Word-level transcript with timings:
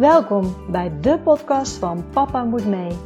Welkom 0.00 0.70
bij 0.70 1.00
de 1.00 1.18
podcast 1.18 1.76
van 1.76 2.10
Papa 2.10 2.44
Moet 2.44 2.66
Mee. 2.66 2.98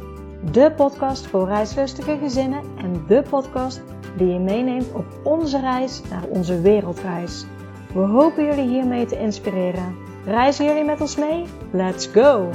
De 0.51 0.73
podcast 0.75 1.27
voor 1.27 1.47
reislustige 1.47 2.17
gezinnen 2.17 2.77
en 2.77 3.07
de 3.07 3.23
podcast 3.29 3.81
die 4.17 4.27
je 4.27 4.39
meeneemt 4.39 4.93
op 4.93 5.05
onze 5.23 5.59
reis 5.59 6.01
naar 6.09 6.27
onze 6.27 6.61
wereldreis. 6.61 7.45
We 7.93 7.99
hopen 7.99 8.45
jullie 8.45 8.67
hiermee 8.67 9.05
te 9.05 9.19
inspireren. 9.19 9.95
Reizen 10.25 10.65
jullie 10.65 10.83
met 10.83 11.01
ons 11.01 11.15
mee? 11.15 11.45
Let's 11.71 12.07
go! 12.07 12.49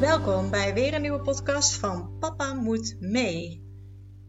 Welkom 0.00 0.50
bij 0.50 0.74
weer 0.74 0.94
een 0.94 1.02
nieuwe 1.02 1.20
podcast 1.20 1.74
van 1.74 2.16
Papa 2.18 2.54
Moet 2.54 2.96
Mee. 3.00 3.66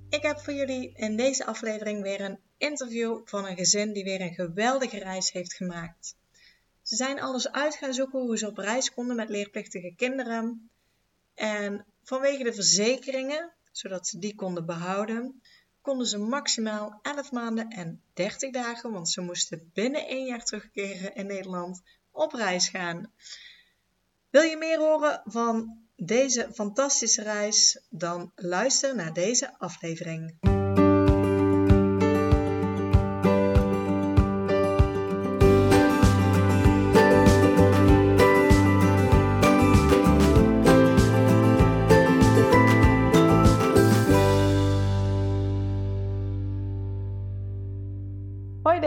Ik 0.09 0.21
heb 0.21 0.39
voor 0.39 0.53
jullie 0.53 0.93
in 0.95 1.17
deze 1.17 1.45
aflevering 1.45 2.01
weer 2.01 2.21
een 2.21 2.39
interview 2.57 3.21
van 3.25 3.45
een 3.47 3.55
gezin 3.55 3.93
die 3.93 4.03
weer 4.03 4.21
een 4.21 4.33
geweldige 4.33 4.99
reis 4.99 5.31
heeft 5.31 5.53
gemaakt. 5.53 6.21
Ze 6.93 7.03
zijn 7.03 7.21
alles 7.21 7.51
uit 7.51 7.75
gaan 7.75 7.93
zoeken 7.93 8.19
hoe 8.19 8.37
ze 8.37 8.47
op 8.47 8.57
reis 8.57 8.93
konden 8.93 9.15
met 9.15 9.29
leerplichtige 9.29 9.93
kinderen. 9.97 10.69
En 11.33 11.85
vanwege 12.03 12.43
de 12.43 12.53
verzekeringen, 12.53 13.51
zodat 13.71 14.07
ze 14.07 14.19
die 14.19 14.35
konden 14.35 14.65
behouden, 14.65 15.41
konden 15.81 16.07
ze 16.07 16.17
maximaal 16.17 16.99
11 17.01 17.31
maanden 17.31 17.69
en 17.69 18.01
30 18.13 18.51
dagen, 18.51 18.91
want 18.91 19.09
ze 19.09 19.21
moesten 19.21 19.71
binnen 19.73 20.07
één 20.07 20.25
jaar 20.25 20.43
terugkeren 20.43 21.15
in 21.15 21.25
Nederland, 21.25 21.81
op 22.11 22.33
reis 22.33 22.67
gaan. 22.67 23.11
Wil 24.29 24.41
je 24.41 24.57
meer 24.57 24.79
horen 24.79 25.21
van 25.25 25.77
deze 25.95 26.49
fantastische 26.53 27.21
reis? 27.23 27.79
Dan 27.89 28.31
luister 28.35 28.95
naar 28.95 29.13
deze 29.13 29.59
aflevering. 29.59 30.52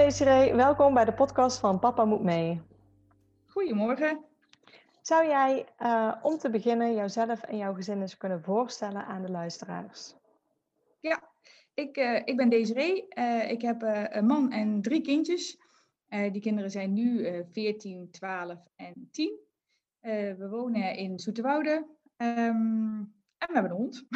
Desiree, 0.06 0.54
welkom 0.54 0.94
bij 0.94 1.04
de 1.04 1.12
podcast 1.12 1.58
van 1.58 1.78
Papa 1.78 2.04
Moet 2.04 2.22
Mee. 2.22 2.60
Goedemorgen. 3.46 4.24
Zou 5.02 5.26
jij 5.26 5.66
uh, 5.78 6.14
om 6.22 6.38
te 6.38 6.50
beginnen 6.50 6.94
jouzelf 6.94 7.42
en 7.42 7.56
jouw 7.56 7.74
gezin 7.74 8.00
eens 8.00 8.16
kunnen 8.16 8.42
voorstellen 8.42 9.06
aan 9.06 9.22
de 9.22 9.30
luisteraars? 9.30 10.14
Ja, 11.00 11.30
ik, 11.74 11.96
uh, 11.96 12.20
ik 12.24 12.36
ben 12.36 12.48
Desiree. 12.48 13.06
Uh, 13.18 13.50
ik 13.50 13.62
heb 13.62 13.82
een 14.10 14.26
man 14.26 14.52
en 14.52 14.82
drie 14.82 15.00
kindjes. 15.00 15.58
die 16.08 16.40
kinderen 16.40 16.70
zijn 16.70 16.92
nu 16.92 17.44
14, 17.52 18.10
12 18.10 18.58
en 18.76 19.08
10. 19.10 19.38
we 20.00 20.46
wonen 20.50 20.96
in 20.96 21.18
Zoeterwoude 21.18 21.86
um, 22.16 23.14
en 23.38 23.48
we 23.48 23.52
hebben 23.52 23.70
een 23.70 23.76
hond. 23.76 24.06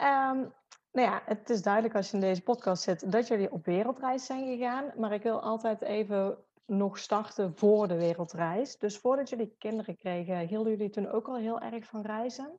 um, 0.00 0.52
nou 0.92 1.08
ja, 1.08 1.22
het 1.24 1.50
is 1.50 1.62
duidelijk 1.62 1.94
als 1.94 2.10
je 2.10 2.14
in 2.14 2.20
deze 2.20 2.42
podcast 2.42 2.82
zit 2.82 3.12
dat 3.12 3.28
jullie 3.28 3.52
op 3.52 3.64
wereldreis 3.64 4.26
zijn 4.26 4.46
gegaan. 4.46 4.92
Maar 4.96 5.12
ik 5.12 5.22
wil 5.22 5.40
altijd 5.40 5.82
even 5.82 6.38
nog 6.66 6.98
starten 6.98 7.56
voor 7.56 7.88
de 7.88 7.96
wereldreis. 7.96 8.78
Dus 8.78 8.98
voordat 8.98 9.28
jullie 9.28 9.54
kinderen 9.58 9.96
kregen, 9.96 10.38
hielden 10.38 10.72
jullie 10.72 10.90
toen 10.90 11.08
ook 11.08 11.28
al 11.28 11.36
heel 11.36 11.60
erg 11.60 11.86
van 11.86 12.02
reizen? 12.02 12.58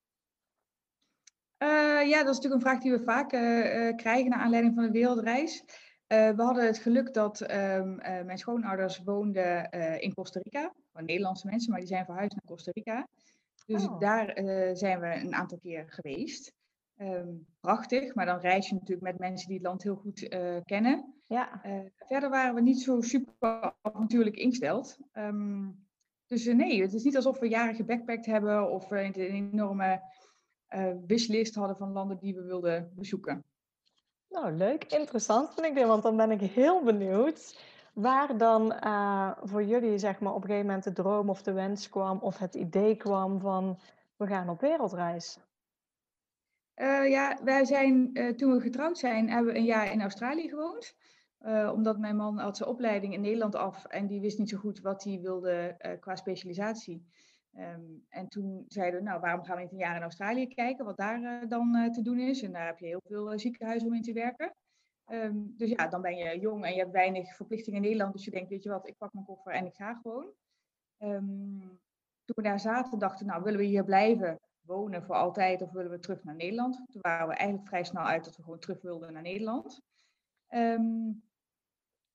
Uh, 1.57 2.09
ja, 2.09 2.23
dat 2.23 2.29
is 2.29 2.35
natuurlijk 2.35 2.53
een 2.53 2.69
vraag 2.69 2.81
die 2.81 2.91
we 2.91 3.03
vaak 3.03 3.33
uh, 3.33 3.95
krijgen 3.95 4.29
naar 4.29 4.39
aanleiding 4.39 4.73
van 4.75 4.83
de 4.83 4.91
wereldreis. 4.91 5.63
we 6.08 6.33
hadden 6.37 6.65
het 6.65 6.77
geluk 6.77 7.14
dat 7.14 7.41
um, 7.41 7.95
mijn 7.95 8.37
schoonouders 8.37 9.03
woonden 9.03 9.70
in 9.99 10.14
Costa 10.14 10.39
Rica. 10.43 10.73
Van 10.91 11.05
Nederlandse 11.05 11.47
mensen, 11.47 11.71
maar 11.71 11.80
die 11.80 11.89
zijn 11.89 12.05
verhuisd 12.05 12.31
naar 12.31 12.45
Costa 12.45 12.71
Rica. 12.73 13.08
Dus 13.65 13.87
oh. 13.87 13.99
daar 13.99 14.33
zijn 14.73 14.99
we 14.99 15.08
een 15.08 15.33
aantal 15.33 15.58
keer 15.58 15.86
geweest. 15.87 16.53
Um, 17.02 17.48
prachtig, 17.60 18.16
maar 18.16 18.26
dan 18.26 18.39
reis 18.39 18.70
je 18.70 18.73
natuurlijk 18.73 19.02
met 19.02 19.20
mensen 19.20 19.48
die 19.48 19.58
het 19.58 19.66
land 19.66 19.84
heel 19.84 19.95
goed 19.95 20.22
uh, 20.22 20.58
kennen. 20.66 21.14
Ja. 21.28 21.62
Uh, 21.66 21.80
verder 21.95 22.30
waren 22.30 22.56
we 22.56 22.62
niet 22.62 22.82
zo 22.82 23.02
super 23.02 23.73
avontuurlijk 23.82 24.36
ingesteld. 24.36 24.98
Um, 25.14 25.88
dus 26.28 26.45
uh, 26.45 26.56
nee, 26.56 26.82
het 26.82 26.94
is 26.94 27.04
niet 27.04 27.16
alsof 27.16 27.39
we 27.39 27.48
jaren 27.48 27.76
gebackpackt 27.76 28.26
hebben 28.26 28.72
of 28.72 28.89
we 28.89 29.04
een 29.04 29.14
enorme 29.14 30.02
wishlist 31.08 31.56
hadden 31.56 31.78
van 31.78 31.92
landen 31.92 32.17
die 32.17 32.36
we 32.36 32.44
wilden 32.44 32.92
bezoeken. 32.95 33.44
Nou, 34.30 34.52
leuk, 34.52 34.83
interessant 34.83 35.54
vind 35.54 35.66
ik 35.66 35.76
dit, 35.76 35.88
want 35.88 36.04
dan 36.04 36.18
ben 36.18 36.32
ik 36.32 36.42
heel 36.42 36.83
benieuwd 36.83 37.60
waar 37.94 38.38
dan 38.38 38.73
voor 39.44 39.64
jullie 39.64 39.98
zeg 39.98 40.20
maar 40.20 40.33
op 40.33 40.42
een 40.42 40.48
gegeven 40.50 40.66
moment 40.66 40.83
de 40.83 40.94
droom 40.94 41.30
of 41.30 41.42
de 41.42 41.52
wens 41.52 41.89
kwam 41.89 42.20
of 42.20 42.38
het 42.38 42.56
idee 42.56 42.95
kwam 42.95 43.39
van 43.39 43.80
we 44.16 44.28
gaan 44.28 44.50
op 44.50 44.62
wereldreis. 44.62 45.39
Uh, 46.81 47.09
ja, 47.09 47.39
wij 47.43 47.65
zijn, 47.65 48.09
uh, 48.14 48.30
toen 48.30 48.53
we 48.53 48.61
getrouwd 48.61 48.97
zijn, 48.97 49.30
hebben 49.30 49.53
we 49.53 49.59
een 49.59 49.65
jaar 49.65 49.92
in 49.92 50.02
Australië 50.02 50.49
gewoond. 50.49 50.95
Uh, 51.39 51.71
omdat 51.73 51.99
mijn 51.99 52.15
man 52.15 52.37
had 52.37 52.58
zijn 52.58 52.69
opleiding 52.69 53.14
in 53.14 53.21
Nederland 53.21 53.55
af 53.55 53.86
en 53.86 54.08
die 54.08 54.21
wist 54.21 54.37
niet 54.37 54.49
zo 54.49 54.58
goed 54.58 54.81
wat 54.81 55.03
hij 55.03 55.20
wilde 55.21 55.77
qua 55.99 56.15
specialisatie. 56.15 57.05
Um, 57.58 58.05
en 58.09 58.27
toen 58.27 58.65
zeiden 58.67 58.99
we, 58.99 59.05
nou, 59.05 59.20
waarom 59.20 59.43
gaan 59.43 59.55
we 59.55 59.61
niet 59.61 59.71
een 59.71 59.77
jaar 59.77 59.95
in 59.95 60.02
Australië 60.02 60.47
kijken, 60.47 60.86
wat 60.86 60.97
daar 60.97 61.47
dan 61.47 61.91
te 61.91 62.02
doen 62.02 62.20
is. 62.20 62.41
En 62.41 62.52
daar 62.52 62.65
heb 62.65 62.80
je 62.80 62.86
heel 62.86 63.02
veel 63.03 63.39
ziekenhuizen 63.39 63.87
om 63.87 63.93
in 63.93 64.02
te 64.02 64.14
werken. 64.14 64.55
Um, 65.11 65.53
dus 65.58 65.70
ja, 65.70 65.87
dan 65.87 66.02
ben 66.02 66.15
je 66.15 66.39
jong 66.39 66.65
en 66.65 66.73
je 66.73 66.80
hebt 66.80 66.91
weinig 66.91 67.36
verplichtingen 67.36 67.80
in 67.80 67.86
Nederland. 67.86 68.14
Dus 68.14 68.25
je 68.25 68.31
denkt, 68.31 68.49
weet 68.49 68.64
je 68.64 68.70
wat, 68.70 68.87
ik 68.87 68.97
pak 68.97 69.14
mijn 69.14 69.25
koffer 69.25 69.52
en 69.53 69.65
ik 69.65 69.75
ga 69.75 69.93
gewoon. 69.93 70.31
Um, 70.97 71.59
toen 72.25 72.36
we 72.36 72.41
daar 72.41 72.59
zaten, 72.59 72.99
dachten 72.99 73.25
nou, 73.25 73.43
willen 73.43 73.59
we 73.59 73.65
hier 73.65 73.83
blijven? 73.83 74.39
Wonen 74.71 75.04
voor 75.04 75.15
altijd 75.15 75.61
of 75.61 75.71
willen 75.71 75.92
we 75.92 75.99
terug 75.99 76.23
naar 76.23 76.36
Nederland? 76.36 76.76
Toen 76.76 77.02
waren 77.02 77.27
we 77.27 77.33
eigenlijk 77.33 77.67
vrij 77.67 77.83
snel 77.83 78.04
uit 78.04 78.26
dat 78.26 78.36
we 78.36 78.43
gewoon 78.43 78.59
terug 78.59 78.82
wilden 78.82 79.14
naar 79.14 79.21
Nederland. 79.21 79.82
Um, 80.49 81.23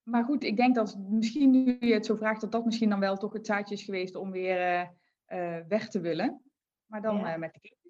maar 0.02 0.24
goed, 0.24 0.44
ik 0.44 0.56
denk 0.56 0.74
dat 0.74 0.98
misschien 0.98 1.50
nu 1.50 1.76
je 1.80 1.94
het 1.94 2.06
zo 2.06 2.16
vraagt, 2.16 2.40
dat 2.40 2.52
dat 2.52 2.64
misschien 2.64 2.88
dan 2.90 3.00
wel 3.00 3.16
toch 3.16 3.32
het 3.32 3.46
zaadje 3.46 3.74
is 3.74 3.82
geweest 3.82 4.14
om 4.14 4.30
weer 4.30 4.58
uh, 4.58 4.88
uh, 5.28 5.66
weg 5.68 5.88
te 5.88 6.00
willen. 6.00 6.42
Maar 6.86 7.02
dan 7.02 7.16
ja. 7.16 7.32
uh, 7.32 7.38
met 7.38 7.52
de 7.54 7.60
kinderen. 7.60 7.84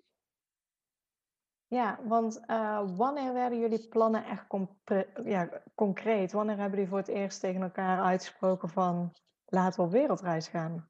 Ja, 1.69 1.98
want 2.04 2.41
wanneer 2.97 3.33
werden 3.33 3.59
jullie 3.59 3.88
plannen 3.88 4.25
echt 4.25 4.47
ja, 5.25 5.62
concreet? 5.75 6.33
Wanneer 6.33 6.56
hebben 6.56 6.75
jullie 6.75 6.88
voor 6.88 6.98
het 6.98 7.09
eerst 7.09 7.41
tegen 7.41 7.62
elkaar 7.62 8.03
uitgesproken 8.03 8.69
van 8.69 9.12
laten 9.44 9.81
we 9.81 9.87
op 9.87 9.93
wereldreis 9.93 10.48
gaan? 10.48 10.88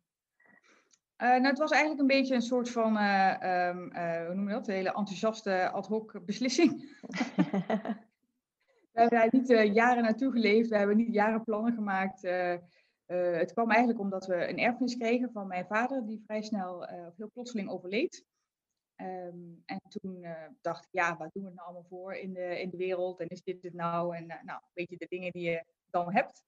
Uh, 1.22 1.28
nou, 1.28 1.46
het 1.46 1.58
was 1.58 1.70
eigenlijk 1.70 2.00
een 2.00 2.06
beetje 2.06 2.34
een 2.34 2.42
soort 2.42 2.70
van, 2.70 2.96
uh, 2.96 3.68
um, 3.68 3.92
uh, 3.92 4.26
hoe 4.26 4.34
noem 4.34 4.48
je 4.48 4.54
dat, 4.54 4.68
een 4.68 4.74
hele 4.74 4.94
enthousiaste 4.94 5.70
ad 5.70 5.86
hoc 5.86 6.24
beslissing. 6.24 6.70
we 8.92 9.00
hebben 9.00 9.18
daar 9.18 9.28
niet 9.30 9.74
jaren 9.74 10.02
naartoe 10.02 10.32
geleefd, 10.32 10.68
we 10.68 10.76
hebben 10.76 10.96
niet 10.96 11.14
jaren 11.14 11.44
plannen 11.44 11.72
gemaakt. 11.72 12.22
het 13.06 13.52
kwam 13.52 13.70
eigenlijk 13.70 14.00
omdat 14.00 14.26
we 14.26 14.48
een 14.48 14.58
erfenis 14.58 14.96
kregen 14.96 15.32
van 15.32 15.46
mijn 15.46 15.66
vader, 15.66 16.06
die 16.06 16.22
vrij 16.24 16.42
snel, 16.42 16.78
of 16.78 17.16
heel 17.16 17.30
plotseling 17.32 17.70
overleed. 17.70 18.24
Um, 18.96 19.62
en 19.64 19.80
toen 19.88 20.26
dacht 20.60 20.84
ik, 20.84 20.90
ja, 20.90 21.16
wat 21.16 21.30
doen 21.32 21.44
we 21.44 21.50
nou 21.54 21.66
allemaal 21.66 21.86
voor 21.88 22.14
in 22.14 22.32
de, 22.32 22.60
in 22.60 22.70
de 22.70 22.76
wereld? 22.76 23.20
En 23.20 23.28
is 23.28 23.42
dit 23.42 23.62
het 23.62 23.74
nou? 23.74 24.16
En 24.16 24.26
nou, 24.26 24.60
weet 24.72 24.90
je, 24.90 24.96
de 24.96 25.06
dingen 25.08 25.32
die 25.32 25.50
je 25.50 25.64
dan 25.90 26.12
hebt 26.12 26.44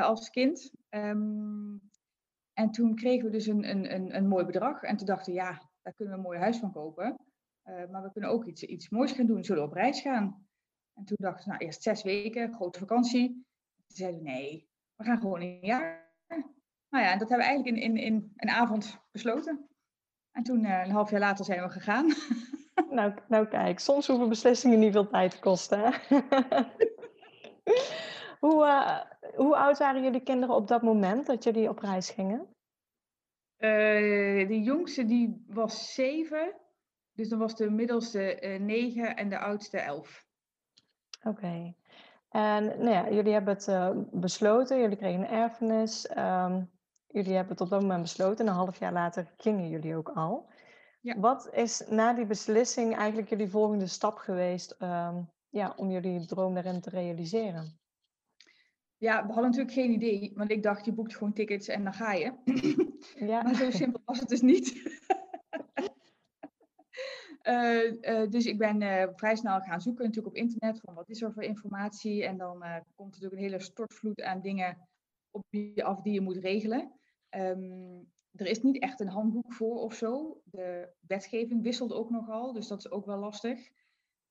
als 0.00 0.30
kind. 0.30 0.72
Um, 0.90 1.90
en 2.58 2.70
toen 2.70 2.94
kregen 2.94 3.24
we 3.24 3.30
dus 3.30 3.46
een, 3.46 3.70
een, 3.70 3.94
een, 3.94 4.16
een 4.16 4.28
mooi 4.28 4.44
bedrag. 4.44 4.82
En 4.82 4.96
toen 4.96 5.06
dachten 5.06 5.32
we, 5.32 5.38
ja, 5.38 5.62
daar 5.82 5.94
kunnen 5.94 6.14
we 6.14 6.20
een 6.20 6.26
mooi 6.26 6.38
huis 6.38 6.58
van 6.58 6.72
kopen. 6.72 7.16
Uh, 7.64 7.90
maar 7.90 8.02
we 8.02 8.12
kunnen 8.12 8.30
ook 8.30 8.44
iets, 8.44 8.62
iets 8.62 8.88
moois 8.88 9.12
gaan 9.12 9.26
doen. 9.26 9.44
Zullen 9.44 9.62
we 9.62 9.68
op 9.68 9.74
reis 9.74 10.00
gaan? 10.00 10.46
En 10.94 11.04
toen 11.04 11.16
dachten 11.20 11.44
we, 11.44 11.50
nou, 11.50 11.64
eerst 11.64 11.82
zes 11.82 12.02
weken, 12.02 12.54
grote 12.54 12.78
vakantie. 12.78 13.28
Toen 13.86 13.96
zeiden 13.96 14.22
we, 14.22 14.30
nee, 14.30 14.68
we 14.96 15.04
gaan 15.04 15.20
gewoon 15.20 15.40
een 15.40 15.58
jaar. 15.60 16.12
Nou 16.88 17.04
ja, 17.04 17.12
en 17.12 17.18
dat 17.18 17.28
hebben 17.28 17.46
we 17.46 17.52
eigenlijk 17.52 17.76
in, 17.76 17.82
in, 17.82 17.96
in 17.96 18.32
een 18.36 18.48
avond 18.48 18.98
besloten. 19.10 19.68
En 20.30 20.42
toen, 20.42 20.64
uh, 20.64 20.84
een 20.84 20.90
half 20.90 21.10
jaar 21.10 21.20
later, 21.20 21.44
zijn 21.44 21.62
we 21.62 21.70
gegaan. 21.70 22.12
Nou, 22.90 23.14
nou 23.28 23.46
kijk, 23.46 23.78
soms 23.78 24.06
hoeven 24.06 24.28
beslissingen 24.28 24.78
niet 24.78 24.92
veel 24.92 25.08
tijd 25.08 25.30
te 25.30 25.38
kosten. 25.38 25.80
Hè? 25.80 25.90
hoe, 28.44 28.64
uh, 28.64 29.00
hoe 29.34 29.56
oud 29.56 29.78
waren 29.78 30.02
jullie 30.02 30.22
kinderen 30.22 30.54
op 30.54 30.68
dat 30.68 30.82
moment 30.82 31.26
dat 31.26 31.44
jullie 31.44 31.68
op 31.68 31.78
reis 31.78 32.10
gingen? 32.10 32.46
Uh, 33.58 34.48
de 34.48 34.60
jongste 34.62 35.04
die 35.04 35.44
was 35.48 35.94
zeven. 35.94 36.54
Dus 37.12 37.28
dan 37.28 37.38
was 37.38 37.56
de 37.56 37.70
middelste 37.70 38.42
uh, 38.42 38.60
negen 38.60 39.16
en 39.16 39.28
de 39.28 39.38
oudste 39.38 39.78
elf. 39.78 40.26
Oké. 41.18 41.28
Okay. 41.28 41.76
En 42.28 42.64
nou 42.64 42.90
ja, 42.90 43.10
jullie 43.10 43.32
hebben 43.32 43.54
het 43.54 43.66
uh, 43.66 43.90
besloten, 44.12 44.80
jullie 44.80 44.96
kregen 44.96 45.20
een 45.20 45.26
erfenis. 45.26 46.16
Um, 46.16 46.70
jullie 47.06 47.34
hebben 47.34 47.52
het 47.52 47.60
op 47.60 47.68
dat 47.68 47.80
moment 47.80 48.02
besloten 48.02 48.46
en 48.46 48.52
een 48.52 48.58
half 48.58 48.78
jaar 48.78 48.92
later 48.92 49.32
gingen 49.36 49.68
jullie 49.68 49.96
ook 49.96 50.08
al. 50.08 50.50
Ja. 51.00 51.18
Wat 51.18 51.48
is 51.52 51.86
na 51.88 52.12
die 52.12 52.26
beslissing 52.26 52.96
eigenlijk 52.96 53.28
jullie 53.28 53.48
volgende 53.48 53.86
stap 53.86 54.16
geweest 54.16 54.76
um, 54.82 55.30
ja, 55.48 55.72
om 55.76 55.90
jullie 55.90 56.26
droom 56.26 56.54
daarin 56.54 56.80
te 56.80 56.90
realiseren? 56.90 57.78
Ja, 58.98 59.26
we 59.26 59.32
hadden 59.32 59.50
natuurlijk 59.50 59.72
geen 59.72 59.92
idee, 59.92 60.32
want 60.34 60.50
ik 60.50 60.62
dacht 60.62 60.84
je 60.84 60.92
boekt 60.92 61.16
gewoon 61.16 61.32
tickets 61.32 61.68
en 61.68 61.84
dan 61.84 61.92
ga 61.92 62.12
je. 62.12 62.32
Ja. 63.14 63.42
maar 63.42 63.54
zo 63.54 63.70
simpel 63.70 64.00
was 64.04 64.20
het 64.20 64.28
dus 64.28 64.40
niet. 64.40 64.96
Uh, 67.42 68.30
dus 68.34 68.46
ik 68.46 68.58
ben 68.58 68.80
uh, 68.80 69.04
vrij 69.14 69.36
snel 69.36 69.60
gaan 69.60 69.80
zoeken 69.80 70.04
natuurlijk 70.04 70.36
op 70.36 70.42
internet 70.42 70.80
van 70.80 70.94
wat 70.94 71.08
is 71.08 71.22
er 71.22 71.32
voor 71.32 71.42
informatie. 71.42 72.24
En 72.24 72.36
dan 72.36 72.64
komt 72.94 73.10
natuurlijk 73.10 73.34
een 73.34 73.48
hele 73.48 73.60
stortvloed 73.60 74.22
aan 74.22 74.40
dingen 74.40 74.88
op 75.30 75.44
je 75.50 75.84
af 75.84 76.02
die 76.02 76.12
je 76.12 76.20
moet 76.20 76.36
regelen. 76.36 76.92
Um, 77.30 78.10
er 78.32 78.46
is 78.46 78.62
niet 78.62 78.78
echt 78.78 79.00
een 79.00 79.08
handboek 79.08 79.52
voor 79.52 79.76
of 79.76 79.94
zo. 79.94 80.40
De 80.44 80.92
wetgeving 81.00 81.62
wisselt 81.62 81.92
ook 81.92 82.10
nogal, 82.10 82.52
dus 82.52 82.68
dat 82.68 82.78
is 82.78 82.90
ook 82.90 83.06
wel 83.06 83.18
lastig. 83.18 83.68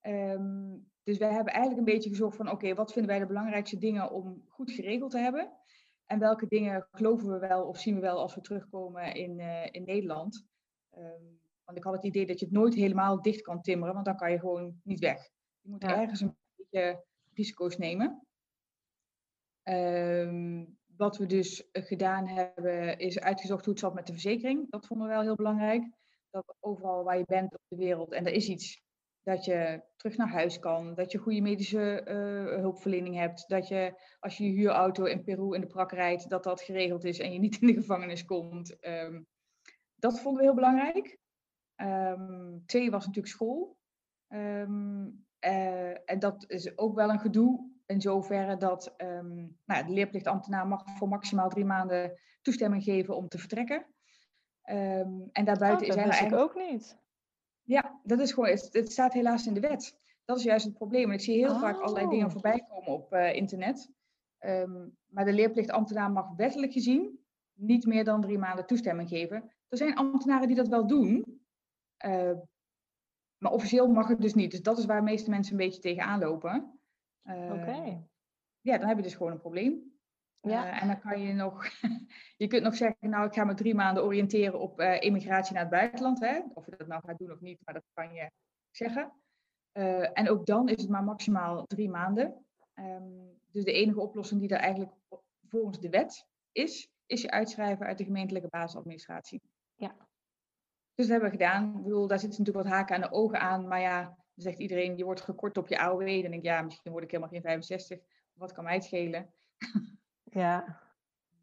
Um, 0.01 0.91
dus 1.07 1.17
wij 1.17 1.33
hebben 1.33 1.53
eigenlijk 1.53 1.87
een 1.87 1.93
beetje 1.93 2.09
gezocht 2.09 2.35
van 2.35 2.51
oké, 2.51 2.73
wat 2.73 2.91
vinden 2.91 3.11
wij 3.11 3.19
de 3.19 3.27
belangrijkste 3.27 3.77
dingen 3.77 4.11
om 4.11 4.43
goed 4.47 4.71
geregeld 4.71 5.11
te 5.11 5.17
hebben? 5.17 5.51
En 6.05 6.19
welke 6.19 6.47
dingen 6.47 6.87
geloven 6.91 7.31
we 7.31 7.47
wel 7.47 7.67
of 7.67 7.77
zien 7.79 7.95
we 7.95 8.01
wel 8.01 8.19
als 8.19 8.35
we 8.35 8.41
terugkomen 8.41 9.15
in, 9.15 9.39
uh, 9.39 9.65
in 9.71 9.83
Nederland? 9.83 10.45
Um, 10.97 11.39
want 11.63 11.77
ik 11.77 11.83
had 11.83 11.93
het 11.93 12.03
idee 12.03 12.25
dat 12.25 12.39
je 12.39 12.45
het 12.45 12.53
nooit 12.53 12.73
helemaal 12.73 13.21
dicht 13.21 13.41
kan 13.41 13.61
timmeren, 13.61 13.93
want 13.93 14.05
dan 14.05 14.15
kan 14.15 14.31
je 14.31 14.39
gewoon 14.39 14.79
niet 14.83 14.99
weg. 14.99 15.29
Je 15.61 15.69
moet 15.69 15.83
ergens 15.83 16.21
een 16.21 16.35
beetje 16.55 17.03
risico's 17.33 17.77
nemen. 17.77 18.27
Um, 19.63 20.77
wat 20.97 21.17
we 21.17 21.25
dus 21.25 21.67
gedaan 21.71 22.27
hebben, 22.27 22.97
is 22.97 23.19
uitgezocht 23.19 23.65
hoe 23.65 23.73
het 23.73 23.83
zat 23.83 23.93
met 23.93 24.07
de 24.07 24.13
verzekering. 24.13 24.69
Dat 24.69 24.85
vonden 24.85 25.07
we 25.07 25.13
wel 25.13 25.21
heel 25.21 25.35
belangrijk. 25.35 25.89
Dat 26.29 26.55
overal 26.59 27.03
waar 27.03 27.17
je 27.17 27.25
bent 27.25 27.53
op 27.53 27.61
de 27.67 27.75
wereld, 27.75 28.11
en 28.11 28.25
er 28.25 28.33
is 28.33 28.47
iets, 28.47 28.85
dat 29.27 29.45
je 29.45 29.81
terug 29.95 30.17
naar 30.17 30.29
huis 30.29 30.59
kan, 30.59 30.93
dat 30.93 31.11
je 31.11 31.17
goede 31.17 31.41
medische 31.41 32.01
uh, 32.05 32.59
hulpverlening 32.59 33.15
hebt, 33.15 33.47
dat 33.47 33.67
je 33.67 34.01
als 34.19 34.37
je 34.37 34.43
je 34.43 34.51
huurauto 34.51 35.03
in 35.03 35.23
Peru 35.23 35.55
in 35.55 35.61
de 35.61 35.67
prak 35.67 35.91
rijdt, 35.91 36.29
dat 36.29 36.43
dat 36.43 36.61
geregeld 36.61 37.03
is 37.03 37.19
en 37.19 37.33
je 37.33 37.39
niet 37.39 37.57
in 37.61 37.67
de 37.67 37.73
gevangenis 37.73 38.25
komt. 38.25 38.85
Um, 38.87 39.27
dat 39.95 40.19
vonden 40.19 40.41
we 40.41 40.47
heel 40.47 40.55
belangrijk. 40.55 41.19
Um, 41.75 42.63
twee 42.65 42.91
was 42.91 43.05
natuurlijk 43.05 43.33
school. 43.33 43.77
Um, 44.27 45.25
uh, 45.45 46.09
en 46.09 46.19
dat 46.19 46.43
is 46.49 46.77
ook 46.77 46.95
wel 46.95 47.09
een 47.09 47.19
gedoe 47.19 47.71
in 47.85 48.01
zoverre 48.01 48.57
dat 48.57 48.93
um, 48.97 49.57
nou, 49.65 49.85
de 49.85 49.93
leerplichtambtenaar 49.93 50.67
mag 50.67 50.83
voor 50.97 51.07
maximaal 51.07 51.49
drie 51.49 51.65
maanden 51.65 52.19
toestemming 52.41 52.83
geven 52.83 53.15
om 53.15 53.27
te 53.27 53.37
vertrekken. 53.37 53.85
En 54.61 55.45
daarbuiten 55.45 55.87
oh, 55.87 55.95
dat 55.95 56.05
is 56.05 56.11
eigenlijk 56.11 56.41
ook 56.41 56.55
niet. 56.55 57.05
Ja, 57.67 57.99
dat 58.03 58.19
is 58.19 58.31
gewoon, 58.31 58.49
het, 58.49 58.69
het, 58.71 58.91
staat 58.91 59.13
helaas 59.13 59.47
in 59.47 59.53
de 59.53 59.59
wet. 59.59 59.97
Dat 60.25 60.37
is 60.37 60.43
juist 60.43 60.65
het 60.65 60.73
probleem. 60.73 61.11
ik 61.11 61.21
zie 61.21 61.37
heel 61.37 61.53
oh. 61.53 61.59
vaak 61.59 61.79
allerlei 61.79 62.09
dingen 62.09 62.31
voorbij 62.31 62.65
komen 62.67 62.91
op 62.91 63.13
uh, 63.13 63.33
internet. 63.33 63.89
Um, 64.39 64.97
maar 65.05 65.25
de 65.25 65.33
leerplichtambtenaar 65.33 66.11
mag 66.11 66.35
wettelijk 66.35 66.71
gezien 66.71 67.19
niet 67.53 67.85
meer 67.85 68.03
dan 68.03 68.21
drie 68.21 68.37
maanden 68.37 68.65
toestemming 68.65 69.09
geven. 69.09 69.51
Er 69.67 69.77
zijn 69.77 69.95
ambtenaren 69.95 70.47
die 70.47 70.55
dat 70.55 70.67
wel 70.67 70.87
doen, 70.87 71.41
uh, 72.05 72.31
maar 73.37 73.51
officieel 73.51 73.87
mag 73.87 74.07
het 74.07 74.21
dus 74.21 74.33
niet. 74.33 74.51
Dus 74.51 74.61
dat 74.61 74.77
is 74.77 74.85
waar 74.85 74.97
de 74.97 75.11
meeste 75.11 75.29
mensen 75.29 75.51
een 75.51 75.65
beetje 75.65 75.81
tegenaan 75.81 76.19
lopen. 76.19 76.79
Oké. 77.23 78.07
Ja, 78.61 78.77
dan 78.77 78.87
heb 78.87 78.97
je 78.97 79.03
dus 79.03 79.15
gewoon 79.15 79.31
een 79.31 79.39
probleem. 79.39 79.96
Ja. 80.41 80.65
Uh, 80.65 80.81
en 80.81 80.87
dan 80.87 80.99
kan 80.99 81.21
je 81.21 81.33
nog, 81.33 81.65
je 82.37 82.47
kunt 82.47 82.63
nog 82.63 82.75
zeggen, 82.75 83.09
nou 83.09 83.27
ik 83.27 83.33
ga 83.33 83.43
me 83.43 83.53
drie 83.53 83.75
maanden 83.75 84.03
oriënteren 84.03 84.59
op 84.59 84.79
uh, 84.79 85.01
immigratie 85.01 85.53
naar 85.53 85.61
het 85.61 85.71
buitenland. 85.71 86.19
Hè? 86.19 86.41
Of 86.53 86.65
je 86.65 86.75
dat 86.77 86.87
nou 86.87 87.01
gaat 87.05 87.17
doen 87.17 87.31
of 87.31 87.39
niet, 87.39 87.59
maar 87.65 87.73
dat 87.73 87.83
kan 87.93 88.13
je 88.13 88.31
zeggen. 88.71 89.13
Uh, 89.73 90.17
en 90.17 90.29
ook 90.29 90.45
dan 90.45 90.69
is 90.69 90.81
het 90.81 90.89
maar 90.89 91.03
maximaal 91.03 91.65
drie 91.65 91.89
maanden. 91.89 92.45
Um, 92.75 93.37
dus 93.51 93.63
de 93.63 93.71
enige 93.71 93.99
oplossing 93.99 94.41
die 94.41 94.49
er 94.49 94.59
eigenlijk 94.59 94.91
volgens 95.47 95.79
de 95.79 95.89
wet 95.89 96.27
is, 96.51 96.89
is 97.05 97.21
je 97.21 97.31
uitschrijven 97.31 97.85
uit 97.85 97.97
de 97.97 98.03
gemeentelijke 98.03 98.49
basisadministratie. 98.49 99.41
Ja. 99.75 99.95
Dus 100.95 101.07
dat 101.07 101.07
hebben 101.07 101.29
we 101.29 101.37
gedaan. 101.37 101.77
Ik 101.77 101.83
bedoel, 101.83 102.07
daar 102.07 102.19
zitten 102.19 102.39
natuurlijk 102.39 102.67
wat 102.67 102.77
haken 102.77 102.95
aan 102.95 103.01
de 103.01 103.11
ogen 103.11 103.39
aan, 103.39 103.67
maar 103.67 103.81
ja, 103.81 104.03
dan 104.03 104.15
zegt 104.35 104.59
iedereen, 104.59 104.97
je 104.97 105.03
wordt 105.03 105.21
gekort 105.21 105.57
op 105.57 105.67
je 105.67 105.79
AOW. 105.79 105.99
Dan 105.99 106.21
denk 106.21 106.33
ik, 106.33 106.43
ja, 106.43 106.61
misschien 106.61 106.91
word 106.91 107.03
ik 107.03 107.11
helemaal 107.11 107.31
geen 107.31 107.41
65. 107.41 107.99
Wat 108.33 108.51
kan 108.51 108.63
mij 108.63 108.73
het 108.73 108.83
schelen? 108.83 109.33
Ja, 110.37 110.79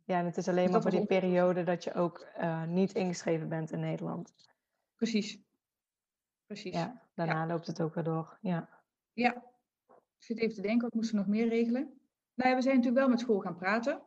ja 0.04 0.18
en 0.18 0.24
het 0.24 0.36
is 0.36 0.48
alleen 0.48 0.64
dus 0.64 0.72
maar 0.72 0.82
voor 0.82 0.90
die 0.90 1.06
periode 1.06 1.62
dat 1.62 1.84
je 1.84 1.94
ook 1.94 2.26
uh, 2.38 2.64
niet 2.64 2.92
ingeschreven 2.92 3.48
bent 3.48 3.70
in 3.70 3.80
Nederland. 3.80 4.34
Precies. 4.96 5.42
Precies. 6.46 6.74
Ja, 6.74 7.02
daarna 7.14 7.40
ja. 7.40 7.46
loopt 7.46 7.66
het 7.66 7.80
ook 7.80 7.94
weer 7.94 8.04
door. 8.04 8.38
Ja. 8.40 8.68
ja. 9.12 9.32
Ik 9.88 10.24
zit 10.24 10.38
even 10.38 10.54
te 10.54 10.62
denken, 10.62 10.82
wat 10.82 10.94
moesten 10.94 11.14
we 11.14 11.20
nog 11.20 11.30
meer 11.30 11.48
regelen? 11.48 12.00
Nou 12.34 12.50
ja, 12.50 12.56
we 12.56 12.62
zijn 12.62 12.76
natuurlijk 12.76 13.02
wel 13.04 13.08
met 13.08 13.20
school 13.20 13.40
gaan 13.40 13.56
praten. 13.56 14.02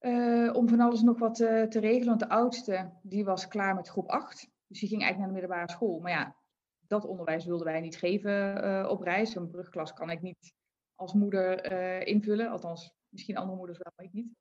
Uh, 0.00 0.54
om 0.54 0.68
van 0.68 0.80
alles 0.80 1.02
nog 1.02 1.18
wat 1.18 1.38
uh, 1.38 1.62
te 1.62 1.80
regelen. 1.80 2.08
Want 2.08 2.20
de 2.20 2.28
oudste, 2.28 2.92
die 3.02 3.24
was 3.24 3.48
klaar 3.48 3.74
met 3.74 3.88
groep 3.88 4.08
8. 4.08 4.50
Dus 4.66 4.80
die 4.80 4.88
ging 4.88 5.02
eigenlijk 5.02 5.18
naar 5.18 5.26
de 5.26 5.46
middelbare 5.46 5.70
school. 5.70 6.00
Maar 6.00 6.10
ja, 6.10 6.36
dat 6.80 7.04
onderwijs 7.04 7.44
wilden 7.44 7.66
wij 7.66 7.80
niet 7.80 7.96
geven 7.96 8.90
op 8.90 9.02
reis. 9.02 9.34
Een 9.34 9.50
brugklas 9.50 9.92
kan 9.92 10.10
ik 10.10 10.20
niet 10.20 10.54
als 10.94 11.12
moeder 11.12 11.72
invullen. 12.06 12.50
Althans, 12.50 12.94
misschien 13.14 13.36
andere 13.36 13.58
moeders 13.58 13.78
wel, 13.78 13.92
maar 13.96 14.06
ik 14.06 14.12
niet. 14.12 14.36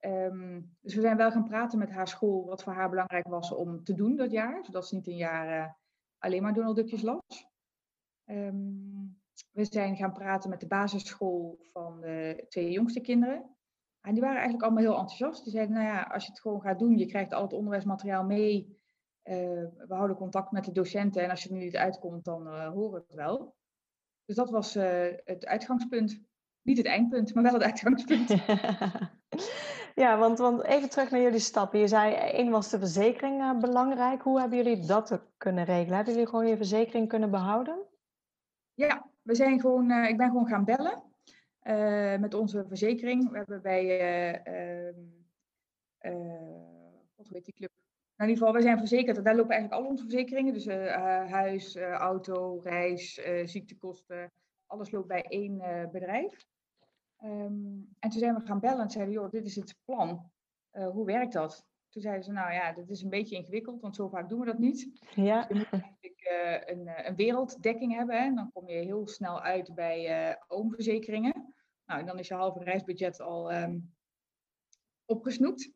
Um, 0.00 0.76
dus 0.80 0.94
we 0.94 1.00
zijn 1.00 1.16
wel 1.16 1.30
gaan 1.30 1.44
praten 1.44 1.78
met 1.78 1.90
haar 1.90 2.08
school 2.08 2.44
wat 2.44 2.62
voor 2.62 2.72
haar 2.72 2.88
belangrijk 2.88 3.28
was 3.28 3.52
om 3.54 3.84
te 3.84 3.94
doen 3.94 4.16
dat 4.16 4.30
jaar. 4.30 4.64
Zodat 4.64 4.86
ze 4.86 4.94
niet 4.94 5.06
een 5.06 5.16
jaar 5.16 5.66
uh, 5.66 5.72
alleen 6.18 6.42
maar 6.42 6.54
Donaldukjes 6.54 7.02
las. 7.02 7.46
Um, 8.24 9.20
we 9.50 9.64
zijn 9.64 9.96
gaan 9.96 10.12
praten 10.12 10.50
met 10.50 10.60
de 10.60 10.66
basisschool 10.66 11.58
van 11.72 12.00
de 12.00 12.44
twee 12.48 12.70
jongste 12.70 13.00
kinderen. 13.00 13.56
En 14.00 14.12
die 14.12 14.22
waren 14.22 14.36
eigenlijk 14.36 14.64
allemaal 14.64 14.82
heel 14.82 14.98
enthousiast. 14.98 15.44
Die 15.44 15.52
zeiden, 15.52 15.74
nou 15.74 15.86
ja, 15.86 16.02
als 16.02 16.24
je 16.24 16.30
het 16.30 16.40
gewoon 16.40 16.60
gaat 16.60 16.78
doen, 16.78 16.98
je 16.98 17.06
krijgt 17.06 17.32
al 17.32 17.42
het 17.42 17.52
onderwijsmateriaal 17.52 18.24
mee 18.24 18.80
uh, 19.24 19.64
we 19.86 19.94
houden 19.94 20.16
contact 20.16 20.50
met 20.50 20.64
de 20.64 20.72
docenten 20.72 21.22
en 21.22 21.30
als 21.30 21.42
je 21.42 21.48
er 21.48 21.54
nu 21.54 21.64
niet 21.64 21.76
uitkomt, 21.76 22.24
dan 22.24 22.46
uh, 22.46 22.68
horen 22.68 22.92
we 22.92 23.04
het 23.06 23.14
wel. 23.14 23.54
Dus 24.24 24.36
dat 24.36 24.50
was 24.50 24.76
uh, 24.76 25.06
het 25.24 25.46
uitgangspunt. 25.46 26.20
Niet 26.62 26.76
het 26.76 26.86
eindpunt, 26.86 27.34
maar 27.34 27.42
wel 27.42 27.52
het 27.52 27.62
uitgangspunt. 27.62 28.28
ja, 30.02 30.18
want, 30.18 30.38
want 30.38 30.64
even 30.64 30.90
terug 30.90 31.10
naar 31.10 31.20
jullie 31.20 31.38
stappen. 31.38 31.78
Je 31.78 31.88
zei, 31.88 32.14
één 32.14 32.50
was 32.50 32.70
de 32.70 32.78
verzekering 32.78 33.60
belangrijk. 33.60 34.22
Hoe 34.22 34.40
hebben 34.40 34.58
jullie 34.58 34.86
dat 34.86 35.20
kunnen 35.36 35.64
regelen? 35.64 35.94
Hebben 35.96 36.14
jullie 36.14 36.28
gewoon 36.28 36.46
je 36.46 36.56
verzekering 36.56 37.08
kunnen 37.08 37.30
behouden? 37.30 37.86
Ja, 38.74 39.10
we 39.22 39.34
zijn 39.34 39.60
gewoon, 39.60 39.90
ik 39.90 40.16
ben 40.16 40.26
gewoon 40.28 40.46
gaan 40.46 40.64
bellen 40.64 41.02
met 42.20 42.34
onze 42.34 42.64
verzekering. 42.68 43.30
We 43.30 43.36
hebben 43.36 43.62
bij, 43.62 44.42
wat 47.16 47.28
heet 47.28 47.44
die 47.44 47.54
club? 47.54 47.70
in 48.22 48.28
ieder 48.28 48.36
geval, 48.36 48.52
wij 48.52 48.62
zijn 48.62 48.78
verzekerd. 48.78 49.24
Daar 49.24 49.36
lopen 49.36 49.50
eigenlijk 49.50 49.82
al 49.82 49.88
onze 49.88 50.02
verzekeringen. 50.02 50.52
Dus 50.52 50.66
uh, 50.66 51.30
huis, 51.30 51.76
uh, 51.76 51.90
auto, 51.90 52.60
reis, 52.62 53.18
uh, 53.18 53.46
ziektekosten. 53.46 54.32
Alles 54.66 54.90
loopt 54.90 55.08
bij 55.08 55.22
één 55.22 55.88
bedrijf. 55.92 56.50
Um, 57.24 57.94
en 57.98 58.10
toen 58.10 58.20
zijn 58.20 58.34
we 58.34 58.46
gaan 58.46 58.60
bellen 58.60 58.80
en 58.80 58.90
zeiden, 58.90 59.14
joh, 59.14 59.30
dit 59.30 59.44
is 59.46 59.56
het 59.56 59.76
plan. 59.84 60.30
hoe 60.70 61.04
werkt 61.04 61.32
dat? 61.32 61.66
Toen 61.88 62.02
zeiden 62.02 62.24
ze, 62.24 62.32
nou 62.32 62.52
ja, 62.52 62.72
dat 62.72 62.88
is 62.88 63.02
een 63.02 63.10
beetje 63.10 63.36
ingewikkeld, 63.36 63.80
want 63.80 63.96
zo 63.96 64.08
vaak 64.08 64.28
doen 64.28 64.40
we 64.40 64.46
dat 64.46 64.58
niet. 64.58 64.90
Ja. 65.14 65.40
Dus 65.40 65.48
je 65.48 65.54
moet 65.54 65.82
eigenlijk 65.82 66.62
een, 66.66 67.06
een, 67.06 67.16
werelddekking 67.16 67.94
hebben. 67.94 68.22
Hè? 68.22 68.34
Dan 68.34 68.52
kom 68.52 68.68
je 68.68 68.74
heel 68.74 69.08
snel 69.08 69.40
uit 69.40 69.74
bij 69.74 70.38
oomverzekeringen. 70.48 71.54
Nou, 71.86 72.00
en 72.00 72.06
dan 72.06 72.18
is 72.18 72.28
je 72.28 72.34
halve 72.34 72.64
reisbudget 72.64 73.20
al 73.20 73.52
um, 73.52 73.94
opgesnoept. 75.04 75.70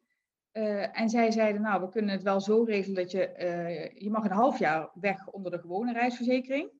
Uh, 0.53 1.01
en 1.01 1.09
zij 1.09 1.31
zeiden, 1.31 1.63
nou, 1.63 1.81
we 1.81 1.89
kunnen 1.89 2.11
het 2.11 2.23
wel 2.23 2.41
zo 2.41 2.63
regelen 2.63 2.97
dat 2.97 3.11
je, 3.11 3.35
uh, 3.39 4.01
je 4.01 4.11
mag 4.11 4.25
een 4.25 4.31
half 4.31 4.59
jaar 4.59 4.91
weg 4.95 5.27
onder 5.27 5.51
de 5.51 5.59
gewone 5.59 5.93
reisverzekering. 5.93 6.71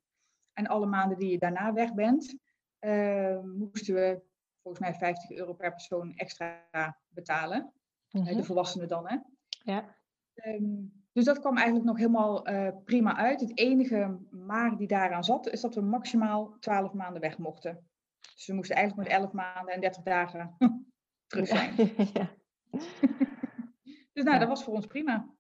En 0.53 0.67
alle 0.67 0.87
maanden 0.87 1.19
die 1.19 1.31
je 1.31 1.39
daarna 1.39 1.73
weg 1.73 1.95
bent, 1.95 2.37
uh, 2.81 3.41
moesten 3.43 3.95
we 3.95 4.23
volgens 4.67 4.89
mij 4.89 4.95
50 4.95 5.31
euro 5.31 5.55
per 5.55 5.71
persoon 5.71 6.13
extra 6.17 6.99
betalen. 7.09 7.73
Mm 8.11 8.27
-hmm. 8.27 8.37
de 8.37 8.45
volwassenen 8.45 8.89
dan, 8.89 9.09
hè. 9.09 9.17
Ja. 9.73 9.97
Um, 10.35 11.05
dus 11.13 11.25
dat 11.25 11.39
kwam 11.39 11.57
eigenlijk 11.57 11.87
nog 11.87 11.97
helemaal 11.97 12.43
prima 12.85 13.17
uit. 13.17 13.41
Het 13.41 13.59
enige 13.59 14.19
maar 14.31 14.77
die 14.77 14.87
daaraan 14.87 15.25
zat, 15.25 15.49
is 15.49 15.61
dat 15.61 15.75
we 15.75 15.81
maximaal 15.81 16.57
12 16.61 16.93
maanden 16.93 17.21
weg 17.21 17.39
mochten. 17.39 17.89
Dus 18.35 18.47
we 18.47 18.55
moesten 18.55 18.77
eigenlijk 18.77 19.09
met 19.09 19.19
11 19.19 19.33
maanden 19.33 19.75
en 19.75 19.81
30 19.81 20.03
dagen 20.03 20.57
terug 21.27 21.47
zijn. 21.47 21.75
ja. 22.15 22.31
Dus 24.13 24.25
nou, 24.25 24.39
dat 24.39 24.49
was 24.49 24.65
voor 24.65 24.75
ons 24.75 24.87
prima. 24.87 25.36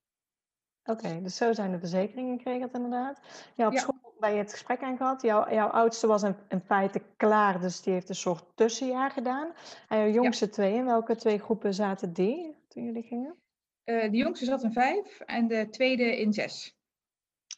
Oké, 0.86 1.22
dus 1.22 1.36
zo 1.36 1.52
zijn 1.52 1.70
de 1.70 1.78
verzekeringen 1.78 2.38
geregeld 2.38 2.74
inderdaad. 2.74 3.20
Ja, 3.54 3.66
op 3.66 3.72
ja. 3.72 3.78
school 3.78 4.14
bij 4.18 4.32
je 4.32 4.38
het 4.38 4.52
gesprek 4.52 4.82
aan 4.82 4.96
gehad. 4.96 5.22
Jouw, 5.22 5.50
jouw 5.50 5.68
oudste 5.68 6.06
was 6.06 6.22
in, 6.22 6.36
in, 6.48 6.60
feite 6.60 7.02
klaar, 7.16 7.60
dus 7.60 7.82
die 7.82 7.92
heeft 7.92 8.08
een 8.08 8.14
soort 8.14 8.44
tussenjaar 8.54 9.10
gedaan. 9.10 9.52
En 9.88 9.98
jouw 9.98 10.22
jongste 10.22 10.44
ja. 10.44 10.50
twee, 10.50 10.74
in 10.74 10.84
welke 10.84 11.16
twee 11.16 11.38
groepen 11.38 11.74
zaten 11.74 12.12
die 12.12 12.56
toen 12.68 12.84
jullie 12.84 13.02
gingen? 13.02 13.36
Uh, 13.84 14.10
de 14.10 14.16
jongste 14.16 14.44
zat 14.44 14.62
in 14.62 14.72
vijf 14.72 15.20
en 15.20 15.46
de 15.46 15.68
tweede 15.70 16.20
in 16.20 16.32
zes. 16.32 16.76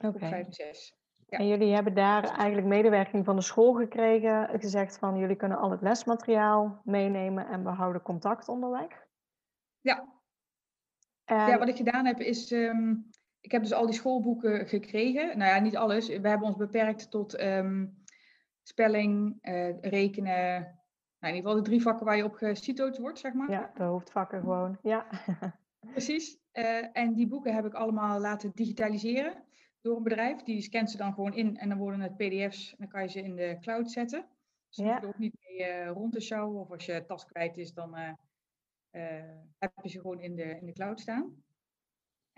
Oké. 0.04 0.18
Vijf 0.18 0.46
en 0.46 0.52
zes. 0.52 0.96
En 1.28 1.48
jullie 1.48 1.74
hebben 1.74 1.94
daar 1.94 2.24
eigenlijk 2.24 2.66
medewerking 2.66 3.24
van 3.24 3.36
de 3.36 3.42
school 3.42 3.72
gekregen, 3.72 4.60
gezegd 4.60 4.98
van 4.98 5.18
jullie 5.18 5.36
kunnen 5.36 5.58
al 5.58 5.70
het 5.70 5.82
lesmateriaal 5.82 6.80
meenemen 6.84 7.48
en 7.48 7.64
we 7.64 7.70
houden 7.70 8.02
contact 8.02 8.48
onderweg? 8.48 9.06
Ja. 9.80 10.16
Ja, 11.24 11.58
wat 11.58 11.68
ik 11.68 11.76
gedaan 11.76 12.06
heb 12.06 12.20
is, 12.20 12.50
um, 12.50 13.10
ik 13.48 13.54
heb 13.54 13.62
dus 13.62 13.72
al 13.72 13.86
die 13.86 13.94
schoolboeken 13.94 14.68
gekregen. 14.68 15.38
Nou 15.38 15.50
ja, 15.50 15.58
niet 15.58 15.76
alles. 15.76 16.08
We 16.08 16.28
hebben 16.28 16.46
ons 16.46 16.56
beperkt 16.56 17.10
tot 17.10 17.40
um, 17.40 18.02
spelling, 18.62 19.38
uh, 19.42 19.80
rekenen, 19.80 20.60
nou, 21.18 21.32
in 21.32 21.34
ieder 21.34 21.36
geval 21.36 21.54
de 21.54 21.62
drie 21.62 21.82
vakken 21.82 22.06
waar 22.06 22.16
je 22.16 22.24
op 22.24 22.34
gecitoed 22.34 22.98
wordt, 22.98 23.18
zeg 23.18 23.32
maar. 23.32 23.50
Ja, 23.50 23.70
de 23.74 23.82
hoofdvakken 23.82 24.40
gewoon, 24.40 24.78
ja. 24.82 25.06
Precies. 25.92 26.38
Uh, 26.52 26.86
en 26.92 27.14
die 27.14 27.28
boeken 27.28 27.54
heb 27.54 27.64
ik 27.64 27.74
allemaal 27.74 28.20
laten 28.20 28.52
digitaliseren 28.54 29.44
door 29.80 29.96
een 29.96 30.02
bedrijf. 30.02 30.42
Die 30.42 30.62
scant 30.62 30.90
ze 30.90 30.96
dan 30.96 31.14
gewoon 31.14 31.34
in 31.34 31.56
en 31.56 31.68
dan 31.68 31.78
worden 31.78 32.00
het 32.00 32.16
pdf's 32.16 32.70
en 32.70 32.76
dan 32.78 32.88
kan 32.88 33.02
je 33.02 33.08
ze 33.08 33.22
in 33.22 33.36
de 33.36 33.56
cloud 33.60 33.90
zetten. 33.90 34.26
Dus 34.68 34.76
je 34.76 34.84
ja. 34.84 34.94
je 34.94 35.00
er 35.00 35.08
ook 35.08 35.18
niet 35.18 35.36
mee 35.40 35.68
uh, 35.68 35.90
rond 35.90 36.12
te 36.12 36.20
sjouwen. 36.20 36.60
Of 36.60 36.70
als 36.70 36.86
je 36.86 37.04
tas 37.06 37.24
kwijt 37.24 37.56
is, 37.56 37.72
dan 37.72 37.94
heb 39.58 39.72
je 39.82 39.88
ze 39.88 40.00
gewoon 40.00 40.20
in 40.20 40.36
de, 40.36 40.58
in 40.60 40.66
de 40.66 40.72
cloud 40.72 41.00
staan. 41.00 41.46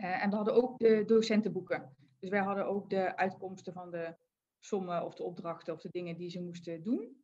En 0.00 0.30
we 0.30 0.37
hadden 0.37 0.54
ook 0.54 0.78
de 0.78 1.04
docentenboeken. 1.07 1.97
Dus 2.19 2.30
wij 2.30 2.40
hadden 2.40 2.66
ook 2.66 2.90
de 2.90 3.16
uitkomsten 3.16 3.73
van 3.73 3.90
de 3.90 4.14
sommen 4.59 5.04
of 5.04 5.14
de 5.14 5.23
opdrachten 5.23 5.75
of 5.75 5.80
de 5.80 5.90
dingen 5.90 6.16
die 6.16 6.30
ze 6.30 6.42
moesten 6.42 6.83
doen. 6.83 7.23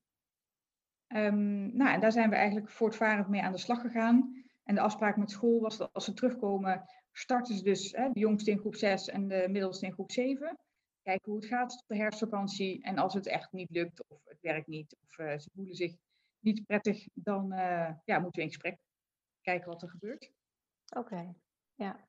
Um, 1.15 1.77
nou, 1.77 1.91
en 1.95 2.01
daar 2.01 2.13
zijn 2.13 2.31
we 2.31 2.37
eigenlijk 2.37 2.71
voortvarend 2.71 3.29
mee 3.29 3.43
aan 3.43 3.53
de 3.53 3.59
slag 3.59 3.81
gegaan. 3.81 4.45
En 4.65 4.75
de 4.75 4.81
afspraak 4.81 5.17
met 5.17 5.31
school 5.31 5.61
was 5.61 5.77
dat 5.77 5.93
als 5.93 6.05
ze 6.05 6.13
terugkomen, 6.13 6.85
starten 7.13 7.55
ze 7.55 7.63
dus 7.63 7.93
hè, 7.93 8.11
de 8.13 8.21
jongste 8.21 8.51
in 8.51 8.59
groep 8.59 8.75
6 8.75 9.09
en 9.09 9.29
de 9.29 9.47
middelste 9.51 9.87
in 9.87 9.93
groep 9.93 10.11
7. 10.11 10.59
Kijken 11.03 11.33
hoe 11.33 11.41
het 11.41 11.51
gaat 11.51 11.71
tot 11.71 11.85
de 11.87 11.97
herfstvakantie. 11.97 12.83
En 12.83 12.99
als 12.99 13.15
het 13.15 13.27
echt 13.27 13.53
niet 13.53 13.71
lukt 13.71 14.05
of 14.09 14.25
het 14.25 14.41
werkt 14.41 14.67
niet 14.67 14.97
of 15.03 15.19
uh, 15.19 15.39
ze 15.39 15.51
voelen 15.55 15.75
zich 15.75 15.97
niet 16.39 16.67
prettig, 16.67 17.09
dan 17.15 17.53
uh, 17.53 17.91
ja, 18.05 18.19
moeten 18.19 18.41
we 18.41 18.43
in 18.43 18.53
gesprek 18.53 18.79
kijken 19.41 19.69
wat 19.69 19.83
er 19.83 19.91
gebeurt. 19.91 20.31
Oké, 20.97 21.35
ja. 21.75 22.09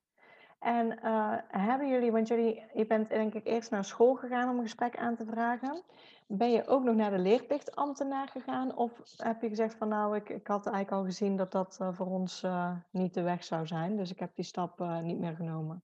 En 0.60 1.00
uh, 1.04 1.34
hebben 1.48 1.90
jullie, 1.90 2.12
want 2.12 2.28
jullie, 2.28 2.64
je 2.74 2.86
bent 2.86 3.10
denk 3.10 3.34
ik 3.34 3.46
eerst 3.46 3.72
naar 3.72 3.86
school 3.86 4.16
gegaan 4.16 4.50
om 4.50 4.58
een 4.58 4.64
gesprek 4.64 4.98
aan 4.98 5.16
te 5.16 5.26
vragen. 5.26 5.84
Ben 6.28 6.52
je 6.52 6.68
ook 6.68 6.84
nog 6.84 6.96
naar 6.96 7.12
de 7.12 7.20
leerplichtambtenaar 7.20 8.28
gegaan? 8.28 8.76
Of 8.76 8.92
heb 9.18 9.42
je 9.42 9.50
gezegd 9.50 9.76
van 9.76 9.88
nou, 9.88 10.16
ik, 10.16 10.30
ik 10.30 10.48
had 10.48 10.66
eigenlijk 10.66 10.96
al 10.96 11.04
gezien 11.04 11.36
dat 11.36 11.52
dat 11.52 11.78
uh, 11.82 11.94
voor 11.94 12.06
ons 12.06 12.44
uh, 12.44 12.72
niet 12.92 13.14
de 13.14 13.22
weg 13.22 13.44
zou 13.44 13.68
zijn. 13.68 13.98
Dus 13.98 14.12
ik 14.12 14.20
heb 14.20 14.36
die 14.36 14.46
stap 14.46 14.80
niet 15.02 15.20
meer 15.20 15.36
genomen. 15.36 15.84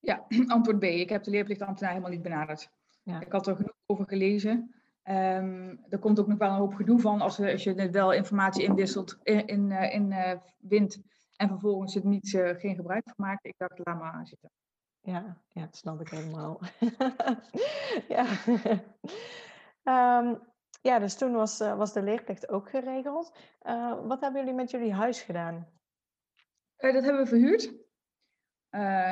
Ja, 0.00 0.24
antwoord 0.46 0.78
B. 0.78 0.82
Ik 0.82 1.08
heb 1.08 1.22
de 1.22 1.30
leerplichtambtenaar 1.30 1.92
helemaal 1.92 2.12
niet 2.12 2.22
benaderd. 2.22 2.70
Ja. 3.02 3.20
Ik 3.20 3.32
had 3.32 3.46
er 3.46 3.56
genoeg 3.56 3.76
over 3.86 4.06
gelezen. 4.06 4.74
Um, 5.04 5.84
er 5.88 5.98
komt 5.98 6.20
ook 6.20 6.26
nog 6.26 6.38
wel 6.38 6.50
een 6.50 6.56
hoop 6.56 6.74
gedoe 6.74 7.00
van 7.00 7.20
als, 7.20 7.40
als 7.40 7.64
je 7.64 7.90
wel 7.90 8.12
informatie 8.12 8.64
inwisselt, 8.64 9.18
in, 9.22 9.46
in, 9.46 9.70
in 9.70 10.14
wint 10.58 11.02
en 11.42 11.48
vervolgens 11.48 11.94
het 11.94 12.04
niet, 12.04 12.32
uh, 12.32 12.48
geen 12.48 12.74
gebruik 12.74 13.02
van 13.04 13.14
maakt. 13.26 13.44
Ik 13.44 13.54
dacht, 13.56 13.80
laat 13.84 13.98
maar 13.98 14.26
zitten. 14.26 14.50
Ja, 15.00 15.36
ja 15.48 15.60
dat 15.60 15.76
snap 15.76 16.00
ik 16.00 16.08
helemaal. 16.08 16.60
ja. 18.14 18.26
um, 20.20 20.40
ja, 20.88 20.98
dus 20.98 21.16
toen 21.16 21.32
was, 21.32 21.60
uh, 21.60 21.76
was 21.76 21.92
de 21.92 22.02
leerplicht 22.02 22.48
ook 22.48 22.70
geregeld. 22.70 23.38
Uh, 23.62 24.06
wat 24.06 24.20
hebben 24.20 24.40
jullie 24.40 24.56
met 24.56 24.70
jullie 24.70 24.92
huis 24.92 25.22
gedaan? 25.22 25.66
dat 26.76 27.04
hebben 27.04 27.22
we 27.22 27.26
verhuurd. 27.26 27.72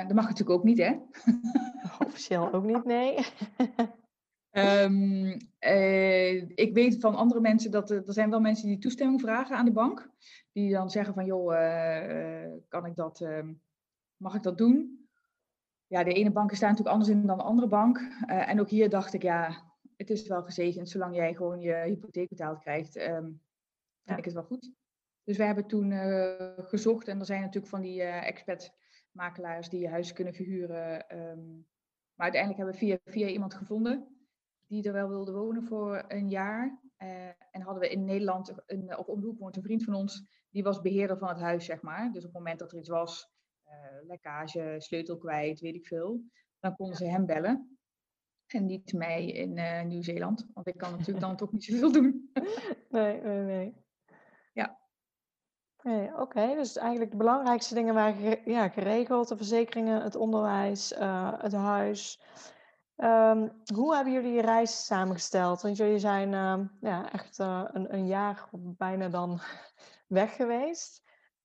dat 0.09 0.15
mag 0.15 0.25
natuurlijk 0.25 0.51
ook 0.51 0.65
niet, 0.65 0.79
hè? 0.79 0.99
Officieel 2.07 2.53
ook 2.53 2.65
niet, 2.65 2.85
nee. 2.85 3.27
Um, 4.53 5.37
uh, 5.61 6.35
ik 6.35 6.71
weet 6.73 7.01
van 7.01 7.15
andere 7.15 7.41
mensen 7.41 7.71
dat 7.71 7.91
er, 7.91 8.07
er 8.07 8.13
zijn 8.13 8.31
wel 8.31 8.41
mensen 8.41 8.69
die 8.69 8.79
toestemming 8.79 9.21
vragen 9.21 9.57
aan 9.57 9.65
de 9.65 9.73
bank. 9.73 10.11
Die 10.53 10.73
dan 10.73 10.91
zeggen 10.91 11.15
van 11.15 11.25
joh, 11.25 11.53
uh, 11.53 12.53
kan 12.69 12.87
ik 12.87 12.97
dat, 12.97 13.21
uh, 13.21 13.49
mag 14.17 14.35
ik 14.35 14.43
dat 14.43 14.59
doen? 14.59 15.09
Ja, 15.87 16.05
de 16.05 16.13
ene 16.13 16.31
bank 16.31 16.55
staat 16.55 16.69
natuurlijk 16.69 16.97
anders 16.97 17.11
in 17.11 17.27
dan 17.27 17.39
de 17.39 17.45
andere 17.45 17.69
bank. 17.69 17.99
en 18.27 18.61
ook 18.61 18.69
hier 18.69 18.89
dacht 18.89 19.13
ik 19.13 19.23
ja, 19.23 19.73
het 19.97 20.11
is 20.11 20.27
wel 20.27 20.43
gezegend 20.43 20.89
zolang 20.89 21.15
jij 21.15 21.35
gewoon 21.35 21.61
je 21.61 21.75
hypotheek 21.75 22.29
betaald 22.29 22.59
krijgt. 22.59 22.97
Um, 22.97 23.41
vind 24.05 24.19
ik 24.19 24.25
het 24.25 24.35
wel 24.35 24.43
goed. 24.43 24.73
Dus 25.25 25.37
we 25.37 25.45
hebben 25.45 25.67
toen 25.67 25.93
gezocht 26.57 27.09
en 27.09 27.19
er 27.19 27.27
zijn 27.27 27.41
natuurlijk 27.41 27.73
van 27.73 27.81
die 27.81 28.03
expat 28.03 28.75
makelaars 29.11 29.69
die 29.69 29.81
je 29.81 29.89
huis 29.89 30.13
kunnen 30.13 30.35
verhuren. 30.35 31.17
Um, 31.19 31.67
maar 32.15 32.31
uiteindelijk 32.31 32.63
hebben 32.63 32.75
we 32.75 32.87
via, 32.87 33.13
via 33.13 33.27
iemand 33.27 33.55
gevonden 33.55 34.20
die 34.71 34.83
er 34.83 34.93
wel 34.93 35.09
wilde 35.09 35.33
wonen 35.33 35.65
voor 35.65 36.05
een 36.09 36.29
jaar. 36.29 36.81
Uh, 36.99 37.27
en 37.51 37.61
hadden 37.61 37.83
we 37.83 37.91
in 37.91 38.05
Nederland, 38.05 38.55
een, 38.67 38.97
op 38.99 39.09
omhoek 39.09 39.39
woont 39.39 39.57
een 39.57 39.63
vriend 39.63 39.85
van 39.85 39.95
ons, 39.95 40.25
die 40.51 40.63
was 40.63 40.81
beheerder 40.81 41.19
van 41.19 41.29
het 41.29 41.41
huis, 41.41 41.65
zeg 41.65 41.83
maar. 41.83 42.13
Dus 42.13 42.25
op 42.25 42.33
het 42.33 42.39
moment 42.39 42.59
dat 42.59 42.73
er 42.73 42.79
iets 42.79 42.89
was, 42.89 43.31
uh, 43.67 44.07
lekkage, 44.07 44.75
sleutel 44.79 45.19
kwijt, 45.19 45.61
weet 45.61 45.75
ik 45.75 45.87
veel, 45.87 46.23
dan 46.59 46.77
konden 46.77 46.97
ze 46.97 47.05
hem 47.05 47.27
bellen. 47.27 47.79
En 48.47 48.67
niet 48.67 48.93
mij 48.93 49.27
in 49.27 49.57
uh, 49.57 49.83
Nieuw-Zeeland, 49.83 50.47
want 50.55 50.67
ik 50.67 50.77
kan 50.77 50.91
natuurlijk 50.91 51.21
dan 51.21 51.37
toch 51.37 51.53
niet 51.53 51.65
zoveel 51.65 51.93
doen. 51.93 52.31
nee, 52.89 53.21
nee, 53.21 53.43
nee. 53.43 53.75
Ja. 54.53 54.79
Nee, 55.83 56.17
Oké, 56.17 56.55
dus 56.55 56.77
eigenlijk 56.77 57.11
de 57.11 57.17
belangrijkste 57.17 57.75
dingen 57.75 57.95
waren 57.95 58.51
ja, 58.51 58.69
geregeld: 58.69 59.29
de 59.29 59.37
verzekeringen, 59.37 60.03
het 60.03 60.15
onderwijs, 60.15 60.95
het 61.39 61.53
huis. 61.53 62.21
Um, 63.05 63.53
hoe 63.75 63.95
hebben 63.95 64.13
jullie 64.13 64.33
je 64.33 64.41
reis 64.41 64.87
samengesteld? 64.87 65.63
Want 65.63 65.77
jullie 65.77 65.99
zijn 65.99 66.33
uh, 66.33 66.59
ja, 66.81 67.13
echt 67.13 67.39
uh, 67.39 67.65
een, 67.73 67.95
een, 67.95 68.07
jaar 68.07 68.49
bijna 68.53 69.09
dan 69.09 69.41
weg 70.07 70.37
geweest. 70.37 71.03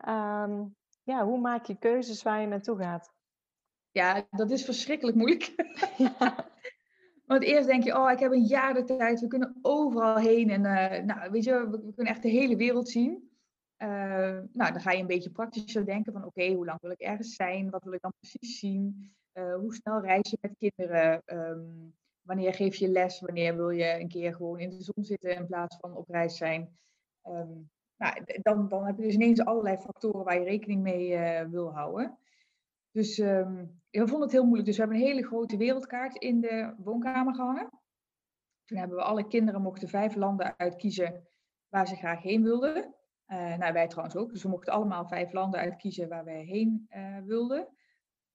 Um, 0.07 0.75
ja, 1.03 1.25
hoe 1.25 1.39
maak 1.39 1.65
je 1.65 1.77
keuzes 1.77 2.23
waar 2.23 2.41
je 2.41 2.47
naartoe 2.47 2.77
gaat? 2.77 3.13
Ja, 3.91 4.27
dat 4.31 4.51
is 4.51 4.65
verschrikkelijk 4.65 5.17
moeilijk. 5.17 5.53
ja. 5.97 6.35
Want 7.27 7.43
eerst 7.43 7.67
denk 7.67 7.83
je, 7.83 7.97
oh, 7.97 8.11
ik 8.11 8.19
heb 8.19 8.31
een 8.31 8.45
jaar 8.45 8.73
de 8.73 8.83
tijd, 8.83 9.19
we 9.19 9.27
kunnen 9.27 9.57
overal 9.61 10.15
heen. 10.15 10.49
En 10.49 10.63
uh, 10.63 11.03
nou, 11.05 11.31
weet 11.31 11.43
je, 11.43 11.51
we, 11.51 11.69
we, 11.69 11.93
kunnen 11.93 12.13
echt 12.13 12.21
de 12.21 12.29
hele 12.29 12.55
wereld 12.55 12.89
zien. 12.89 13.29
Nou, 13.77 14.51
dan 14.51 14.79
ga 14.79 14.91
je 14.91 15.01
een 15.01 15.07
beetje 15.07 15.31
praktischer 15.31 15.85
denken 15.85 16.13
van, 16.13 16.25
oké, 16.25 16.53
hoe 16.53 16.65
lang 16.65 16.81
wil 16.81 16.91
ik 16.91 16.99
ergens 16.99 17.35
zijn? 17.35 17.69
Wat 17.69 17.83
wil 17.83 17.93
ik 17.93 18.01
dan 18.01 18.13
precies 18.19 18.59
zien? 18.59 19.13
Uh, 19.33 19.55
hoe 19.55 19.73
snel 19.73 20.01
reis 20.01 20.29
je 20.29 20.37
met 20.41 20.55
kinderen? 20.57 21.21
Um, 21.25 21.95
wanneer 22.21 22.53
geef 22.53 22.75
je 22.75 22.87
les? 22.87 23.19
Wanneer 23.19 23.55
wil 23.55 23.69
je 23.69 23.99
een 23.99 24.07
keer 24.07 24.33
gewoon 24.33 24.59
in 24.59 24.69
de 24.69 24.83
zon 24.83 25.03
zitten 25.03 25.35
in 25.35 25.45
plaats 25.45 25.77
van 25.79 25.95
op 25.95 26.09
reis 26.09 26.37
zijn? 26.37 26.77
Um, 27.23 27.69
nou, 27.97 28.23
dan, 28.41 28.67
dan 28.67 28.85
heb 28.85 28.97
je 28.97 29.03
dus 29.03 29.13
ineens 29.13 29.45
allerlei 29.45 29.77
factoren 29.77 30.23
waar 30.23 30.39
je 30.39 30.45
rekening 30.45 30.81
mee 30.81 31.09
uh, 31.09 31.41
wil 31.41 31.73
houden. 31.73 32.17
Dus 32.91 33.17
we 33.17 33.67
vonden 33.89 34.21
het 34.21 34.31
heel 34.31 34.45
moeilijk. 34.45 34.65
Dus 34.65 34.77
we 34.77 34.81
hebben 34.83 34.99
een 34.99 35.07
hele 35.07 35.25
grote 35.25 35.57
wereldkaart 35.57 36.17
in 36.17 36.41
de 36.41 36.73
woonkamer 36.77 37.35
gehangen. 37.35 37.69
Toen 38.65 38.77
hebben 38.77 38.97
we 38.97 39.03
alle 39.03 39.27
kinderen 39.27 39.61
mochten 39.61 39.87
vijf 39.87 40.15
landen 40.15 40.53
uitkiezen 40.57 41.27
waar 41.69 41.87
ze 41.87 41.95
graag 41.95 42.21
heen 42.21 42.43
wilden. 42.43 42.95
Uh, 43.27 43.57
nou, 43.57 43.73
wij 43.73 43.87
trouwens 43.87 44.15
ook. 44.15 44.31
Dus 44.31 44.43
we 44.43 44.49
mochten 44.49 44.73
allemaal 44.73 45.07
vijf 45.07 45.31
landen 45.31 45.59
uitkiezen 45.59 46.09
waar 46.09 46.23
wij 46.23 46.43
heen 46.43 46.87
uh, 46.89 47.17
wilden. 47.25 47.67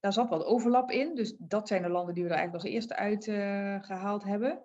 Daar 0.00 0.12
zat 0.12 0.28
wat 0.28 0.44
overlap 0.44 0.90
in. 0.90 1.14
Dus 1.14 1.36
dat 1.38 1.68
zijn 1.68 1.82
de 1.82 1.88
landen 1.88 2.14
die 2.14 2.24
we 2.24 2.30
er 2.30 2.36
eigenlijk 2.36 2.64
als 2.64 2.74
eerste 2.74 2.96
uitgehaald 2.96 4.22
uh, 4.22 4.28
hebben. 4.28 4.62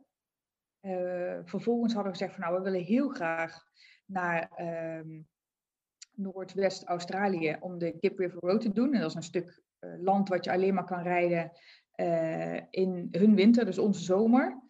Uh, 0.82 1.40
vervolgens 1.44 1.94
hadden 1.94 2.12
we 2.12 2.18
gezegd 2.18 2.34
van 2.34 2.44
nou, 2.44 2.58
we 2.58 2.64
willen 2.64 2.86
heel 2.86 3.10
graag 3.10 3.64
naar 4.06 4.52
uh, 4.58 5.22
Noordwest-Australië 6.12 7.58
om 7.60 7.78
de 7.78 7.98
Kip 8.00 8.20
River 8.20 8.40
Road 8.40 8.62
te 8.62 8.72
doen. 8.72 8.94
En 8.94 9.00
dat 9.00 9.10
is 9.10 9.16
een 9.16 9.24
stuk 9.24 9.64
land 9.80 10.30
wat 10.30 10.46
je 10.46 10.52
alleen 10.52 10.74
maar 10.74 10.86
kan 10.86 11.02
rijden 11.02 11.52
in 12.70 13.08
hun 13.12 13.36
winter, 13.36 13.66
dus 13.66 13.80
onze 13.80 14.04
zomer. 14.04 14.64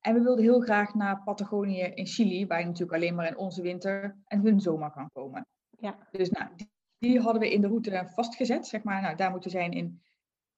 En 0.00 0.14
we 0.14 0.20
wilden 0.20 0.44
heel 0.44 0.60
graag 0.60 0.94
naar 0.94 1.22
Patagonië 1.22 1.82
in 1.82 2.06
Chili, 2.06 2.46
waar 2.46 2.58
je 2.58 2.64
natuurlijk 2.64 2.92
alleen 2.92 3.14
maar 3.14 3.26
in 3.26 3.36
onze 3.36 3.62
winter 3.62 4.16
en 4.26 4.40
hun 4.40 4.60
zomer 4.60 4.90
kan 4.90 5.10
komen. 5.12 5.46
Ja. 5.70 6.08
Dus 6.10 6.30
nou, 6.30 6.48
die, 6.56 6.70
die 6.98 7.20
hadden 7.20 7.42
we 7.42 7.52
in 7.52 7.60
de 7.60 7.66
route 7.66 8.10
vastgezet. 8.14 8.66
Zeg 8.66 8.82
maar, 8.82 9.02
nou, 9.02 9.16
daar 9.16 9.30
moeten 9.30 9.50
we 9.50 9.56
zijn 9.56 9.72
in 9.72 10.02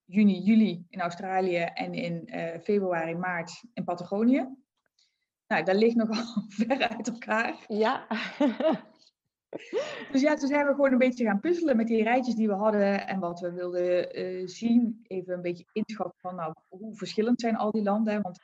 juni, 0.04 0.38
juli 0.38 0.87
in 0.88 1.00
Australië 1.00 1.58
en 1.58 1.94
in 1.94 2.22
uh, 2.26 2.61
februari, 2.61 3.14
maart 3.14 3.64
in 3.75 3.84
Patagonië. 3.84 4.49
Nou, 5.46 5.64
dat 5.64 5.76
ligt 5.76 5.96
nogal 5.96 6.25
ver 6.58 6.88
uit 6.88 7.08
elkaar. 7.08 7.64
Ja. 7.66 8.06
dus 10.12 10.20
ja, 10.20 10.34
toen 10.34 10.49
zijn 10.49 10.66
we 10.66 10.75
gewoon 10.75 10.92
een 10.92 10.99
beetje 10.99 11.25
gaan 11.25 11.40
puzzelen 11.40 11.76
met 11.76 11.87
die 11.87 12.02
rijtjes 12.02 12.34
die 12.34 12.49
we 12.49 12.54
hadden 12.54 13.06
en 13.06 13.20
wat 13.20 13.40
we 13.40 13.52
wilden 13.52 14.18
uh, 14.18 14.46
zien. 14.46 15.00
Even 15.06 15.34
een 15.34 15.42
beetje 15.42 15.66
inschatten 15.72 16.20
van 16.20 16.34
nou, 16.34 16.54
hoe 16.68 16.96
verschillend 16.96 17.40
zijn 17.40 17.56
al 17.56 17.70
die 17.70 17.82
landen. 17.82 18.22
Want 18.22 18.38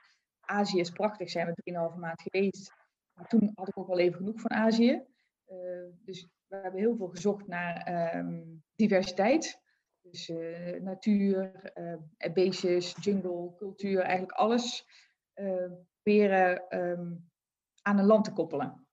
Azië 0.49 0.79
is 0.81 0.91
prachtig, 0.91 1.31
zijn 1.31 1.47
we 1.47 1.91
3,5 1.93 1.99
maand 1.99 2.23
geweest. 2.23 2.73
Maar 3.13 3.29
toen 3.29 3.51
had 3.55 3.69
ik 3.69 3.79
ook 3.79 3.87
wel 3.87 3.99
even 3.99 4.17
genoeg 4.17 4.41
van 4.41 4.51
Azië. 4.51 5.03
Uh, 5.49 5.93
dus 6.05 6.29
we 6.47 6.57
hebben 6.57 6.81
heel 6.81 6.97
veel 6.97 7.09
gezocht 7.09 7.47
naar 7.47 7.89
um, 8.17 8.63
diversiteit. 8.75 9.61
Dus 10.01 10.29
uh, 10.29 10.81
natuur, 10.81 11.73
uh, 11.75 12.33
beestjes, 12.33 12.97
jungle, 13.01 13.55
cultuur, 13.57 14.01
eigenlijk 14.01 14.33
alles 14.33 14.87
proberen 16.03 16.69
ehm, 16.69 17.15
aan 17.83 17.99
een 17.99 18.07
land 18.07 18.25
te 18.25 18.33
koppelen. 18.33 18.87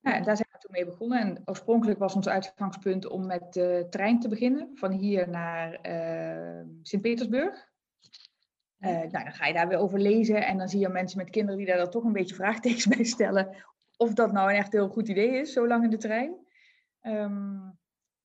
En 0.00 0.22
daar 0.24 0.36
zijn 0.36 0.48
we 0.52 0.58
toen 0.58 0.70
mee 0.70 0.84
begonnen. 0.84 1.20
En 1.20 1.42
oorspronkelijk 1.44 1.98
was 1.98 2.14
ons 2.14 2.28
uitgangspunt 2.28 3.06
om 3.06 3.26
met 3.26 3.52
de 3.52 3.86
trein 3.90 4.20
te 4.20 4.28
beginnen, 4.28 4.70
van 4.74 4.90
hier 4.90 5.28
naar 5.28 5.86
uh, 5.86 6.64
Sint-Petersburg. 6.82 7.71
Uh, 8.82 8.90
nou, 8.90 9.10
dan 9.10 9.32
ga 9.32 9.46
je 9.46 9.52
daar 9.52 9.68
weer 9.68 9.78
over 9.78 9.98
lezen 9.98 10.46
en 10.46 10.58
dan 10.58 10.68
zie 10.68 10.80
je 10.80 10.88
mensen 10.88 11.18
met 11.18 11.30
kinderen 11.30 11.58
die 11.58 11.66
daar 11.66 11.76
dan 11.76 11.90
toch 11.90 12.04
een 12.04 12.12
beetje 12.12 12.34
vraagtekens 12.34 12.86
bij 12.96 13.04
stellen. 13.04 13.56
Of 13.96 14.14
dat 14.14 14.32
nou 14.32 14.50
een 14.50 14.56
echt 14.56 14.72
heel 14.72 14.88
goed 14.88 15.08
idee 15.08 15.40
is, 15.40 15.52
zo 15.52 15.66
lang 15.66 15.84
in 15.84 15.90
de 15.90 15.96
trein. 15.96 16.46
Um, 17.02 17.78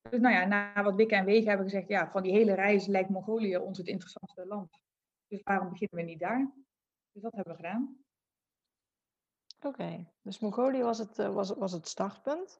dus 0.09 0.19
nou 0.19 0.35
ja, 0.35 0.45
na 0.45 0.83
wat 0.83 0.95
wikken 0.95 1.17
en 1.17 1.25
wegen 1.25 1.47
hebben 1.47 1.65
we 1.65 1.71
gezegd, 1.71 1.89
ja, 1.89 2.11
van 2.11 2.23
die 2.23 2.31
hele 2.31 2.53
reis 2.53 2.85
lijkt 2.85 3.09
Mongolië 3.09 3.57
ons 3.57 3.77
het 3.77 3.87
interessantste 3.87 4.45
land. 4.45 4.79
Dus 5.27 5.41
waarom 5.43 5.69
beginnen 5.69 5.97
we 5.97 6.11
niet 6.11 6.19
daar? 6.19 6.51
Dus 7.11 7.21
dat 7.21 7.35
hebben 7.35 7.55
we 7.55 7.63
gedaan. 7.63 7.97
Oké, 9.61 10.07
dus 10.21 10.39
Mongolië 10.39 10.83
was 10.83 10.97
het, 10.97 11.19
uh, 11.19 11.33
was, 11.33 11.49
was 11.49 11.71
het 11.71 11.87
startpunt. 11.87 12.59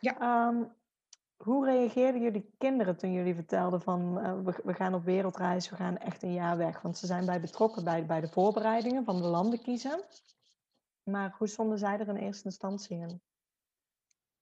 Ja. 0.00 0.48
Um, 0.48 0.72
hoe 1.36 1.64
reageerden 1.64 2.22
jullie 2.22 2.54
kinderen 2.58 2.96
toen 2.96 3.12
jullie 3.12 3.34
vertelden 3.34 3.80
van 3.80 4.18
uh, 4.18 4.44
we, 4.44 4.60
we, 4.64 4.74
gaan 4.74 4.94
op 4.94 5.04
wereldreis, 5.04 5.70
we 5.70 5.76
gaan 5.76 5.98
echt 5.98 6.22
een 6.22 6.32
jaar 6.32 6.56
weg? 6.56 6.82
Want 6.82 6.98
ze 6.98 7.06
zijn 7.06 7.26
bij 7.26 7.40
betrokken 7.40 7.84
bij, 7.84 8.06
bij 8.06 8.20
de 8.20 8.28
voorbereidingen 8.28 9.04
van 9.04 9.22
de 9.22 9.28
landen 9.28 9.62
kiezen. 9.62 10.04
Maar 11.02 11.34
hoe 11.38 11.48
stonden 11.48 11.78
zij 11.78 11.98
er 11.98 12.08
in 12.08 12.16
eerste 12.16 12.44
instantie 12.44 12.96
in? 12.96 13.20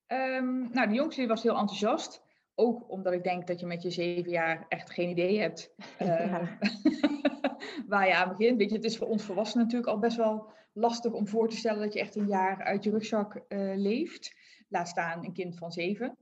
Um, 0.07 0.69
nou, 0.71 0.87
de 0.87 0.93
jongste 0.93 1.27
was 1.27 1.43
heel 1.43 1.57
enthousiast. 1.57 2.21
Ook 2.55 2.89
omdat 2.89 3.13
ik 3.13 3.23
denk 3.23 3.47
dat 3.47 3.59
je 3.59 3.65
met 3.65 3.81
je 3.81 3.91
zeven 3.91 4.31
jaar 4.31 4.65
echt 4.69 4.91
geen 4.91 5.09
idee 5.09 5.39
hebt 5.39 5.73
uh, 6.01 6.47
waar 7.87 8.07
je 8.07 8.15
aan 8.15 8.29
begint. 8.29 8.57
Weet 8.57 8.69
je, 8.69 8.75
het 8.75 8.85
is 8.85 8.97
voor 8.97 9.07
ons 9.07 9.23
volwassenen 9.23 9.65
natuurlijk 9.65 9.91
al 9.91 9.99
best 9.99 10.17
wel 10.17 10.51
lastig 10.73 11.11
om 11.11 11.27
voor 11.27 11.49
te 11.49 11.55
stellen 11.55 11.81
dat 11.81 11.93
je 11.93 11.99
echt 11.99 12.15
een 12.15 12.27
jaar 12.27 12.63
uit 12.63 12.83
je 12.83 12.89
rugzak 12.89 13.35
uh, 13.35 13.75
leeft. 13.75 14.35
Laat 14.69 14.87
staan 14.87 15.25
een 15.25 15.33
kind 15.33 15.57
van 15.57 15.71
zeven. 15.71 16.17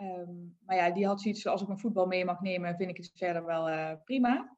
Um, 0.00 0.56
maar 0.64 0.76
ja, 0.76 0.90
die 0.90 1.06
had 1.06 1.20
zoiets 1.20 1.46
als 1.46 1.60
ik 1.60 1.66
mijn 1.66 1.78
voetbal 1.78 2.06
mee 2.06 2.24
mag 2.24 2.40
nemen, 2.40 2.76
vind 2.76 2.90
ik 2.90 2.96
het 2.96 3.10
verder 3.14 3.44
wel 3.44 3.68
uh, 3.68 3.92
prima. 4.04 4.56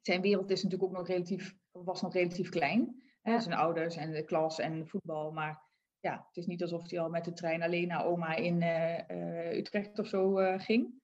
Zijn 0.00 0.20
wereld 0.20 0.50
is 0.50 0.62
natuurlijk 0.62 0.90
ook 0.90 0.98
nog 0.98 1.06
relatief, 1.06 1.54
was 1.70 2.02
nog 2.02 2.12
relatief 2.12 2.48
klein. 2.48 3.02
Hè? 3.22 3.40
Zijn 3.40 3.58
ouders 3.58 3.96
en 3.96 4.12
de 4.12 4.24
klas 4.24 4.58
en 4.58 4.88
voetbal. 4.88 5.32
Maar 5.32 5.62
ja, 6.00 6.24
het 6.26 6.36
is 6.36 6.46
niet 6.46 6.62
alsof 6.62 6.90
hij 6.90 7.00
al 7.00 7.08
met 7.08 7.24
de 7.24 7.32
trein 7.32 7.62
alleen 7.62 7.88
naar 7.88 8.04
oma 8.04 8.34
in 8.34 8.62
uh, 8.62 8.98
uh, 9.08 9.56
Utrecht 9.56 9.98
of 9.98 10.06
zo 10.06 10.34
ging. 10.56 11.00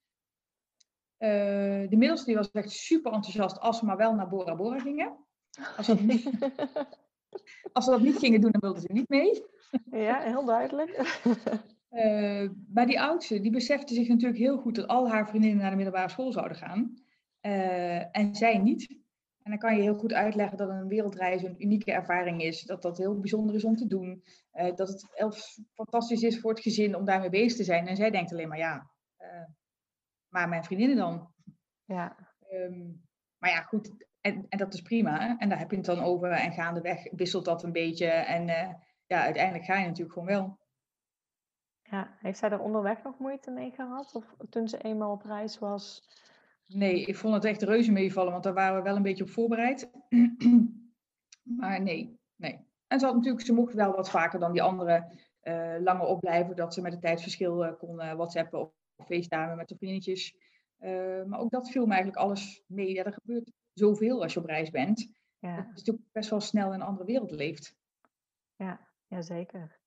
de 1.18 1.96
middelste 1.96 2.26
die 2.26 2.36
was 2.36 2.50
echt 2.50 2.70
super 2.70 3.12
enthousiast 3.12 3.58
als 3.58 3.80
we 3.80 3.86
maar 3.86 3.96
wel 3.96 4.14
naar 4.14 4.28
Bora 4.28 4.56
Bora 4.56 4.78
gingen. 4.78 5.26
Als 5.76 5.86
ze, 5.86 5.94
niet, 5.94 6.30
als 7.72 7.84
ze 7.84 7.90
dat 7.90 8.00
niet 8.00 8.18
gingen 8.18 8.40
doen, 8.40 8.50
dan 8.50 8.60
wilden 8.60 8.82
ze 8.82 8.92
niet 8.92 9.08
mee. 9.08 9.44
ja, 9.90 10.20
heel 10.20 10.44
duidelijk. 10.44 10.96
Maar 12.72 12.86
die 12.86 13.00
oudste, 13.00 13.40
die 13.40 13.50
besefte 13.50 13.94
zich 13.94 14.08
natuurlijk 14.08 14.38
heel 14.38 14.58
goed 14.58 14.74
dat 14.74 14.86
al 14.86 15.10
haar 15.10 15.28
vriendinnen 15.28 15.58
naar 15.58 15.70
de 15.70 15.76
middelbare 15.76 16.08
school 16.08 16.32
zouden 16.32 16.56
gaan. 16.56 16.94
en 18.12 18.34
zij 18.34 18.58
niet. 18.58 18.98
En 19.48 19.54
dan 19.58 19.68
kan 19.68 19.76
je 19.76 19.82
heel 19.82 19.98
goed 19.98 20.12
uitleggen 20.12 20.56
dat 20.56 20.68
een 20.68 20.88
wereldreis 20.88 21.42
een 21.42 21.62
unieke 21.62 21.92
ervaring 21.92 22.42
is. 22.42 22.62
Dat 22.62 22.82
dat 22.82 22.98
heel 22.98 23.18
bijzonder 23.18 23.54
is 23.54 23.64
om 23.64 23.76
te 23.76 23.86
doen. 23.86 24.24
Uh, 24.52 24.74
dat 24.74 24.88
het 24.88 25.08
elf 25.14 25.58
fantastisch 25.74 26.22
is 26.22 26.40
voor 26.40 26.50
het 26.50 26.60
gezin 26.60 26.96
om 26.96 27.04
daarmee 27.04 27.30
bezig 27.30 27.56
te 27.56 27.64
zijn. 27.64 27.86
En 27.86 27.96
zij 27.96 28.10
denkt 28.10 28.32
alleen 28.32 28.48
maar 28.48 28.58
ja, 28.58 28.90
uh, 29.18 29.44
maar 30.28 30.48
mijn 30.48 30.64
vriendinnen 30.64 30.96
dan. 30.96 31.32
Ja. 31.84 32.16
Um, 32.52 33.02
maar 33.38 33.50
ja, 33.50 33.62
goed. 33.62 34.06
En, 34.20 34.46
en 34.48 34.58
dat 34.58 34.74
is 34.74 34.82
prima. 34.82 35.38
En 35.38 35.48
daar 35.48 35.58
heb 35.58 35.70
je 35.70 35.76
het 35.76 35.86
dan 35.86 36.00
over. 36.00 36.30
En 36.30 36.52
gaandeweg 36.52 37.10
wisselt 37.10 37.44
dat 37.44 37.62
een 37.62 37.72
beetje. 37.72 38.06
En 38.06 38.48
uh, 38.48 38.74
ja, 39.06 39.22
uiteindelijk 39.22 39.64
ga 39.64 39.78
je 39.78 39.86
natuurlijk 39.86 40.12
gewoon 40.12 40.28
wel. 40.28 40.57
Ja, 41.90 42.16
heeft 42.18 42.38
zij 42.38 42.50
er 42.50 42.60
onderweg 42.60 43.02
nog 43.02 43.18
moeite 43.18 43.50
mee 43.50 43.70
gehad? 43.70 44.14
Of 44.14 44.34
toen 44.50 44.68
ze 44.68 44.78
eenmaal 44.78 45.12
op 45.12 45.22
reis 45.22 45.58
was? 45.58 46.02
Nee, 46.66 47.04
ik 47.04 47.16
vond 47.16 47.34
het 47.34 47.44
echt 47.44 47.62
reuze 47.62 47.92
meevallen, 47.92 48.32
want 48.32 48.44
daar 48.44 48.54
waren 48.54 48.76
we 48.76 48.82
wel 48.82 48.96
een 48.96 49.02
beetje 49.02 49.24
op 49.24 49.30
voorbereid. 49.30 49.90
maar 51.58 51.82
nee, 51.82 52.18
nee. 52.36 52.66
En 52.86 52.98
ze 52.98 53.06
had 53.06 53.14
natuurlijk, 53.14 53.44
ze 53.44 53.52
mocht 53.52 53.74
wel 53.74 53.94
wat 53.94 54.10
vaker 54.10 54.40
dan 54.40 54.52
die 54.52 54.62
andere 54.62 55.18
uh, 55.42 55.76
langer 55.80 56.06
opblijven, 56.06 56.56
dat 56.56 56.74
ze 56.74 56.80
met 56.80 56.92
het 56.92 57.00
tijdsverschil 57.00 57.64
uh, 57.64 57.72
kon 57.78 57.94
uh, 57.94 58.12
whatsappen 58.12 58.60
of 58.60 58.72
facetimen 59.06 59.56
met 59.56 59.68
de 59.68 59.76
vriendjes. 59.76 60.36
maar 61.26 61.38
ook 61.38 61.50
dat 61.50 61.70
viel 61.70 61.86
me 61.86 61.92
eigenlijk 61.92 62.22
alles 62.22 62.62
mee. 62.66 62.92
Ja, 62.92 63.04
er 63.04 63.12
gebeurt 63.12 63.52
zoveel 63.72 64.22
als 64.22 64.32
je 64.32 64.40
op 64.40 64.46
reis 64.46 64.70
bent. 64.70 65.08
Ja. 65.38 65.56
Dat 65.56 65.64
is 65.64 65.72
natuurlijk 65.74 66.12
best 66.12 66.30
wel 66.30 66.40
snel 66.40 66.72
in 66.72 66.80
een 66.80 66.86
andere 66.86 67.06
wereld 67.06 67.30
leeft. 67.30 67.76
Ja, 68.56 68.80
ja 69.06 69.22
zeker. 69.22 69.77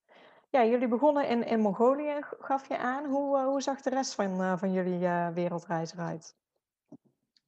Ja, 0.51 0.65
jullie 0.65 0.87
begonnen 0.87 1.27
in, 1.27 1.45
in 1.45 1.59
Mongolië, 1.59 2.17
gaf 2.21 2.67
je 2.67 2.77
aan. 2.77 3.05
Hoe, 3.05 3.39
hoe 3.39 3.61
zag 3.61 3.81
de 3.81 3.89
rest 3.89 4.15
van, 4.15 4.57
van 4.59 4.71
jullie 4.71 4.99
wereldreis 5.33 5.93
eruit? 5.93 6.35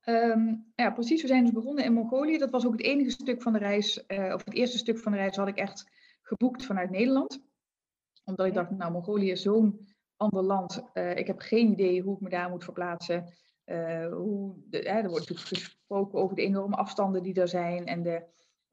Um, 0.06 0.72
ja, 0.76 0.92
precies. 0.92 1.22
We 1.22 1.28
zijn 1.28 1.44
dus 1.44 1.54
begonnen 1.54 1.84
in 1.84 1.94
Mongolië. 1.94 2.38
Dat 2.38 2.52
was 2.52 2.66
ook 2.66 2.72
het 2.72 2.82
enige 2.82 3.10
stuk 3.10 3.42
van 3.42 3.54
de 3.54 3.60
reis, 3.60 4.06
of 4.08 4.46
het 4.46 4.54
eerste 4.54 4.78
stuk 4.78 5.00
van 5.00 5.12
de 5.12 5.18
reis 5.18 5.36
had 5.36 5.48
ik 5.48 5.58
echt 5.58 5.90
geboekt 6.22 6.66
vanuit 6.66 6.90
Nederland. 6.90 7.44
Omdat 8.24 8.46
ik 8.46 8.54
dacht, 8.54 8.72
nou, 8.72 8.92
Mongolië 8.92 9.32
is 9.32 9.42
zo'n 9.42 9.88
ander 10.18 10.44
land. 10.44 10.84
Ik 10.94 11.28
heb 11.28 11.40
geen 11.40 11.72
idee 11.72 12.02
hoe 12.02 12.16
ik 12.16 12.22
me 12.22 12.30
daar 12.30 12.50
moet 12.50 12.64
verplaatsen. 12.64 13.34
Hoe 14.12 14.56
de, 14.70 14.84
er 14.84 15.10
wordt 15.10 15.30
natuurlijk 15.30 15.48
gesproken 15.48 16.20
over 16.20 16.36
de 16.36 16.42
enorme 16.42 16.76
afstanden 16.76 17.24
die 17.24 17.42
er 17.42 17.48
zijn. 17.48 17.86
En 17.86 18.04
de, 18.04 18.24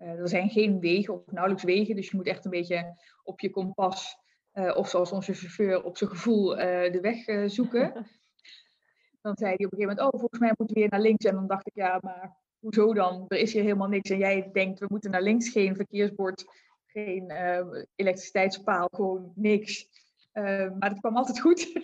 er 0.01 0.29
zijn 0.29 0.51
geen 0.51 0.81
wegen 0.81 1.15
of 1.15 1.27
nauwelijks 1.27 1.65
wegen. 1.65 1.97
Dus 1.97 2.11
je 2.11 2.17
moet 2.17 2.27
echt 2.27 2.45
een 2.45 2.51
beetje 2.51 2.97
op 3.23 3.41
je 3.41 3.51
kompas, 3.51 4.17
of 4.53 4.89
zoals 4.89 5.13
onze 5.13 5.35
chauffeur, 5.35 5.83
op 5.83 5.97
zijn 5.97 6.11
gevoel 6.11 6.47
de 6.57 6.99
weg 7.01 7.51
zoeken. 7.51 7.93
Dan 9.23 9.37
zei 9.37 9.55
hij 9.57 9.67
op 9.67 9.73
een 9.73 9.79
gegeven 9.79 9.97
moment, 9.97 10.15
oh, 10.15 10.21
volgens 10.21 10.41
mij 10.41 10.53
moeten 10.57 10.77
we 10.77 10.81
weer 10.81 10.91
naar 10.91 11.01
links. 11.01 11.25
En 11.25 11.35
dan 11.35 11.47
dacht 11.47 11.67
ik, 11.67 11.75
ja, 11.75 11.99
maar 12.03 12.37
hoezo 12.59 12.95
dan? 12.95 13.25
Er 13.29 13.39
is 13.39 13.53
hier 13.53 13.63
helemaal 13.63 13.89
niks. 13.89 14.11
En 14.11 14.19
jij 14.19 14.51
denkt, 14.53 14.79
we 14.79 14.87
moeten 14.89 15.11
naar 15.11 15.23
links, 15.23 15.49
geen 15.49 15.77
verkeersbord, 15.77 16.45
geen 16.87 17.31
uh, 17.31 17.83
elektriciteitspaal, 17.95 18.89
gewoon 18.93 19.33
niks. 19.35 19.89
Uh, 20.33 20.71
maar 20.79 20.91
het 20.91 21.01
kwam 21.01 21.17
altijd 21.17 21.41
goed. 21.41 21.73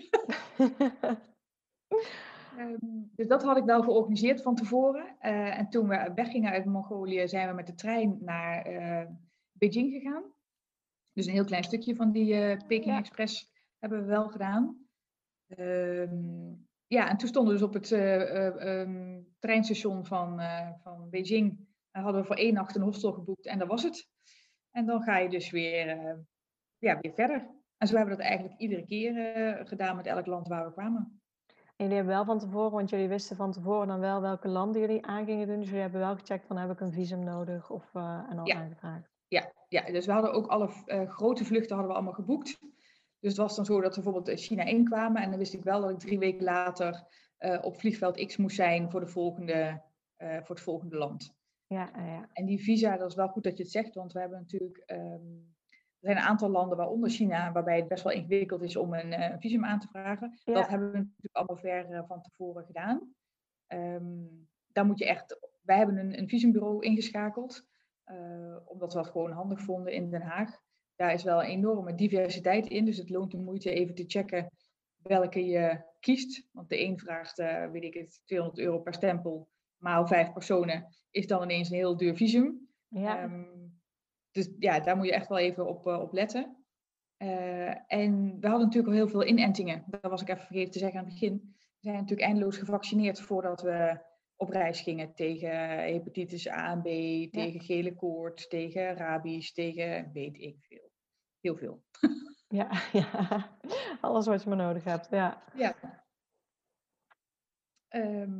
um, 2.59 3.11
dus 3.15 3.27
dat 3.27 3.43
had 3.43 3.57
ik 3.57 3.65
wel 3.65 3.83
georganiseerd 3.83 4.43
van 4.43 4.55
tevoren. 4.55 5.05
Uh, 5.05 5.59
en 5.59 5.69
toen 5.69 5.89
we 5.89 6.13
weggingen 6.15 6.53
uit 6.53 6.65
Mongolië, 6.65 7.29
zijn 7.29 7.49
we 7.49 7.55
met 7.55 7.67
de 7.67 7.75
trein 7.75 8.19
naar 8.21 8.65
Beijing 9.53 9.93
gegaan. 9.93 10.25
Dus 11.13 11.27
een 11.27 11.33
heel 11.33 11.45
klein 11.45 11.65
stukje 11.65 11.97
van 11.97 12.13
die 12.13 12.57
Peking 12.57 12.95
ja. 12.95 12.99
Express 12.99 13.53
hebben 13.79 14.01
we 14.01 14.05
wel 14.05 14.29
gedaan. 14.29 14.87
Um, 15.59 16.69
ja, 16.87 17.09
en 17.09 17.17
toen 17.17 17.29
stonden 17.29 17.53
we 17.53 17.59
dus 17.59 17.69
op 17.69 17.75
het 17.75 17.91
um, 18.67 19.27
treinstation 19.39 20.07
van, 20.07 20.41
van 20.83 21.11
Beijing. 21.11 21.59
Daar 21.91 22.03
hadden 22.03 22.21
we 22.21 22.27
voor 22.27 22.37
één 22.37 22.55
nacht 22.55 22.77
een 22.77 22.83
hostel 22.83 23.13
geboekt 23.13 23.47
en 23.47 23.59
dat 23.59 23.69
was 23.69 23.83
het. 23.83 24.09
En 24.71 24.87
dan 24.87 25.03
ga 25.03 25.19
je 25.19 25.29
dus 25.29 25.51
weer, 25.51 25.87
ja, 26.79 26.99
weer 27.01 27.13
verder. 27.15 27.51
En 27.77 27.87
zo 27.87 27.97
hebben 27.97 28.17
we 28.17 28.23
dat 28.23 28.31
eigenlijk 28.31 28.61
iedere 28.61 28.87
keer 28.87 29.61
gedaan 29.67 29.97
met 29.97 30.07
elk 30.07 30.27
land 30.27 30.49
waar 30.49 30.67
we 30.67 30.73
kwamen. 30.73 31.21
En 31.77 31.85
jullie 31.85 31.95
hebben 31.95 32.15
wel 32.15 32.25
van 32.25 32.39
tevoren, 32.39 32.71
want 32.71 32.91
jullie 32.91 33.09
wisten 33.09 33.37
van 33.37 33.53
tevoren 33.53 33.89
dan 33.89 34.01
wel 34.01 34.21
welke 34.21 34.49
landen 34.49 34.81
jullie 34.81 35.07
aan 35.07 35.25
gingen 35.25 35.47
doen. 35.47 35.57
Dus 35.57 35.67
jullie 35.67 35.83
hebben 35.83 36.01
wel 36.01 36.17
gecheckt 36.17 36.47
van 36.47 36.57
heb 36.57 36.71
ik 36.71 36.81
een 36.81 36.93
visum 36.93 37.25
nodig 37.25 37.71
of 37.71 37.95
en 37.95 38.39
al 38.39 38.47
ja. 38.47 38.57
aangevraagd. 38.57 39.11
Ja, 39.29 39.53
ja, 39.69 39.85
dus 39.85 40.07
we 40.07 40.13
hadden 40.13 40.33
ook 40.33 40.47
alle 40.47 40.69
grote 41.07 41.45
vluchten 41.45 41.77
hadden 41.77 41.89
we 41.89 41.99
allemaal 41.99 42.15
geboekt. 42.15 42.59
Dus 43.21 43.31
het 43.31 43.37
was 43.37 43.57
dan 43.57 43.65
zo 43.65 43.81
dat 43.81 43.97
we 43.97 44.03
bijvoorbeeld 44.03 44.41
China 44.41 44.63
inkwamen 44.65 45.23
en 45.23 45.31
dan 45.31 45.39
wist 45.39 45.55
ik 45.55 45.63
wel 45.63 45.81
dat 45.81 45.91
ik 45.91 45.99
drie 45.99 46.19
weken 46.19 46.45
later 46.45 47.07
uh, 47.39 47.59
op 47.63 47.79
vliegveld 47.79 48.27
X 48.27 48.37
moest 48.37 48.57
zijn 48.57 48.91
voor, 48.91 49.01
de 49.01 49.07
volgende, 49.07 49.83
uh, 50.19 50.37
voor 50.43 50.55
het 50.55 50.65
volgende 50.65 50.97
land. 50.97 51.35
Ja, 51.67 51.91
ja. 51.95 52.29
En 52.33 52.47
die 52.47 52.63
visa, 52.63 52.97
dat 52.97 53.09
is 53.11 53.15
wel 53.15 53.29
goed 53.29 53.45
dat 53.45 53.57
je 53.57 53.63
het 53.63 53.73
zegt, 53.73 53.95
want 53.95 54.13
we 54.13 54.21
hebben 54.21 54.39
natuurlijk, 54.39 54.83
um, 54.87 55.55
er 55.55 55.56
zijn 56.07 56.17
een 56.17 56.23
aantal 56.23 56.49
landen, 56.49 56.77
waaronder 56.77 57.11
China, 57.11 57.53
waarbij 57.53 57.77
het 57.77 57.89
best 57.89 58.05
wel 58.05 58.13
ingewikkeld 58.13 58.63
is 58.63 58.77
om 58.77 58.95
een, 58.95 59.13
uh, 59.13 59.35
visum 59.39 59.65
aan 59.65 59.81
te 59.81 59.89
vragen. 59.89 60.39
Ja. 60.45 60.55
Dat 60.55 60.69
hebben 60.69 60.91
we 60.91 60.99
natuurlijk 60.99 61.37
allemaal 61.37 61.57
ver 61.57 62.05
van 62.07 62.23
tevoren 62.23 62.65
gedaan. 62.65 63.15
Um, 63.69 64.49
daar 64.67 64.87
moet 64.87 64.99
je 64.99 65.07
echt, 65.07 65.39
wij 65.63 65.77
hebben 65.77 65.97
een, 65.97 66.19
een 66.19 66.29
visumbureau 66.29 66.85
ingeschakeld, 66.85 67.67
omdat 68.65 68.93
we 68.93 68.99
dat 68.99 69.11
gewoon 69.11 69.33
handig 69.33 69.61
vonden 69.61 69.93
in 69.93 70.11
Den 70.11 70.23
Haag 70.23 70.65
daar 70.97 71.13
is 71.13 71.23
wel 71.23 71.43
een 71.43 71.49
enorme 71.49 71.95
diversiteit 71.95 72.67
in. 72.67 72.85
Dus 72.85 72.97
het 72.97 73.11
loont 73.11 73.31
de 73.31 73.39
moeite 73.39 73.73
even 73.73 73.95
te 73.95 74.05
checken 74.07 74.51
welke 74.97 75.47
je 75.47 75.85
kiest. 76.01 76.49
Want 76.53 76.69
de 76.69 76.81
een 76.81 76.99
vraagt, 76.99 77.37
weet 77.73 77.85
ik 77.85 77.95
het, 77.95 78.23
200 78.25 78.61
euro 78.61 78.79
per 78.79 78.95
stempel. 78.95 79.49
Maal 79.77 80.07
vijf 80.07 80.33
personen 80.33 80.97
is 81.11 81.27
dan 81.27 81.43
ineens 81.43 81.71
een 81.71 81.77
heel 81.77 81.97
duur 81.97 82.17
visum. 82.17 82.69
Ja. 82.89 83.23
Um, 83.23 83.66
dus 84.37 84.51
ja, 84.59 84.81
daar 84.81 84.97
moet 84.97 85.07
je 85.07 85.13
echt 85.13 85.29
wel 85.29 85.39
even 85.39 85.67
op, 85.67 85.87
uh, 85.87 86.01
op 86.01 86.13
letten. 86.13 86.57
Uh, 87.19 87.93
en 87.93 88.41
we 88.41 88.49
hadden 88.49 88.67
natuurlijk 88.67 88.87
al 88.87 88.99
heel 88.99 89.09
veel 89.09 89.25
inentingen. 89.25 89.85
Dat 89.87 90.11
was 90.11 90.23
ik 90.23 90.29
even 90.29 90.45
vergeten 90.47 90.73
te 90.73 90.79
zeggen 90.79 90.99
aan 90.99 91.05
het 91.05 91.15
begin. 91.15 91.55
We 91.55 91.79
zijn 91.81 91.95
natuurlijk 91.95 92.29
eindeloos 92.29 92.57
gevaccineerd 92.57 93.21
voordat 93.21 93.63
we 93.63 93.99
op 94.37 94.49
reis 94.49 94.81
gingen 94.81 95.15
tegen 95.15 95.79
hepatitis 95.79 96.49
A 96.49 96.71
en 96.71 96.81
B, 96.81 96.85
tegen 97.33 97.61
gele 97.61 97.95
koorts, 97.95 98.49
tegen 98.49 98.97
rabies, 98.97 99.53
tegen 99.53 100.11
weet 100.13 100.39
ik 100.39 100.57
veel. 100.61 100.91
Heel 101.41 101.57
veel. 101.57 101.83
Ja, 102.49 102.71
ja, 102.93 103.51
alles 104.01 104.27
wat 104.27 104.43
je 104.43 104.49
maar 104.49 104.59
nodig 104.59 104.85
hebt. 104.85 105.09
Ja. 105.11 105.43
ja. 105.55 105.75
Ehm, 107.89 108.31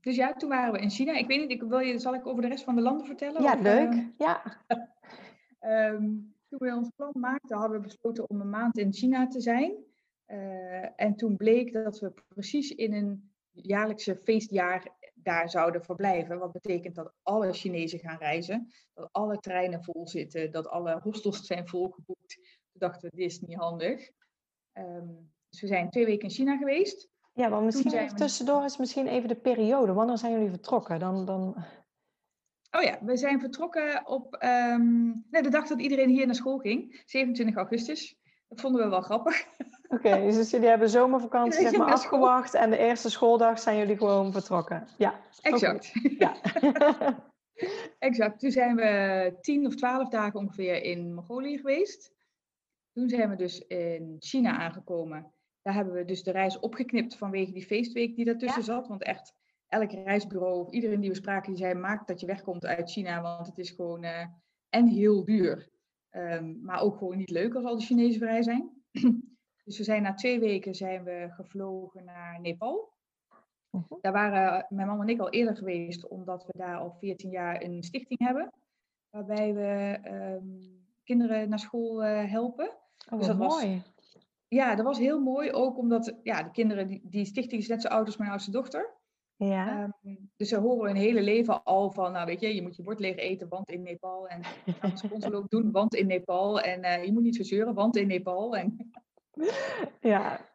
dus 0.00 0.16
ja, 0.16 0.32
toen 0.32 0.48
waren 0.48 0.72
we 0.72 0.78
in 0.78 0.90
China. 0.90 1.12
Ik 1.12 1.26
weet 1.26 1.40
niet, 1.40 1.50
ik 1.50 1.62
wil 1.62 1.78
je, 1.78 1.98
zal 1.98 2.14
ik 2.14 2.26
over 2.26 2.42
de 2.42 2.48
rest 2.48 2.64
van 2.64 2.74
de 2.74 2.80
landen 2.80 3.06
vertellen? 3.06 3.42
Ja, 3.42 3.54
leuk. 3.54 3.90
Ehm, 3.90 4.06
ja. 4.18 4.42
Ehm, 5.60 6.04
toen 6.48 6.58
we 6.58 6.74
ons 6.76 6.90
plan 6.96 7.12
maakten, 7.12 7.56
hadden 7.56 7.80
we 7.80 7.86
besloten 7.86 8.30
om 8.30 8.40
een 8.40 8.50
maand 8.50 8.78
in 8.78 8.92
China 8.92 9.26
te 9.26 9.40
zijn. 9.40 9.72
Uh, 10.26 11.00
en 11.00 11.16
toen 11.16 11.36
bleek 11.36 11.72
dat 11.72 11.98
we 11.98 12.12
precies 12.28 12.70
in 12.70 12.92
een 12.92 13.30
jaarlijkse 13.52 14.16
feestjaar 14.16 14.98
daar 15.14 15.50
zouden 15.50 15.84
verblijven. 15.84 16.38
Wat 16.38 16.52
betekent 16.52 16.94
dat 16.94 17.12
alle 17.22 17.52
Chinezen 17.52 17.98
gaan 17.98 18.18
reizen, 18.18 18.72
dat 18.94 19.08
alle 19.12 19.38
treinen 19.38 19.84
vol 19.84 20.08
zitten, 20.08 20.50
dat 20.50 20.68
alle 20.68 21.00
hostels 21.02 21.46
zijn 21.46 21.68
volgeboekt. 21.68 22.34
Toen 22.34 22.80
dachten 22.80 23.10
we, 23.10 23.16
dit 23.16 23.30
is 23.30 23.40
niet 23.40 23.56
handig. 23.56 24.10
Um, 24.72 25.30
dus 25.48 25.60
we 25.60 25.66
zijn 25.66 25.90
twee 25.90 26.04
weken 26.04 26.28
in 26.28 26.34
China 26.34 26.56
geweest. 26.56 27.08
Ja, 27.32 27.48
maar 27.48 27.62
misschien 27.62 28.14
tussendoor 28.14 28.64
is 28.64 28.76
misschien 28.76 29.06
even 29.06 29.28
de 29.28 29.36
periode. 29.36 29.92
Wanneer 29.92 30.18
zijn 30.18 30.32
jullie 30.32 30.50
vertrokken? 30.50 30.98
Dan, 30.98 31.24
dan... 31.24 31.64
Oh 32.70 32.82
ja, 32.82 32.98
we 33.00 33.16
zijn 33.16 33.40
vertrokken 33.40 34.06
op 34.06 34.44
um, 34.44 35.24
nee, 35.30 35.42
de 35.42 35.48
dag 35.48 35.66
dat 35.66 35.80
iedereen 35.80 36.08
hier 36.08 36.26
naar 36.26 36.34
school 36.34 36.58
ging, 36.58 37.02
27 37.06 37.56
augustus. 37.56 38.18
Dat 38.48 38.60
vonden 38.60 38.82
we 38.82 38.88
wel 38.88 39.00
grappig. 39.00 39.46
Oké, 39.88 40.20
dus 40.20 40.50
jullie 40.50 40.68
hebben 40.68 40.88
zomervakantie 40.88 41.60
zeg 41.68 41.76
maar 41.76 41.92
afgewacht 41.92 42.54
en 42.54 42.70
de 42.70 42.78
eerste 42.78 43.10
schooldag 43.10 43.58
zijn 43.58 43.78
jullie 43.78 43.96
gewoon 43.96 44.32
vertrokken. 44.32 44.88
Ja, 44.98 45.20
exact. 45.40 45.92
Ja. 46.18 46.36
exact. 47.98 48.38
Toen 48.40 48.50
zijn 48.50 48.76
we 48.76 49.36
tien 49.40 49.66
of 49.66 49.74
twaalf 49.74 50.08
dagen 50.08 50.40
ongeveer 50.40 50.82
in 50.82 51.14
Mongolië 51.14 51.56
geweest. 51.56 52.12
Toen 52.92 53.08
zijn 53.08 53.30
we 53.30 53.36
dus 53.36 53.58
in 53.66 54.16
China 54.18 54.58
aangekomen. 54.58 55.32
Daar 55.62 55.74
hebben 55.74 55.94
we 55.94 56.04
dus 56.04 56.22
de 56.22 56.30
reis 56.30 56.58
opgeknipt 56.58 57.16
vanwege 57.16 57.52
die 57.52 57.66
feestweek 57.66 58.16
die 58.16 58.24
daartussen 58.24 58.64
zat. 58.64 58.88
Want 58.88 59.02
echt, 59.02 59.34
elk 59.70 59.92
reisbureau, 59.92 60.70
iedereen 60.70 61.00
die 61.00 61.10
we 61.10 61.16
spraken, 61.16 61.52
die 61.52 61.62
zei: 61.62 61.74
maak 61.74 62.06
dat 62.06 62.20
je 62.20 62.26
wegkomt 62.26 62.66
uit 62.66 62.90
China, 62.90 63.20
want 63.22 63.46
het 63.46 63.58
is 63.58 63.70
gewoon 63.70 64.04
uh, 64.04 64.26
en 64.68 64.86
heel 64.86 65.24
duur. 65.24 65.68
Um, 66.10 66.58
maar 66.62 66.80
ook 66.80 66.96
gewoon 66.96 67.16
niet 67.16 67.30
leuk 67.30 67.54
als 67.54 67.64
al 67.64 67.78
de 67.78 67.84
Chinezen 67.84 68.20
vrij 68.20 68.42
zijn. 68.42 68.70
dus 69.64 69.78
we 69.78 69.84
zijn 69.84 70.02
na 70.02 70.14
twee 70.14 70.40
weken 70.40 70.74
zijn 70.74 71.04
we 71.04 71.26
gevlogen 71.30 72.04
naar 72.04 72.40
Nepal. 72.40 72.92
Uh 73.70 73.82
-huh. 73.88 73.98
Daar 74.00 74.12
waren 74.12 74.66
mijn 74.68 74.86
man 74.86 75.00
en 75.00 75.08
ik 75.08 75.20
al 75.20 75.30
eerder 75.30 75.56
geweest, 75.56 76.08
omdat 76.08 76.46
we 76.46 76.52
daar 76.58 76.76
al 76.76 76.96
14 76.98 77.30
jaar 77.30 77.62
een 77.62 77.82
stichting 77.82 78.20
hebben. 78.20 78.52
Waarbij 79.10 79.54
we 79.54 79.98
um, 80.10 80.58
kinderen 81.04 81.48
naar 81.48 81.58
school 81.58 82.04
uh, 82.04 82.30
helpen. 82.30 82.70
Oh, 83.10 83.18
dus 83.18 83.26
dat 83.26 83.38
mooi. 83.38 83.82
Was, 83.96 84.16
ja, 84.48 84.74
dat 84.74 84.84
was 84.84 84.98
heel 84.98 85.20
mooi. 85.20 85.52
Ook 85.52 85.78
omdat 85.78 86.18
ja, 86.22 86.42
de 86.42 86.50
kinderen, 86.50 86.86
die, 86.86 87.00
die 87.04 87.24
stichting 87.24 87.60
is 87.60 87.68
net 87.68 87.82
zo 87.82 87.88
oud 87.88 88.06
als 88.06 88.16
mijn 88.16 88.30
oudste 88.30 88.50
dochter. 88.50 88.99
Ja. 89.46 89.82
Um, 90.02 90.30
dus 90.36 90.48
ze 90.48 90.56
horen 90.56 90.86
hun 90.86 91.00
hele 91.00 91.22
leven 91.22 91.64
al 91.64 91.90
van, 91.90 92.12
nou 92.12 92.26
weet 92.26 92.40
je, 92.40 92.54
je 92.54 92.62
moet 92.62 92.76
je 92.76 92.82
bord 92.82 93.00
leeg 93.00 93.16
eten, 93.16 93.48
want 93.48 93.70
in 93.70 93.82
Nepal. 93.82 94.28
En 94.28 94.42
sponsor 94.94 95.34
ook 95.34 95.50
doen, 95.50 95.70
want 95.70 95.94
in 95.94 96.06
Nepal. 96.06 96.60
En 96.60 96.84
uh, 96.84 97.04
je 97.04 97.12
moet 97.12 97.22
niet 97.22 97.36
verzeuren, 97.36 97.74
want 97.74 97.96
in 97.96 98.06
Nepal. 98.06 98.56
En... 98.56 98.90
ja. 100.00 100.48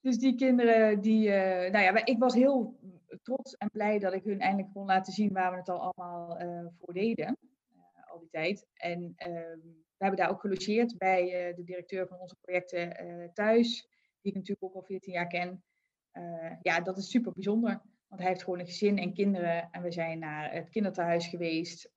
Dus 0.00 0.18
die 0.18 0.34
kinderen, 0.34 1.00
die, 1.00 1.28
uh, 1.28 1.70
nou 1.70 1.78
ja, 1.78 2.04
ik 2.04 2.18
was 2.18 2.34
heel 2.34 2.78
trots 3.22 3.56
en 3.56 3.70
blij 3.72 3.98
dat 3.98 4.12
ik 4.12 4.24
hun 4.24 4.40
eindelijk 4.40 4.72
kon 4.72 4.86
laten 4.86 5.12
zien 5.12 5.32
waar 5.32 5.50
we 5.50 5.56
het 5.56 5.68
al 5.68 5.80
allemaal 5.80 6.42
uh, 6.42 6.66
voor 6.78 6.92
deden. 6.92 7.38
al 8.10 8.18
die 8.18 8.30
tijd. 8.30 8.66
En 8.74 9.12
ehm, 9.16 9.58
we 9.96 10.08
hebben 10.08 10.18
daar 10.18 10.30
ook 10.30 10.40
gelogeerd 10.40 10.98
bij 10.98 11.52
de 11.56 11.64
directeur 11.64 12.06
van 12.06 12.18
onze 12.18 12.36
projecten 12.40 13.30
thuis, 13.34 13.88
die 14.20 14.32
ik 14.32 14.34
natuurlijk 14.34 14.62
ook 14.62 14.74
al 14.74 14.82
14 14.82 15.12
jaar 15.12 15.26
ken. 15.26 15.64
Ja, 16.62 16.80
dat 16.80 16.98
is 16.98 17.10
super 17.10 17.32
bijzonder, 17.32 17.80
want 18.12 18.24
hij 18.24 18.32
heeft 18.32 18.44
gewoon 18.44 18.58
een 18.58 18.66
gezin 18.66 18.98
en 18.98 19.14
kinderen. 19.14 19.68
En 19.70 19.82
we 19.82 19.92
zijn 19.92 20.18
naar 20.18 20.52
het 20.52 20.68
kinderthuis 20.68 21.26
geweest, 21.26 21.90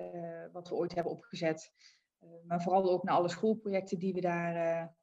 wat 0.51 0.69
we 0.69 0.75
ooit 0.75 0.95
hebben 0.95 1.13
opgezet. 1.13 1.71
maar 2.47 2.61
vooral 2.61 2.91
ook 2.91 3.03
naar 3.03 3.15
alle 3.15 3.29
schoolprojecten 3.29 3.99
die 3.99 4.13
we 4.13 4.21
daar 4.21 4.95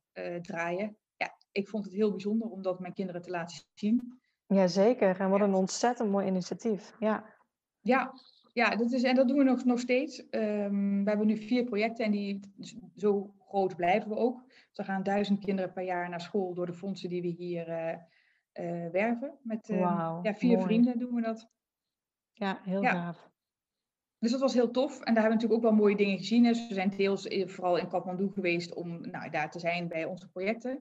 draaien. 0.43 0.97
Ja, 1.17 1.37
ik 1.53 1.69
vond 1.69 1.85
het 1.85 1.95
heel 1.95 2.11
bijzonder 2.11 2.49
om 2.49 2.63
dat 2.63 2.81
mijn 2.81 2.93
kinderen 2.93 3.23
te 3.23 3.31
laten 3.31 3.65
zien. 3.75 4.21
Jazeker, 4.47 5.21
en 5.21 5.31
wat 5.31 5.41
een 5.41 5.55
ontzettend 5.55 6.11
mooi 6.11 6.27
initiatief. 6.27 6.95
Ja, 6.99 7.25
ja 7.81 8.13
ja, 8.53 8.77
dat 8.77 8.93
is, 8.93 9.03
en 9.03 9.15
dat 9.15 9.29
doen 9.29 9.39
we 9.39 9.45
nog, 9.45 9.65
nog 9.65 9.81
steeds. 9.81 10.19
Um, 10.31 11.05
we 11.05 11.09
hebben 11.09 11.27
nu 11.27 11.37
vier 11.37 11.65
projecten 11.65 12.05
en 12.05 12.11
die, 12.11 12.41
zo 12.97 13.35
groot 13.49 13.77
blijven 13.77 14.09
we 14.09 14.17
ook. 14.17 14.43
Dus 14.47 14.79
er 14.79 14.85
gaan 14.85 15.03
duizend 15.03 15.45
kinderen 15.45 15.73
per 15.73 15.85
jaar 15.85 16.09
naar 16.09 16.21
school 16.21 16.55
door 16.55 16.67
de 16.67 16.73
fondsen 16.73 17.09
die 17.09 17.23
we 17.23 17.29
hier 17.29 17.69
uh, 18.61 18.85
uh, 18.85 18.91
werven. 18.91 19.39
Met 19.43 19.69
wow, 19.69 20.25
ja, 20.25 20.35
vier 20.35 20.53
mooi. 20.53 20.65
vrienden 20.65 20.99
doen 20.99 21.15
we 21.15 21.21
dat. 21.21 21.51
Ja, 22.33 22.61
heel 22.65 22.83
ja. 22.83 22.91
gaaf. 22.91 23.31
Dus 24.19 24.31
dat 24.31 24.41
was 24.41 24.55
heel 24.55 24.71
tof. 24.71 24.93
En 24.93 25.15
daar 25.15 25.23
hebben 25.23 25.25
we 25.25 25.29
natuurlijk 25.29 25.55
ook 25.55 25.71
wel 25.71 25.81
mooie 25.81 25.97
dingen 25.97 26.19
gezien. 26.19 26.43
Dus 26.43 26.69
we 26.69 26.75
zijn 26.75 26.91
deels 26.97 27.27
vooral 27.45 27.77
in 27.77 27.89
Kathmandu 27.89 28.31
geweest 28.31 28.75
om 28.75 29.11
nou, 29.11 29.31
daar 29.31 29.51
te 29.51 29.59
zijn 29.59 29.89
bij 29.89 30.05
onze 30.05 30.29
projecten. 30.29 30.81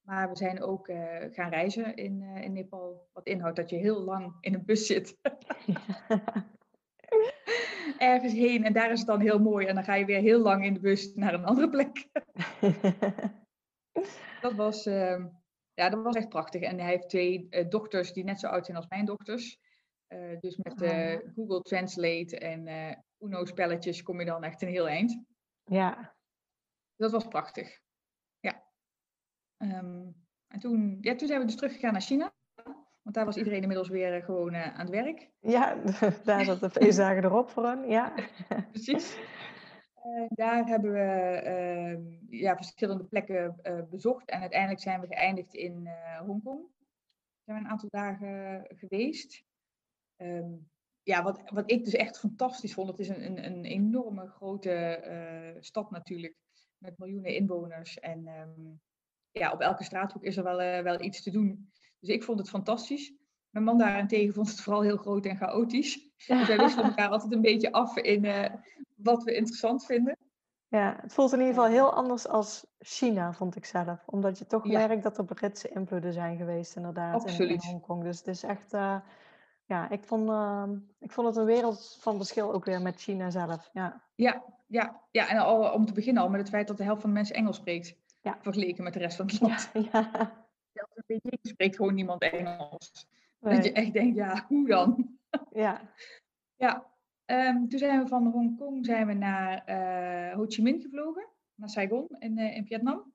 Maar 0.00 0.28
we 0.28 0.36
zijn 0.36 0.62
ook 0.62 0.86
gaan 1.30 1.50
reizen 1.50 1.96
in, 1.96 2.22
in 2.22 2.52
Nepal. 2.52 3.08
Wat 3.12 3.26
inhoudt 3.26 3.56
dat 3.56 3.70
je 3.70 3.76
heel 3.76 4.00
lang 4.00 4.36
in 4.40 4.54
een 4.54 4.64
bus 4.64 4.86
zit. 4.86 5.16
ergens 7.98 8.32
heen 8.32 8.64
en 8.64 8.72
daar 8.72 8.92
is 8.92 8.98
het 8.98 9.08
dan 9.08 9.20
heel 9.20 9.38
mooi. 9.38 9.66
En 9.66 9.74
dan 9.74 9.84
ga 9.84 9.94
je 9.94 10.04
weer 10.04 10.20
heel 10.20 10.40
lang 10.40 10.64
in 10.64 10.74
de 10.74 10.80
bus 10.80 11.14
naar 11.14 11.34
een 11.34 11.44
andere 11.44 11.68
plek. 11.68 12.08
dat, 14.40 14.52
was, 14.54 14.86
uh, 14.86 15.24
ja, 15.76 15.88
dat 15.88 16.02
was 16.02 16.16
echt 16.16 16.28
prachtig. 16.28 16.62
En 16.62 16.78
hij 16.78 16.90
heeft 16.90 17.08
twee 17.08 17.46
uh, 17.50 17.68
dochters 17.68 18.12
die 18.12 18.24
net 18.24 18.40
zo 18.40 18.46
oud 18.46 18.64
zijn 18.64 18.76
als 18.76 18.88
mijn 18.88 19.04
dochters. 19.04 19.58
Uh, 20.08 20.40
dus 20.40 20.56
met 20.56 20.82
oh. 20.82 21.34
Google 21.34 21.60
Translate 21.60 22.38
en 22.38 22.68
Uno-spelletjes 23.18 24.02
kom 24.02 24.20
je 24.20 24.26
dan 24.26 24.44
echt 24.44 24.62
een 24.62 24.68
heel 24.68 24.88
eind. 24.88 25.24
Ja. 25.64 26.14
Dat 26.96 27.12
was 27.12 27.28
prachtig. 27.28 27.80
Ja. 28.40 28.64
Um, 29.58 30.26
en 30.46 30.60
toen, 30.60 30.98
ja, 31.00 31.14
toen 31.14 31.28
zijn 31.28 31.40
we 31.40 31.46
dus 31.46 31.56
teruggegaan 31.56 31.92
naar 31.92 32.00
China. 32.00 32.34
Want 33.02 33.18
daar 33.18 33.24
was 33.24 33.36
iedereen 33.36 33.60
inmiddels 33.60 33.88
weer 33.88 34.14
eh, 34.14 34.24
gewoon 34.24 34.54
uh, 34.54 34.74
aan 34.74 34.86
het 34.86 34.90
werk. 34.90 35.30
Ja, 35.40 35.74
daar 36.24 36.44
zat 36.44 36.60
de 36.60 36.70
feestdagen 36.80 37.24
erop 37.24 37.50
voor 37.50 37.66
hen. 37.66 37.88
Ja. 37.88 38.14
Precies. 38.70 39.18
Uh, 40.06 40.26
daar 40.28 40.66
hebben 40.66 40.92
we 40.92 41.42
uh, 42.30 42.40
ja, 42.40 42.56
verschillende 42.56 43.04
plekken 43.04 43.60
bezocht. 43.90 44.28
En 44.28 44.40
uiteindelijk 44.40 44.80
zijn 44.80 45.00
we 45.00 45.06
geëindigd 45.06 45.54
in 45.54 45.88
Hongkong. 46.26 46.60
Daar 46.60 47.44
zijn 47.44 47.58
we 47.58 47.64
een 47.64 47.70
aantal 47.70 47.88
dagen 47.88 48.64
geweest. 48.76 49.44
Um, 50.16 50.70
ja, 51.02 51.22
wat, 51.22 51.42
wat 51.50 51.70
ik 51.70 51.84
dus 51.84 51.94
echt 51.94 52.18
fantastisch 52.18 52.74
vond. 52.74 52.88
Het 52.88 52.98
is 52.98 53.08
een, 53.08 53.26
een, 53.26 53.44
een 53.44 53.64
enorme 53.64 54.26
grote 54.26 55.56
stad 55.60 55.90
natuurlijk. 55.90 56.34
Met 56.78 56.98
miljoenen 56.98 57.34
inwoners. 57.34 57.98
En 57.98 58.26
um, 58.26 58.80
ja, 59.30 59.52
op 59.52 59.60
elke 59.60 59.84
straathoek 59.84 60.22
is 60.22 60.36
er 60.36 60.44
wel, 60.44 60.82
wel 60.82 61.02
iets 61.02 61.22
te 61.22 61.30
doen. 61.30 61.70
Dus 62.00 62.08
ik 62.08 62.22
vond 62.22 62.38
het 62.38 62.48
fantastisch. 62.48 63.14
Mijn 63.50 63.64
man 63.64 63.78
daarentegen 63.78 64.34
vond 64.34 64.48
het 64.48 64.60
vooral 64.60 64.82
heel 64.82 64.96
groot 64.96 65.26
en 65.26 65.36
chaotisch. 65.36 65.94
Dus 66.26 66.46
wij 66.46 66.56
wisselen 66.56 66.84
elkaar 66.84 67.08
altijd 67.08 67.32
een 67.32 67.40
beetje 67.40 67.72
af 67.72 67.96
in 67.96 68.24
uh, 68.24 68.54
wat 68.96 69.22
we 69.22 69.34
interessant 69.34 69.84
vinden. 69.84 70.16
Ja, 70.68 70.98
het 71.00 71.12
voelt 71.12 71.32
in 71.32 71.38
ieder 71.38 71.54
geval 71.54 71.70
heel 71.70 71.94
anders 71.94 72.28
als 72.28 72.66
China, 72.78 73.32
vond 73.32 73.56
ik 73.56 73.64
zelf. 73.64 74.02
Omdat 74.06 74.38
je 74.38 74.46
toch 74.46 74.66
ja. 74.66 74.86
merkt 74.86 75.02
dat 75.02 75.18
er 75.18 75.24
Britse 75.24 75.68
invloeden 75.68 76.12
zijn 76.12 76.36
geweest, 76.36 76.76
inderdaad, 76.76 77.14
Absoluut. 77.14 77.62
in, 77.62 77.68
in 77.68 77.70
Hongkong. 77.70 78.02
Dus 78.02 78.18
het 78.18 78.26
is 78.26 78.42
echt, 78.42 78.74
uh, 78.74 78.96
ja, 79.64 79.90
ik 79.90 80.04
vond, 80.04 80.28
uh, 80.28 80.68
ik 80.98 81.12
vond 81.12 81.26
het 81.26 81.36
een 81.36 81.44
wereld 81.44 81.96
van 82.00 82.16
verschil 82.16 82.52
ook 82.52 82.64
weer 82.64 82.82
met 82.82 83.00
China 83.00 83.30
zelf. 83.30 83.70
Ja, 83.72 84.02
ja, 84.14 84.44
ja, 84.66 85.00
ja. 85.10 85.28
en 85.28 85.38
al, 85.38 85.72
om 85.72 85.86
te 85.86 85.92
beginnen 85.92 86.22
al 86.22 86.28
met 86.28 86.40
het 86.40 86.48
feit 86.48 86.68
dat 86.68 86.76
de 86.76 86.84
helft 86.84 87.00
van 87.00 87.10
de 87.10 87.16
mensen 87.16 87.36
Engels 87.36 87.56
spreekt. 87.56 87.96
Ja. 88.20 88.38
Vergeleken 88.40 88.84
met 88.84 88.92
de 88.92 88.98
rest 88.98 89.16
van 89.16 89.26
het 89.26 89.40
land. 89.40 89.70
Ja, 89.92 90.10
ja 90.72 90.88
in 90.94 91.02
Beijing 91.06 91.38
spreekt 91.42 91.76
gewoon 91.76 91.94
niemand 91.94 92.22
Engels. 92.22 93.08
Nee. 93.40 93.54
Dat 93.54 93.64
je 93.64 93.72
echt 93.72 93.92
denkt, 93.92 94.16
ja, 94.16 94.44
hoe 94.48 94.66
dan? 94.66 95.18
Ja. 95.52 95.80
ja. 96.64 96.95
Um, 97.26 97.68
toen 97.68 97.78
zijn 97.78 98.02
we 98.02 98.08
van 98.08 98.26
Hongkong 98.26 98.84
zijn 98.84 99.06
we 99.06 99.12
naar 99.12 99.62
uh, 99.68 100.34
Ho 100.34 100.44
Chi 100.46 100.62
Minh 100.62 100.82
gevlogen, 100.82 101.28
naar 101.54 101.68
Saigon 101.68 102.08
in, 102.18 102.38
uh, 102.38 102.56
in 102.56 102.66
Vietnam. 102.66 103.12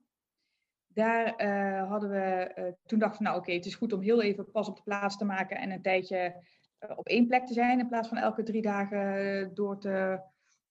Daar 0.86 1.44
uh, 1.44 1.88
hadden 1.88 2.10
we, 2.10 2.76
toen 2.86 2.98
dachten 2.98 3.18
we, 3.18 3.24
nou 3.24 3.38
oké, 3.38 3.52
het 3.52 3.66
is 3.66 3.74
goed 3.74 3.92
om 3.92 4.00
heel 4.00 4.22
even 4.22 4.50
pas 4.50 4.68
op 4.68 4.76
de 4.76 4.82
plaats 4.82 5.16
te 5.16 5.24
maken 5.24 5.56
en 5.56 5.70
een 5.70 5.82
tijdje 5.82 6.44
op 6.96 7.06
één 7.06 7.26
plek 7.26 7.46
te 7.46 7.52
zijn, 7.52 7.78
in 7.78 7.88
plaats 7.88 8.08
van 8.08 8.16
elke 8.16 8.42
drie 8.42 8.62
dagen 8.62 9.54
door 9.54 9.78
te 9.78 10.20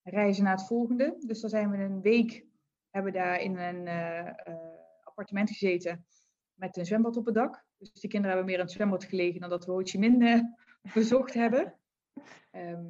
reizen 0.04 0.44
naar 0.44 0.58
het 0.58 0.68
volgende. 0.68 1.16
Dus 1.26 1.42
dan 1.42 1.50
zijn 1.50 1.70
we 1.70 1.78
een 1.78 2.02
week, 2.02 2.46
hebben 2.90 3.14
daar 3.14 3.40
in 3.40 3.58
een 3.58 3.88
appartement 5.04 5.50
gezeten 5.50 6.06
met 6.54 6.78
een 6.78 6.86
zwembad 6.86 7.18
op 7.18 7.26
het 7.26 7.36
dak. 7.36 7.66
Dus 7.78 7.92
die 7.92 8.10
kinderen 8.10 8.36
hebben 8.36 8.46
meer 8.46 8.60
in 8.60 8.66
het 8.66 8.76
zwembad 8.76 9.04
gelegen 9.04 9.40
dan 9.40 9.50
dat 9.50 9.66
we 9.66 9.72
Ho 9.72 9.82
Chi 9.84 10.00
Minh 10.00 10.56
bezocht 10.94 11.34
hebben. 11.34 11.76
Ehm, 12.52 12.86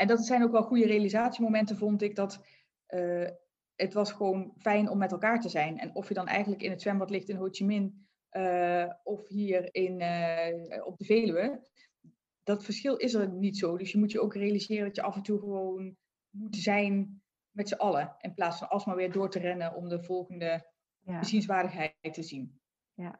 en 0.00 0.06
dat 0.06 0.26
zijn 0.26 0.42
ook 0.42 0.52
wel 0.52 0.62
goede 0.62 0.86
realisatiemomenten, 0.86 1.76
vond 1.76 2.02
ik. 2.02 2.16
Dat 2.16 2.40
uh, 2.88 3.28
het 3.74 3.92
was 3.92 4.12
gewoon 4.12 4.52
fijn 4.56 4.88
om 4.88 4.98
met 4.98 5.12
elkaar 5.12 5.40
te 5.40 5.48
zijn. 5.48 5.78
En 5.78 5.94
of 5.94 6.08
je 6.08 6.14
dan 6.14 6.26
eigenlijk 6.26 6.62
in 6.62 6.70
het 6.70 6.82
zwembad 6.82 7.10
ligt 7.10 7.28
in 7.28 7.36
Ho 7.36 7.48
Chi 7.50 7.64
Minh 7.64 8.08
uh, 8.32 8.90
of 9.02 9.28
hier 9.28 9.74
in, 9.74 10.00
uh, 10.00 10.86
op 10.86 10.98
de 10.98 11.04
Veluwe, 11.04 11.68
dat 12.42 12.64
verschil 12.64 12.96
is 12.96 13.14
er 13.14 13.28
niet 13.28 13.58
zo. 13.58 13.76
Dus 13.76 13.92
je 13.92 13.98
moet 13.98 14.12
je 14.12 14.20
ook 14.20 14.34
realiseren 14.34 14.84
dat 14.84 14.96
je 14.96 15.02
af 15.02 15.16
en 15.16 15.22
toe 15.22 15.38
gewoon 15.38 15.96
moet 16.30 16.56
zijn 16.56 17.22
met 17.50 17.68
z'n 17.68 17.74
allen. 17.74 18.16
In 18.20 18.34
plaats 18.34 18.58
van 18.58 18.68
alsmaar 18.68 18.96
weer 18.96 19.12
door 19.12 19.30
te 19.30 19.38
rennen 19.38 19.74
om 19.74 19.88
de 19.88 20.02
volgende 20.02 20.66
ja. 20.98 21.18
bezienswaardigheid 21.18 21.94
te 22.12 22.22
zien. 22.22 22.60
Ja. 22.94 23.18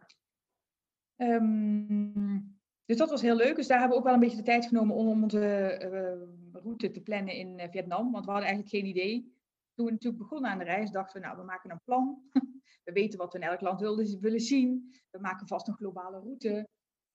Um, 1.17 2.59
dus 2.85 2.97
dat 2.97 3.11
was 3.11 3.23
heel 3.23 3.37
leuk. 3.37 3.57
Dus 3.57 3.67
daar 3.67 3.79
hebben 3.79 3.97
we 3.97 4.03
ook 4.03 4.09
wel 4.09 4.15
een 4.15 4.27
beetje 4.29 4.37
de 4.37 4.51
tijd 4.51 4.67
genomen 4.67 4.97
om 4.97 5.23
onze 5.23 5.81
uh, 5.93 6.40
route 6.63 6.91
te 6.91 7.01
plannen 7.01 7.35
in 7.35 7.59
uh, 7.59 7.67
Vietnam. 7.71 8.13
Want 8.13 8.25
we 8.25 8.31
hadden 8.31 8.49
eigenlijk 8.49 8.69
geen 8.69 8.87
idee. 8.87 9.39
Toen 9.75 9.87
we 9.87 9.93
natuurlijk 9.93 10.23
begonnen 10.23 10.51
aan 10.51 10.59
de 10.59 10.65
reis, 10.65 10.91
dachten 10.91 11.21
we, 11.21 11.27
nou, 11.27 11.39
we 11.39 11.45
maken 11.45 11.71
een 11.71 11.81
plan. 11.85 12.23
we 12.85 12.93
weten 12.93 13.19
wat 13.19 13.33
we 13.33 13.39
in 13.39 13.45
elk 13.45 13.61
land 13.61 13.81
willen, 13.81 14.21
willen 14.21 14.41
zien. 14.41 14.95
We 15.11 15.19
maken 15.21 15.47
vast 15.47 15.69
een 15.69 15.75
globale 15.75 16.19
route. 16.19 16.69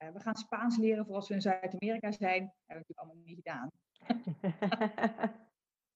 Uh, 0.03 0.09
we 0.09 0.19
gaan 0.19 0.35
Spaans 0.35 0.77
leren 0.77 1.05
voor 1.05 1.15
als 1.15 1.27
we 1.27 1.33
in 1.33 1.41
Zuid-Amerika 1.41 2.11
zijn. 2.11 2.41
Dat 2.41 2.53
hebben 2.65 2.85
we 2.87 2.93
natuurlijk 2.95 2.99
allemaal 2.99 3.23
niet 3.25 3.35
gedaan. 3.35 3.69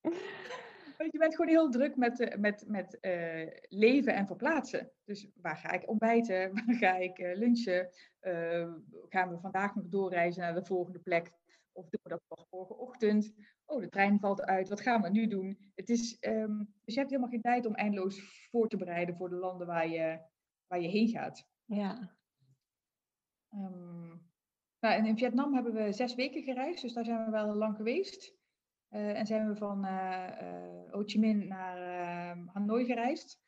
Want 0.99 1.11
je 1.11 1.17
bent 1.17 1.35
gewoon 1.35 1.51
heel 1.51 1.69
druk 1.69 1.95
met, 1.95 2.37
met, 2.39 2.63
met 2.67 2.97
uh, 3.01 3.47
leven 3.67 4.13
en 4.13 4.27
verplaatsen. 4.27 4.91
Dus 5.03 5.27
waar 5.41 5.57
ga 5.57 5.71
ik 5.71 5.89
ontbijten? 5.89 6.51
Waar 6.53 6.75
ga 6.75 6.95
ik 6.95 7.19
uh, 7.19 7.35
lunchen? 7.35 7.89
Uh, 8.21 8.73
gaan 9.09 9.29
we 9.29 9.39
vandaag 9.39 9.75
nog 9.75 9.85
doorreizen 9.87 10.41
naar 10.41 10.53
de 10.53 10.65
volgende 10.65 10.99
plek? 10.99 11.31
Of 11.79 11.89
doen 11.89 11.99
we 12.03 12.09
dat 12.09 12.27
pas 12.27 12.45
morgenochtend? 12.49 13.33
Oh, 13.65 13.81
de 13.81 13.89
trein 13.89 14.19
valt 14.19 14.41
uit. 14.41 14.69
Wat 14.69 14.81
gaan 14.81 15.01
we 15.01 15.09
nu 15.09 15.27
doen? 15.27 15.71
Het 15.75 15.89
is, 15.89 16.17
um, 16.19 16.57
dus 16.57 16.93
je 16.93 16.99
hebt 16.99 17.09
helemaal 17.09 17.31
geen 17.31 17.41
tijd 17.41 17.65
om 17.65 17.75
eindeloos 17.75 18.47
voor 18.49 18.67
te 18.67 18.77
bereiden 18.77 19.15
voor 19.15 19.29
de 19.29 19.35
landen 19.35 19.67
waar 19.67 19.87
je, 19.87 20.19
waar 20.67 20.81
je 20.81 20.87
heen 20.87 21.07
gaat. 21.07 21.47
Ja. 21.65 22.17
Um, 23.53 24.27
nou, 24.79 24.95
en 24.95 25.05
in 25.05 25.17
Vietnam 25.17 25.53
hebben 25.53 25.73
we 25.73 25.91
zes 25.91 26.15
weken 26.15 26.43
gereisd, 26.43 26.81
dus 26.81 26.93
daar 26.93 27.05
zijn 27.05 27.25
we 27.25 27.31
wel 27.31 27.55
lang 27.55 27.75
geweest. 27.75 28.37
Uh, 28.89 29.19
en 29.19 29.25
zijn 29.25 29.47
we 29.47 29.55
van 29.55 29.85
uh, 29.85 30.27
uh, 30.41 30.91
Ho 30.91 31.03
Chi 31.05 31.19
Minh 31.19 31.47
naar 31.47 31.77
ehm, 31.77 32.47
Hanoi 32.47 32.85
gereisd. 32.85 33.39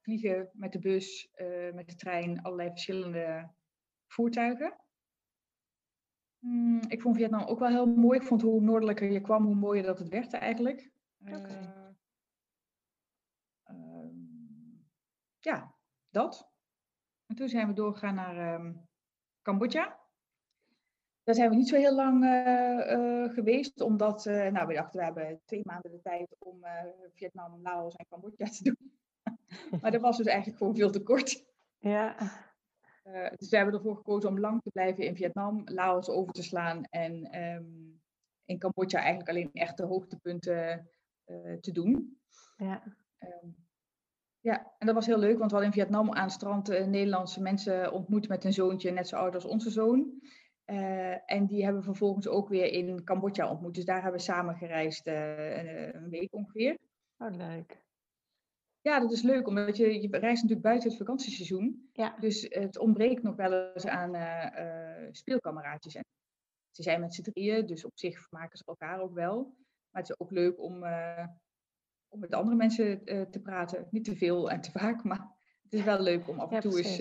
vliegen 0.00 0.50
met 0.52 0.72
de 0.72 0.78
bus, 0.78 1.30
met 1.72 1.88
de 1.88 1.94
trein, 1.94 2.42
allerlei 2.42 2.70
verschillende 2.70 3.50
voertuigen. 4.06 4.85
Mm, 6.46 6.80
ik 6.88 7.00
vond 7.00 7.16
Vietnam 7.16 7.42
ook 7.42 7.58
wel 7.58 7.68
heel 7.68 7.86
mooi. 7.86 8.18
Ik 8.18 8.26
vond 8.26 8.42
hoe 8.42 8.60
noordelijker 8.60 9.10
je 9.10 9.20
kwam, 9.20 9.44
hoe 9.44 9.54
mooier 9.54 9.82
dat 9.82 9.98
het 9.98 10.08
werd 10.08 10.32
eigenlijk. 10.32 10.90
Okay. 11.20 11.74
Ehm, 13.64 14.14
ja, 15.38 15.74
dat. 16.10 16.50
En 17.26 17.36
toen 17.36 17.48
zijn 17.48 17.66
we 17.66 17.72
doorgegaan 17.72 18.14
naar 18.14 18.54
um, 18.54 18.88
Cambodja. 19.42 20.04
Daar 21.22 21.34
zijn 21.34 21.50
we 21.50 21.56
niet 21.56 21.68
zo 21.68 21.76
heel 21.76 21.94
lang 21.94 22.24
uh, 22.24 22.92
uh, 22.92 23.32
geweest, 23.32 23.80
omdat 23.80 24.24
nou, 24.24 24.66
we 24.66 24.74
dachten 24.74 24.98
we 24.98 25.04
hebben 25.04 25.40
twee 25.44 25.60
maanden 25.64 25.90
de 25.90 26.00
tijd 26.00 26.36
om 26.38 26.64
Vietnam, 27.14 27.60
Laos 27.62 27.96
en 27.96 28.06
Cambodja 28.08 28.46
te 28.46 28.62
doen. 28.62 28.98
maar 29.80 29.90
dat 29.90 30.00
was 30.00 30.16
dus 30.16 30.26
eigenlijk 30.26 30.58
gewoon 30.58 30.76
veel 30.76 30.90
te 30.90 31.02
kort. 31.02 31.44
Ja. 31.78 32.16
Dus 33.36 33.48
we 33.48 33.56
hebben 33.56 33.74
ervoor 33.74 33.96
gekozen 33.96 34.30
om 34.30 34.40
lang 34.40 34.62
te 34.62 34.70
blijven 34.70 35.04
in 35.04 35.16
Vietnam, 35.16 35.62
Laos 35.64 36.08
over 36.08 36.32
te 36.32 36.42
slaan 36.42 36.84
en 36.84 37.42
um, 37.42 38.00
in 38.44 38.58
Cambodja 38.58 38.98
eigenlijk 38.98 39.28
alleen 39.28 39.50
echt 39.52 39.76
de 39.76 39.84
hoogtepunten 39.84 40.90
te 41.60 41.72
doen. 41.72 42.18
Ja. 42.56 42.82
Um, 43.18 43.56
ja, 44.40 44.72
en 44.78 44.86
dat 44.86 44.94
was 44.94 45.06
heel 45.06 45.18
leuk, 45.18 45.38
want 45.38 45.50
we 45.50 45.56
hadden 45.56 45.74
in 45.74 45.82
Vietnam 45.82 46.12
aan 46.12 46.22
het 46.22 46.32
strand 46.32 46.68
Nederlandse 46.68 47.42
mensen 47.42 47.92
ontmoet 47.92 48.28
met 48.28 48.44
een 48.44 48.52
zoontje, 48.52 48.90
net 48.90 49.08
zo 49.08 49.16
oud 49.16 49.34
als 49.34 49.44
onze 49.44 49.70
zoon. 49.70 50.20
Uh, 50.66 51.30
en 51.30 51.46
die 51.46 51.62
hebben 51.62 51.80
we 51.80 51.86
vervolgens 51.86 52.28
ook 52.28 52.48
weer 52.48 52.72
in 52.72 53.04
Cambodja 53.04 53.50
ontmoet. 53.50 53.74
Dus 53.74 53.84
daar 53.84 54.02
hebben 54.02 54.18
we 54.18 54.26
samen 54.26 54.54
gereisd 54.54 55.06
uh, 55.06 55.56
een, 55.56 55.96
een, 55.96 56.08
week 56.08 56.34
ongeveer. 56.34 56.78
Oh, 57.18 57.36
leuk. 57.36 57.84
Ja, 58.86 59.00
dat 59.00 59.12
is 59.12 59.22
leuk, 59.22 59.46
omdat 59.46 59.76
je, 59.76 60.00
je 60.00 60.08
reist 60.08 60.42
natuurlijk 60.42 60.62
buiten 60.62 60.88
het 60.88 60.98
vakantieseizoen. 60.98 61.90
Ja. 61.92 62.16
Dus 62.20 62.46
het 62.48 62.78
ontbreekt 62.78 63.22
nog 63.22 63.36
wel 63.36 63.72
eens 63.72 63.86
aan 63.86 64.14
uh, 64.14 65.08
speelkameraadjes. 65.10 65.94
En 65.94 66.04
ze 66.70 66.82
zijn 66.82 67.00
met 67.00 67.14
z'n 67.14 67.22
drieën, 67.22 67.66
dus 67.66 67.84
op 67.84 67.98
zich 67.98 68.20
vermaken 68.20 68.58
ze 68.58 68.64
elkaar 68.66 69.00
ook 69.00 69.14
wel. 69.14 69.56
Maar 69.90 70.02
het 70.02 70.10
is 70.10 70.20
ook 70.20 70.30
leuk 70.30 70.60
om, 70.60 70.74
om 72.08 72.20
met 72.20 72.34
andere 72.34 72.56
mensen 72.56 73.04
te 73.30 73.40
praten. 73.42 73.88
Niet 73.90 74.04
te 74.04 74.16
veel 74.16 74.50
en 74.50 74.60
te 74.60 74.70
vaak, 74.70 75.04
maar 75.04 75.36
het 75.62 75.72
is 75.72 75.82
wel 75.82 76.00
leuk 76.00 76.28
om 76.28 76.40
af 76.40 76.52
en 76.52 76.60
toe 76.60 76.78
eens 76.78 76.98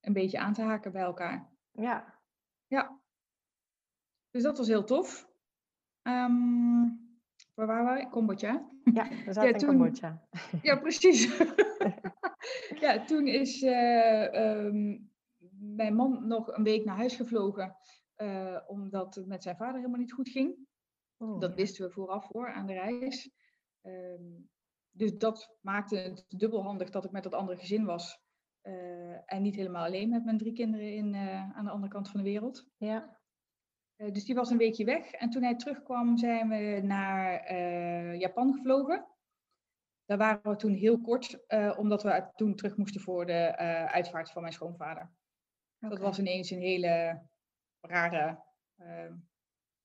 een 0.00 0.12
beetje 0.12 0.38
aan 0.38 0.52
te 0.52 0.62
haken 0.62 0.92
bij 0.92 1.02
elkaar. 1.02 1.52
Ja, 1.70 2.20
ja. 2.66 3.00
Dus 4.30 4.42
dat 4.42 4.58
was 4.58 4.66
heel 4.66 4.84
tof. 4.84 5.30
Um, 6.02 7.01
waar 7.54 7.66
waren 7.66 7.94
we? 7.94 8.08
Cambodja. 8.10 8.70
Ja, 8.84 9.08
we 9.08 9.32
zaten 9.32 9.48
ja, 9.48 9.54
in 9.54 9.66
Cambodja. 9.66 10.28
Ja, 10.62 10.76
precies. 10.76 11.38
ja, 12.84 13.04
toen 13.04 13.26
is 13.26 13.62
uh, 13.62 14.64
um, 14.64 15.10
mijn 15.58 15.94
man 15.94 16.26
nog 16.26 16.56
een 16.56 16.64
week 16.64 16.84
naar 16.84 16.96
huis 16.96 17.16
gevlogen. 17.16 17.76
Uh, 18.16 18.58
omdat 18.66 19.14
het 19.14 19.26
met 19.26 19.42
zijn 19.42 19.56
vader 19.56 19.76
helemaal 19.76 20.00
niet 20.00 20.12
goed 20.12 20.28
ging. 20.28 20.56
Oh, 21.16 21.40
dat 21.40 21.54
wisten 21.54 21.86
we 21.86 21.92
vooraf 21.92 22.26
voor 22.26 22.52
aan 22.52 22.66
de 22.66 22.72
reis. 22.72 23.30
Um, 23.82 24.50
dus 24.90 25.18
dat 25.18 25.56
maakte 25.60 25.96
het 25.96 26.24
dubbelhandig 26.28 26.90
dat 26.90 27.04
ik 27.04 27.10
met 27.10 27.22
dat 27.22 27.34
andere 27.34 27.58
gezin 27.58 27.84
was. 27.84 28.20
Uh, 28.62 29.32
en 29.32 29.42
niet 29.42 29.56
helemaal 29.56 29.84
alleen 29.84 30.08
met 30.08 30.24
mijn 30.24 30.38
drie 30.38 30.52
kinderen 30.52 30.94
in, 30.94 31.14
aan 31.54 31.64
de 31.64 31.70
andere 31.70 31.92
kant 31.92 32.10
van 32.10 32.20
de 32.20 32.26
wereld. 32.30 32.66
Ja. 32.76 33.20
Uh, 33.96 34.12
dus 34.12 34.24
die 34.24 34.34
was 34.34 34.50
een 34.50 34.58
weekje 34.58 34.84
weg. 34.84 35.10
En 35.10 35.30
toen 35.30 35.42
hij 35.42 35.56
terugkwam, 35.56 36.16
zijn 36.16 36.48
we 36.48 36.80
naar 36.82 37.56
Japan 38.16 38.54
gevlogen. 38.54 39.06
Daar 40.04 40.18
waren 40.18 40.50
we 40.50 40.56
toen 40.56 40.74
heel 40.74 41.00
kort, 41.00 41.38
omdat 41.76 42.02
we 42.02 42.30
toen 42.34 42.54
terug 42.54 42.76
moesten 42.76 43.00
voor 43.00 43.26
de 43.26 43.56
uitvaart 43.86 44.30
van 44.30 44.42
mijn 44.42 44.54
schoonvader. 44.54 45.10
Okay. 45.76 45.90
Dat 45.90 45.98
was 45.98 46.18
ineens 46.18 46.50
een 46.50 46.60
hele 46.60 47.22
rare. 47.80 48.42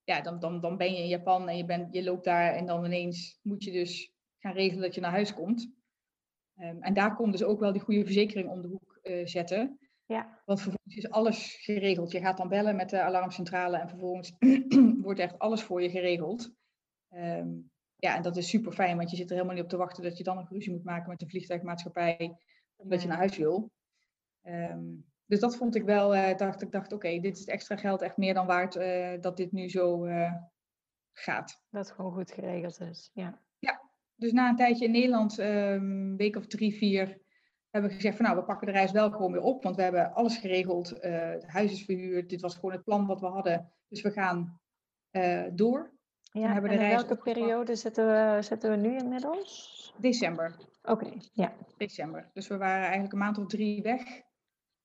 ja, 0.03 0.21
dan, 0.21 0.39
dan, 0.39 0.61
dan 0.61 0.77
ben 0.77 0.93
je 0.93 0.99
in 0.99 1.07
Japan 1.07 1.49
en 1.49 1.57
je, 1.57 1.65
bent, 1.65 1.93
je 1.93 2.03
loopt 2.03 2.23
daar 2.23 2.53
en 2.53 2.65
dan 2.65 2.85
ineens 2.85 3.39
moet 3.41 3.63
je 3.63 3.71
dus 3.71 4.13
gaan 4.39 4.53
regelen 4.53 4.81
dat 4.81 4.95
je 4.95 5.01
naar 5.01 5.11
huis 5.11 5.33
komt. 5.33 5.69
Um, 6.59 6.81
en 6.81 6.93
daar 6.93 7.15
komt 7.15 7.31
dus 7.31 7.43
ook 7.43 7.59
wel 7.59 7.71
die 7.71 7.81
goede 7.81 8.03
verzekering 8.03 8.49
om 8.49 8.61
de 8.61 8.67
hoek 8.67 8.99
uh, 9.03 9.25
zetten. 9.25 9.79
Ja. 10.07 10.41
Want 10.45 10.61
vervolgens 10.61 10.95
is 10.95 11.09
alles 11.09 11.57
geregeld. 11.61 12.11
Je 12.11 12.19
gaat 12.19 12.37
dan 12.37 12.47
bellen 12.47 12.75
met 12.75 12.89
de 12.89 13.01
alarmcentrale 13.01 13.77
en 13.77 13.89
vervolgens 13.89 14.35
wordt 15.01 15.19
echt 15.19 15.39
alles 15.39 15.63
voor 15.63 15.81
je 15.81 15.89
geregeld. 15.89 16.51
Um, 17.09 17.71
ja, 17.95 18.15
en 18.15 18.21
dat 18.21 18.37
is 18.37 18.49
super 18.49 18.71
fijn, 18.71 18.97
want 18.97 19.09
je 19.09 19.15
zit 19.15 19.29
er 19.29 19.35
helemaal 19.35 19.55
niet 19.55 19.63
op 19.63 19.69
te 19.69 19.77
wachten 19.77 20.03
dat 20.03 20.17
je 20.17 20.23
dan 20.23 20.37
een 20.37 20.47
ruzie 20.49 20.71
moet 20.71 20.83
maken 20.83 21.09
met 21.09 21.19
de 21.19 21.27
vliegtuigmaatschappij 21.27 22.37
omdat 22.75 23.01
je 23.01 23.07
naar 23.07 23.17
huis 23.17 23.37
wil. 23.37 23.71
Um, 24.43 25.05
dus 25.25 25.39
dat 25.39 25.55
vond 25.55 25.75
ik 25.75 25.83
wel, 25.83 26.15
uh, 26.15 26.35
dacht 26.35 26.61
ik 26.61 26.71
dacht, 26.71 26.93
oké, 26.93 27.19
dit 27.19 27.37
is 27.37 27.45
extra 27.45 27.75
geld 27.75 28.01
echt 28.01 28.17
meer 28.17 28.33
dan 28.33 28.45
waard 28.45 28.75
uh, 28.75 29.21
dat 29.21 29.37
dit 29.37 29.51
nu 29.51 29.69
zo 29.69 30.07
gaat. 31.13 31.61
Dat 31.69 31.87
het 31.87 31.95
gewoon 31.95 32.13
goed 32.13 32.31
geregeld 32.31 32.79
is, 32.79 33.09
ja. 33.13 33.41
Ja, 33.59 33.89
dus 34.15 34.31
na 34.31 34.49
een 34.49 34.55
tijdje 34.55 34.85
in 34.85 34.91
Nederland, 34.91 35.37
een 35.37 35.45
ehm, 35.45 36.15
week 36.15 36.35
of 36.35 36.47
drie, 36.47 36.73
vier, 36.73 37.21
hebben 37.69 37.89
we 37.89 37.95
gezegd 37.95 38.15
van 38.15 38.25
nou, 38.25 38.37
we 38.37 38.43
pakken 38.43 38.67
de 38.67 38.73
reis 38.73 38.91
wel 38.91 39.11
gewoon 39.11 39.31
weer 39.31 39.41
op. 39.41 39.63
Want 39.63 39.75
we 39.75 39.81
hebben 39.81 40.13
alles 40.13 40.37
geregeld. 40.37 41.05
Uh, 41.05 41.29
het 41.29 41.47
huis 41.47 41.71
is 41.71 41.85
verhuurd. 41.85 42.29
Dit 42.29 42.41
was 42.41 42.55
gewoon 42.55 42.71
het 42.71 42.83
plan 42.83 43.05
wat 43.05 43.19
we 43.19 43.27
hadden. 43.27 43.71
Dus 43.87 44.01
we 44.01 44.11
gaan 44.11 44.59
uh, 45.11 45.43
door. 45.53 45.95
Ja, 46.31 46.53
hebben 46.53 46.71
de 46.71 46.77
reis 46.77 46.95
welke 46.95 47.23
periode 47.23 47.75
zitten 47.75 48.05
we, 48.05 48.41
zitten 48.41 48.69
we 48.69 48.75
nu 48.75 48.97
inmiddels? 48.97 49.93
December. 49.97 50.55
Oké, 50.83 51.13
ja. 51.33 51.53
December. 51.77 52.29
Dus 52.33 52.47
we 52.47 52.57
waren 52.57 52.81
eigenlijk 52.81 53.13
een 53.13 53.19
maand 53.19 53.37
of 53.37 53.47
drie 53.47 53.81
weg. 53.81 54.21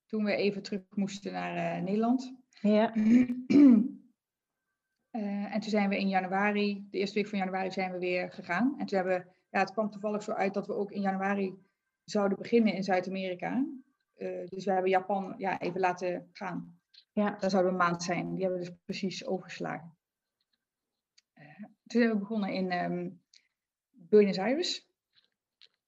Toen 0.05 0.23
we 0.23 0.35
even 0.35 0.61
terug 0.63 0.81
moesten 0.89 1.31
naar 1.31 1.77
uh, 1.77 1.83
Nederland. 1.83 2.33
Ja. 2.61 2.93
En 5.13 5.59
toen 5.59 5.69
zijn 5.69 5.89
we 5.89 5.99
in 5.99 6.07
januari, 6.07 6.87
de 6.89 6.97
eerste 6.97 7.15
week 7.19 7.27
van 7.27 7.37
januari, 7.37 7.71
zijn 7.71 7.91
we 7.91 7.99
weer 7.99 8.31
gegaan. 8.31 8.75
En 8.77 8.85
toen 8.85 8.97
hebben 8.97 9.27
ja, 9.49 9.59
het 9.59 9.71
kwam 9.71 9.89
toevallig 9.89 10.23
zo 10.23 10.31
uit 10.31 10.53
dat 10.53 10.67
we 10.67 10.73
ook 10.73 10.91
in 10.91 11.01
januari 11.01 11.55
zouden 12.03 12.37
beginnen 12.37 12.73
in 12.73 12.83
Zuid-Amerika. 12.83 13.65
Uh, 14.17 14.45
dus 14.45 14.65
we 14.65 14.71
hebben 14.71 14.89
Japan 14.89 15.33
ja, 15.37 15.59
even 15.59 15.79
laten 15.79 16.29
gaan. 16.31 16.79
Ja. 17.11 17.37
Daar 17.39 17.49
zouden 17.49 17.73
we 17.73 17.79
een 17.79 17.85
maand 17.89 18.03
zijn. 18.03 18.33
Die 18.33 18.41
hebben 18.43 18.59
we 18.59 18.65
dus 18.65 18.75
precies 18.85 19.25
overgeslagen. 19.25 19.97
Uh, 21.39 21.63
toen 21.87 22.01
zijn 22.01 22.09
we 22.09 22.17
begonnen 22.17 22.53
in 22.53 22.71
um, 22.71 23.21
Buenos 23.91 24.37
Aires. 24.37 24.91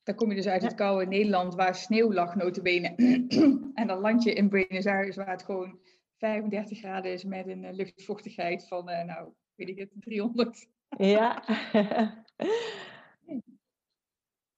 Daar 0.03 0.15
kom 0.15 0.29
je 0.29 0.35
dus 0.35 0.47
uit 0.47 0.61
het 0.61 0.73
koude 0.73 1.05
Nederland 1.05 1.55
waar 1.55 1.75
sneeuw 1.75 2.13
lag, 2.13 2.35
notabene. 2.35 2.95
en 3.73 3.87
dan 3.87 3.99
land 3.99 4.23
je 4.23 4.33
in 4.33 4.49
Buenos 4.49 4.85
Aires 4.85 5.15
waar 5.15 5.31
het 5.31 5.43
gewoon 5.43 5.79
35 6.17 6.77
graden 6.77 7.11
is 7.11 7.23
met 7.23 7.47
een 7.47 7.73
luchtvochtigheid 7.73 8.67
van, 8.67 8.85
nou, 8.85 9.33
weet 9.55 9.69
ik 9.69 9.79
het, 9.79 9.91
300. 9.99 10.67
Ja. 10.97 11.43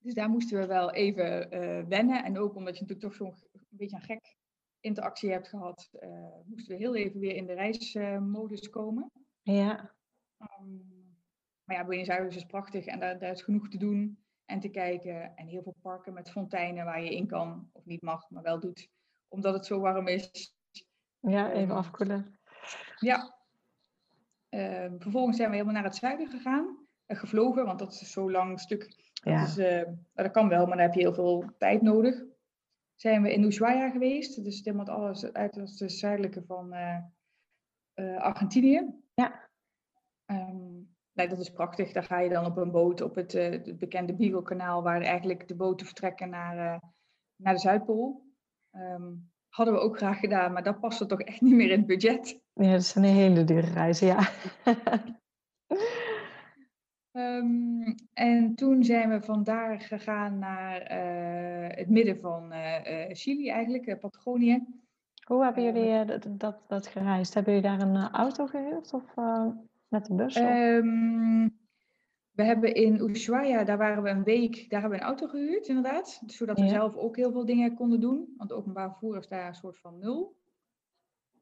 dus 0.08 0.16
daar 0.16 0.30
moesten 0.30 0.60
we 0.60 0.66
wel 0.66 0.92
even 0.92 1.50
wennen. 1.90 2.24
En 2.24 2.38
ook 2.38 2.56
omdat 2.56 2.78
je 2.78 2.82
natuurlijk 2.82 3.08
toch 3.08 3.16
zo'n 3.16 3.36
beetje 3.70 3.96
een 3.96 4.02
gek 4.02 4.36
interactie 4.80 5.32
hebt 5.32 5.48
gehad, 5.48 5.90
moesten 6.46 6.76
we 6.76 6.82
heel 6.82 6.96
even 6.96 7.20
weer 7.20 7.36
in 7.36 7.46
de 7.46 7.54
reismodus 7.54 8.70
komen. 8.70 9.12
Ja. 9.42 9.96
Um, 10.60 10.98
maar 11.64 11.78
ja, 11.78 11.86
Buenos 11.86 12.10
Aires 12.10 12.36
is 12.36 12.46
prachtig 12.46 12.86
en 12.86 13.00
daar, 13.00 13.20
daar 13.20 13.32
is 13.32 13.42
genoeg 13.42 13.70
te 13.70 13.78
doen 13.78 14.24
en 14.46 14.60
te 14.60 14.70
kijken. 14.70 15.36
En 15.36 15.48
heel 15.48 15.64
veel 15.64 15.76
parken 15.82 16.14
met 16.14 16.32
fonteinen 16.32 16.86
waar 16.86 17.04
je 17.04 17.16
in 17.16 17.28
kan, 17.28 17.70
of 17.72 17.86
niet 17.86 18.02
mag, 18.02 18.30
maar 18.30 18.44
wel 18.44 18.60
doet, 18.60 18.90
omdat 19.28 19.54
het 19.54 19.66
zo 19.66 19.80
warm 19.80 20.08
is. 20.08 20.56
Ja, 21.20 21.52
even 21.52 21.70
ehm, 21.70 21.78
afkoelen. 21.78 22.40
Ja. 23.00 23.36
Uh, 24.50 24.92
vervolgens 24.98 25.38
zijn 25.38 25.50
we 25.50 25.56
helemaal 25.56 25.76
naar 25.76 25.90
het 25.90 25.96
zuiden 25.96 26.28
gegaan. 26.28 26.88
Uh, 27.08 27.18
gevlogen, 27.18 27.66
want 27.66 27.80
dat 27.80 27.92
is 27.92 28.12
zo 28.12 28.32
lang 28.32 28.60
stuk. 28.60 29.07
Ja. 29.28 29.48
Uh, 29.58 29.94
dat 30.14 30.32
kan 30.32 30.50
wel, 30.50 30.68
maar 30.68 30.78
dan 30.78 30.86
heb 30.86 30.94
je 30.94 31.00
heel 31.00 31.14
veel 31.14 31.46
tijd 31.58 31.82
nodig. 31.82 32.24
Zijn 32.96 33.22
we 33.22 33.34
in 33.34 33.44
Ushuaia 33.44 33.90
geweest. 33.90 34.44
Dus 34.44 34.62
helemaal 34.64 34.96
alles 34.96 35.34
uit 35.34 35.56
het 35.56 35.92
zuidelijke 35.92 36.44
van 36.44 36.74
eh, 36.74 38.18
Argentinië. 38.18 38.94
Ja. 39.14 39.50
Um, 40.26 40.96
nee, 41.14 41.28
dat 41.28 41.40
is 41.40 41.52
prachtig. 41.52 41.92
Daar 41.92 42.04
ga 42.04 42.20
je 42.20 42.30
dan 42.30 42.46
op 42.46 42.58
een 42.58 42.72
boot 42.72 43.02
op 43.02 43.16
het, 43.16 43.32
het 43.32 43.78
bekende 43.78 44.16
Beagle-kanaal, 44.16 44.84
waar 44.84 45.02
eigenlijk 45.02 45.48
de 45.48 45.56
boten 45.56 45.86
vertrekken 45.86 46.30
naar, 46.30 46.82
naar 47.36 47.54
de 47.54 47.60
Zuidpool. 47.60 48.26
Um, 48.72 49.32
hadden 49.50 49.76
we 49.76 49.80
ook 49.80 49.98
graag 49.98 50.20
gedaan, 50.20 50.54
maar 50.54 50.64
dat 50.64 50.80
paste 50.80 51.06
toch 51.06 51.22
echt 51.22 51.42
niet 51.42 51.54
meer 51.54 51.72
in 51.72 51.78
het 51.78 51.88
budget. 51.88 52.40
Ja, 52.54 52.72
dat 52.72 52.82
is 52.82 52.96
een 52.96 53.04
hele 53.04 53.44
dure 53.44 53.72
reis, 53.72 54.00
ja. 54.00 54.30
um, 57.18 57.96
en 58.14 58.56
toen 58.56 58.84
zijn 58.84 59.10
we 59.10 59.22
vandaar 59.22 59.80
gegaan 59.80 60.40
naar 60.40 60.82
uh, 60.82 61.78
het 61.78 61.90
midden 61.90 62.20
van 62.20 62.54
Chili 63.12 63.50
eigenlijk, 63.50 64.00
Patagonië. 64.00 64.66
Hoe 65.26 65.44
hebben 65.44 65.64
jullie 65.64 66.06
dat, 66.06 66.28
dat, 66.30 66.60
dat 66.68 66.88
gereisd? 66.88 67.34
Hebben 67.34 67.54
jullie 67.54 67.70
daar 67.70 67.88
een 67.88 68.12
auto 68.12 68.46
gehuurd? 68.46 68.94
Of, 68.94 69.14
met 69.88 70.06
de 70.06 70.14
bus? 70.14 70.36
Um, 70.36 71.58
we 72.32 72.44
hebben 72.44 72.74
in 72.74 73.10
Ushuaia, 73.10 73.64
daar 73.64 73.78
waren 73.78 74.04
we 74.04 74.10
een 74.10 74.24
week, 74.24 74.70
daar 74.70 74.82
hebben 74.82 75.00
we 75.00 75.04
een 75.06 75.10
auto 75.12 75.28
gehuurd 75.28 75.68
inderdaad. 75.68 76.22
Zodat 76.26 76.60
we 76.60 76.68
zelf 76.68 76.96
ook 76.96 77.16
heel 77.16 77.32
veel 77.32 77.46
dingen 77.46 77.76
konden 77.76 78.00
doen. 78.00 78.34
Want 78.38 78.54
openbaar 78.54 78.90
vervoer 78.90 79.18
is 79.18 79.28
daar 79.28 79.48
een 79.48 79.54
soort 79.54 79.78
van 79.78 80.00
nul. 80.00 80.36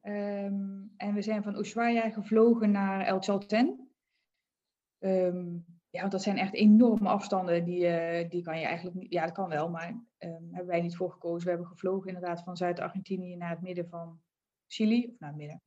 Um, 0.02 0.92
en 0.96 1.14
we 1.14 1.22
zijn 1.22 1.42
van 1.42 1.58
Ushuaia 1.58 2.10
gevlogen 2.10 2.70
naar 2.70 3.00
El 3.00 3.20
Chalten. 3.20 3.85
Um, 4.98 5.64
ja, 5.90 6.00
want 6.00 6.12
dat 6.12 6.22
zijn 6.22 6.38
echt 6.38 6.54
enorme 6.54 7.08
afstanden. 7.08 7.64
Die, 7.64 7.80
uh, 7.80 8.28
die 8.28 8.42
kan 8.42 8.58
je 8.58 8.64
eigenlijk 8.64 8.96
niet. 8.96 9.12
Ja, 9.12 9.24
dat 9.24 9.34
kan 9.34 9.48
wel, 9.48 9.70
maar 9.70 9.88
um, 10.18 10.48
hebben 10.50 10.66
wij 10.66 10.80
niet 10.80 10.96
voor 10.96 11.12
gekozen. 11.12 11.44
We 11.44 11.50
hebben 11.50 11.68
gevlogen 11.68 12.06
inderdaad 12.08 12.42
van 12.42 12.56
Zuid-Argentinië 12.56 13.36
naar 13.36 13.50
het 13.50 13.62
midden 13.62 13.88
van 13.88 14.20
Chili. 14.66 15.06
Of 15.06 15.18
naar 15.18 15.28
het 15.28 15.38
midden 15.38 15.62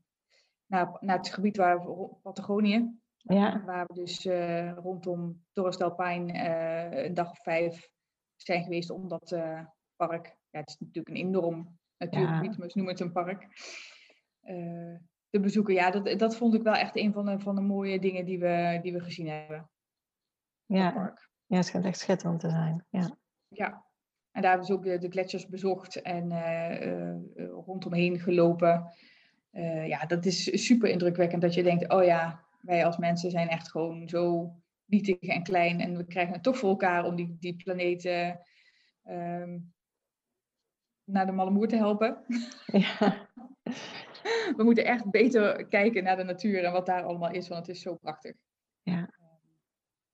naar, 0.69 0.97
naar 0.99 1.17
het 1.17 1.33
gebied 1.33 1.57
waar 1.57 1.85
we, 1.85 2.09
Patagonië. 2.21 2.97
Ja. 3.17 3.63
Waar 3.65 3.85
we 3.87 3.93
dus 3.93 4.25
uh, 4.25 4.71
rondom 4.73 5.45
Torres 5.53 5.77
del 5.77 5.95
Paine 5.95 6.33
uh, 6.33 7.03
een 7.03 7.13
dag 7.13 7.31
of 7.31 7.41
vijf 7.41 7.89
zijn 8.35 8.63
geweest 8.63 8.89
om 8.89 9.07
dat 9.07 9.37
park. 9.95 10.37
Ja, 10.49 10.59
het 10.59 10.69
is 10.69 10.77
natuurlijk 10.79 11.09
een 11.09 11.25
enorm 11.25 11.79
natuurgebied, 11.97 12.51
ja. 12.51 12.57
maar 12.57 12.69
ze 12.69 12.77
noemen 12.77 12.95
het 12.95 13.03
een 13.03 13.11
park. 13.11 13.47
Te 15.29 15.39
bezoeken. 15.39 15.73
Ja, 15.73 15.91
dat, 15.91 16.19
dat 16.19 16.35
vond 16.35 16.53
ik 16.53 16.63
wel 16.63 16.73
echt 16.73 16.95
een 16.95 17.13
van 17.13 17.25
de, 17.25 17.39
van 17.39 17.55
de 17.55 17.61
mooie 17.61 17.99
dingen 17.99 18.25
die 18.25 18.39
we, 18.39 18.79
die 18.81 18.93
we 18.93 18.99
gezien 18.99 19.27
hebben. 19.27 19.69
Ja. 20.65 20.91
Park. 20.91 21.29
ja, 21.45 21.55
het 21.55 21.65
schijnt 21.65 21.85
echt 21.85 21.99
schitterend 21.99 22.39
te 22.39 22.49
zijn. 22.49 22.85
Ja. 22.89 23.17
ja. 23.47 23.87
En 24.31 24.41
daar 24.41 24.49
hebben 24.49 24.67
ze 24.67 24.73
ook 24.73 24.83
de, 24.83 24.97
de 24.97 25.09
gletsjers 25.09 25.47
bezocht 25.47 26.01
en 26.01 26.31
rondomheen 27.65 28.19
gelopen. 28.19 28.93
Uh, 29.51 29.87
ja, 29.87 30.05
dat 30.05 30.25
is 30.25 30.65
super 30.65 30.89
indrukwekkend 30.89 31.41
dat 31.41 31.53
je 31.53 31.63
denkt, 31.63 31.89
oh 31.89 32.03
ja, 32.03 32.43
wij 32.61 32.85
als 32.85 32.97
mensen 32.97 33.31
zijn 33.31 33.49
echt 33.49 33.71
gewoon 33.71 34.09
zo 34.09 34.53
nietig 34.85 35.19
en 35.19 35.43
klein 35.43 35.79
en 35.79 35.97
we 35.97 36.05
krijgen 36.05 36.33
het 36.33 36.43
toch 36.43 36.57
voor 36.57 36.69
elkaar 36.69 37.05
om 37.05 37.15
die, 37.15 37.37
die 37.39 37.55
planeet 37.55 38.05
uh, 38.05 38.31
um, 39.41 39.73
naar 41.03 41.25
de 41.25 41.31
malle 41.31 41.67
te 41.67 41.75
helpen. 41.75 42.25
Ja. 42.65 43.27
we 44.57 44.63
moeten 44.63 44.85
echt 44.85 45.09
beter 45.09 45.67
kijken 45.67 46.03
naar 46.03 46.17
de 46.17 46.23
natuur 46.23 46.63
en 46.63 46.71
wat 46.71 46.85
daar 46.85 47.03
allemaal 47.03 47.31
is, 47.31 47.47
want 47.47 47.67
het 47.67 47.75
is 47.75 47.81
zo 47.81 47.95
prachtig. 47.95 48.35
Ja. 48.81 49.09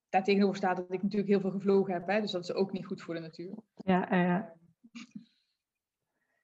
Daartegenover 0.10 0.56
staat 0.56 0.78
dat 0.78 0.94
ik 0.94 1.04
natuurlijk 1.04 1.32
heel 1.32 1.40
veel 1.40 1.52
gevlogen 1.52 1.94
heb, 1.94 2.08
hè, 2.08 2.22
dus 2.22 2.32
dat 2.32 2.44
is 2.44 2.54
ook 2.54 2.72
niet 2.72 2.86
goed 2.86 3.02
voor 3.02 3.14
de 3.14 3.20
natuur. 3.20 3.56
Ja, 3.76 4.16
ja. 4.16 4.54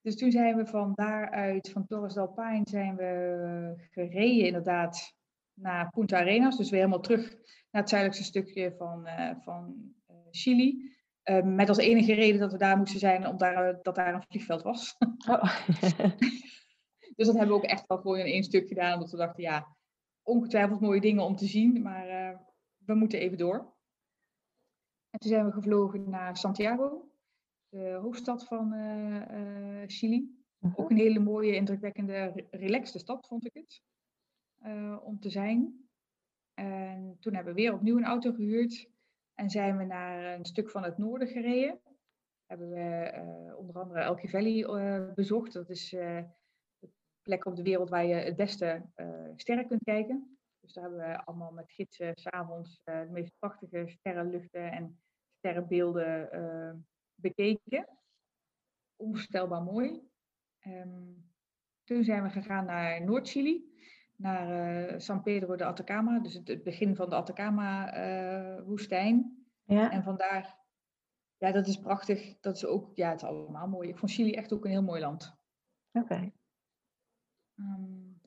Dus 0.01 0.17
toen 0.17 0.31
zijn 0.31 0.55
we 0.55 0.65
van 0.65 0.91
daaruit, 0.95 1.69
van 1.69 1.85
Torres 1.87 2.13
del 2.13 2.27
Paine, 2.27 2.69
zijn 2.69 2.95
we 2.95 3.73
gereden 3.91 4.45
inderdaad 4.45 5.15
naar 5.53 5.89
Punta 5.89 6.17
Arenas. 6.17 6.57
Dus 6.57 6.69
weer 6.69 6.79
helemaal 6.79 7.01
terug 7.01 7.29
naar 7.71 7.81
het 7.81 7.89
zuidelijkste 7.89 8.29
stukje 8.29 8.75
van, 8.77 9.07
uh, 9.07 9.31
van 9.43 9.75
uh, 10.09 10.15
Chili. 10.31 10.99
Uh, 11.23 11.43
met 11.43 11.69
als 11.69 11.77
enige 11.77 12.13
reden 12.13 12.39
dat 12.39 12.51
we 12.51 12.57
daar 12.57 12.77
moesten 12.77 12.99
zijn, 12.99 13.27
omdat 13.27 13.39
daar, 13.39 13.79
dat 13.81 13.95
daar 13.95 14.13
een 14.13 14.23
vliegveld 14.27 14.61
was. 14.61 14.95
Oh. 15.29 15.43
dus 17.21 17.29
dat 17.29 17.39
hebben 17.39 17.55
we 17.55 17.63
ook 17.63 17.69
echt 17.69 17.87
wel 17.87 17.97
gewoon 17.97 18.17
in 18.17 18.25
één 18.25 18.43
stuk 18.43 18.67
gedaan. 18.67 18.93
Omdat 18.93 19.11
we 19.11 19.17
dachten, 19.17 19.43
ja, 19.43 19.75
ongetwijfeld 20.23 20.79
mooie 20.79 21.01
dingen 21.01 21.23
om 21.23 21.35
te 21.35 21.45
zien, 21.45 21.81
maar 21.81 22.05
we 22.85 22.93
moeten 22.93 23.19
even 23.19 23.37
door. 23.37 23.73
En 25.09 25.19
toen 25.19 25.31
zijn 25.31 25.45
we 25.45 25.51
gevlogen 25.51 26.09
naar 26.09 26.37
Santiago 26.37 27.11
de 27.71 27.99
hoofdstad 28.01 28.47
van 28.47 28.73
uh, 28.73 29.83
Chili. 29.87 30.45
Mhm. 30.57 30.81
Ook 30.81 30.89
een 30.89 30.97
hele 30.97 31.19
mooie, 31.19 31.55
indrukwekkende, 31.55 32.47
relaxte 32.51 32.99
stad 32.99 33.27
vond 33.27 33.45
ik 33.45 33.53
het. 33.53 33.81
Om 35.03 35.19
te 35.19 35.29
zijn. 35.29 35.89
En 36.53 37.17
toen 37.19 37.33
hebben 37.33 37.53
we 37.53 37.61
weer 37.61 37.73
opnieuw 37.73 37.97
een 37.97 38.05
auto 38.05 38.31
gehuurd. 38.31 38.89
En 39.33 39.49
zijn 39.49 39.77
we 39.77 39.83
naar 39.83 40.39
een 40.39 40.45
stuk 40.45 40.69
van 40.69 40.83
het 40.83 40.97
noorden 40.97 41.27
gereden. 41.27 41.79
Hebben 42.45 42.69
we 42.69 43.13
uh, 43.15 43.57
onder 43.57 43.79
andere 43.79 43.99
Elke 43.99 44.29
Valley 44.29 45.13
bezocht. 45.13 45.53
Dat 45.53 45.69
is 45.69 45.95
plek 47.21 47.45
op 47.45 47.55
de 47.55 47.63
wereld 47.63 47.89
waar 47.89 48.05
je 48.05 48.15
het 48.15 48.35
beste 48.35 48.85
sterren 49.35 49.67
kunt 49.67 49.83
kijken. 49.83 50.37
Dus 50.59 50.73
daar 50.73 50.83
hebben 50.83 51.01
we 51.01 51.25
allemaal 51.25 51.51
met 51.51 51.71
gidsen 51.71 52.11
s'avonds 52.15 52.81
de 52.83 53.07
meest 53.11 53.33
prachtige 53.39 53.83
sterrenluchten 53.87 54.71
en 54.71 55.01
sterrenbeelden 55.37 56.85
bekeken. 57.15 57.87
Onvoorstelbaar 58.95 59.63
mooi. 59.63 60.09
Um, 60.67 61.29
toen 61.83 62.03
zijn 62.03 62.23
we 62.23 62.29
gegaan 62.29 62.65
naar 62.65 63.03
Noord-Chili, 63.03 63.73
naar 64.15 64.47
uh, 64.91 64.99
San 64.99 65.21
Pedro 65.21 65.55
de 65.55 65.65
Atacama, 65.65 66.19
dus 66.19 66.33
het, 66.33 66.47
het 66.47 66.63
begin 66.63 66.95
van 66.95 67.09
de 67.09 67.15
Atacama-woestijn. 67.15 69.45
Uh, 69.65 69.77
ja. 69.77 69.91
En 69.91 70.03
vandaar, 70.03 70.57
ja, 71.37 71.51
dat 71.51 71.67
is 71.67 71.79
prachtig. 71.79 72.39
Dat 72.39 72.55
is 72.55 72.65
ook, 72.65 72.95
ja, 72.95 73.09
het 73.09 73.21
is 73.21 73.27
allemaal 73.27 73.67
mooi. 73.67 73.89
Ik 73.89 73.97
vond 73.97 74.11
Chili 74.11 74.33
echt 74.33 74.53
ook 74.53 74.65
een 74.65 74.71
heel 74.71 74.83
mooi 74.83 75.01
land. 75.01 75.37
Oké. 75.91 76.13
Okay. 76.13 76.33
Um, 77.61 78.19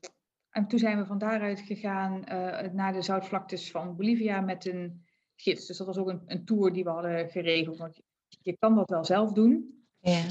en 0.51 0.67
toen 0.67 0.79
zijn 0.79 0.99
we 0.99 1.07
van 1.07 1.19
daaruit 1.19 1.61
gegaan 1.61 2.17
uh, 2.19 2.73
naar 2.73 2.93
de 2.93 3.03
zoutvlaktes 3.03 3.71
van 3.71 3.97
Bolivia 3.97 4.41
met 4.41 4.67
een 4.67 5.05
gids. 5.37 5.67
Dus 5.67 5.77
dat 5.77 5.87
was 5.87 5.97
ook 5.97 6.09
een, 6.09 6.23
een 6.27 6.45
tour 6.45 6.73
die 6.73 6.85
we 6.85 6.91
hadden 6.91 7.31
geregeld. 7.31 7.79
Want 7.79 8.01
je 8.43 8.57
kan 8.59 8.75
dat 8.75 8.91
wel 8.91 9.05
zelf 9.05 9.33
doen. 9.33 9.85
Ja. 10.01 10.23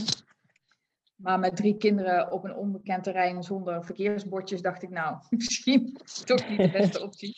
Maar 1.15 1.39
met 1.39 1.55
drie 1.55 1.77
kinderen 1.77 2.31
op 2.31 2.43
een 2.43 2.55
onbekend 2.55 3.03
terrein 3.03 3.43
zonder 3.43 3.85
verkeersbordjes 3.85 4.61
dacht 4.61 4.83
ik, 4.83 4.89
nou, 4.89 5.17
misschien 5.29 5.97
toch 6.25 6.49
niet 6.49 6.57
de 6.57 6.71
beste 6.71 7.03
optie. 7.07 7.35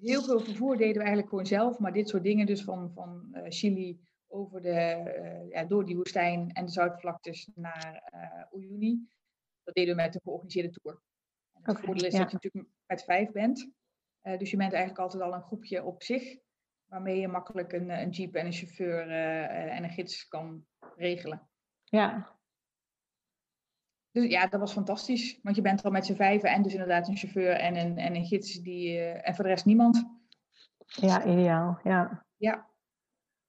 Heel 0.00 0.22
veel 0.22 0.40
vervoer 0.40 0.76
deden 0.76 0.94
we 0.94 0.98
eigenlijk 0.98 1.28
gewoon 1.28 1.46
zelf, 1.46 1.78
maar 1.78 1.92
dit 1.92 2.08
soort 2.08 2.22
dingen, 2.22 2.46
dus 2.46 2.64
van, 2.64 2.90
van 2.92 3.28
uh, 3.32 3.42
Chili 3.48 4.00
over 4.26 4.62
de, 4.62 4.68
uh, 4.68 5.50
ja, 5.50 5.64
door 5.64 5.84
die 5.84 5.96
woestijn 5.96 6.50
en 6.52 6.64
de 6.64 6.70
Zuidvlaktes 6.70 7.50
naar 7.54 8.10
uh, 8.14 8.60
Uyuni, 8.60 9.08
dat 9.64 9.74
deden 9.74 9.96
we 9.96 10.02
met 10.02 10.14
een 10.14 10.20
georganiseerde 10.24 10.70
tour. 10.70 11.00
En 11.52 11.60
het 11.62 11.70
okay, 11.70 11.84
voordeel 11.84 12.06
is 12.06 12.12
ja. 12.12 12.18
dat 12.18 12.30
je 12.30 12.34
natuurlijk 12.42 12.74
met 12.86 13.04
vijf 13.04 13.30
bent. 13.30 13.70
dus 14.22 14.50
je 14.50 14.56
bent 14.56 14.72
eigenlijk 14.72 15.02
altijd 15.02 15.22
al 15.22 15.34
een 15.34 15.42
groepje 15.42 15.84
op 15.84 16.02
zich 16.02 16.42
waarmee 16.94 17.20
je 17.20 17.28
makkelijk 17.28 17.72
een, 17.72 17.90
een 17.90 18.10
jeep 18.10 18.34
en 18.34 18.46
een 18.46 18.52
chauffeur 18.52 19.06
uh, 19.06 19.76
en 19.76 19.84
een 19.84 19.90
gids 19.90 20.28
kan 20.28 20.66
regelen. 20.96 21.48
Ja. 21.84 22.32
Dus 24.10 24.30
ja, 24.30 24.46
dat 24.46 24.60
was 24.60 24.72
fantastisch. 24.72 25.38
Want 25.42 25.56
je 25.56 25.62
bent 25.62 25.82
al 25.82 25.90
met 25.90 26.06
z'n 26.06 26.14
vijven 26.14 26.50
en 26.50 26.62
dus 26.62 26.72
inderdaad 26.72 27.08
een 27.08 27.16
chauffeur 27.16 27.52
en 27.52 27.76
een, 27.76 27.98
en 27.98 28.14
een 28.14 28.26
gids 28.26 28.60
die, 28.60 28.98
uh, 28.98 29.28
en 29.28 29.34
voor 29.34 29.44
de 29.44 29.50
rest 29.50 29.64
niemand. 29.64 30.04
Ja, 30.86 31.24
ideaal. 31.24 31.80
Ja. 31.82 32.26
Ja. 32.36 32.70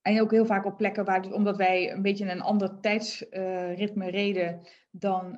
En 0.06 0.22
ook 0.22 0.32
heel 0.32 0.46
vaak 0.46 0.66
op 0.66 0.78
plekken 0.78 1.06
waar, 1.06 1.32
omdat 1.32 1.58
wij 1.58 1.92
een 1.92 2.02
beetje 2.02 2.32
een 2.32 2.42
ander 2.42 2.80
tijdsritme 2.80 4.10
reden 4.10 4.62
dan 4.92 5.32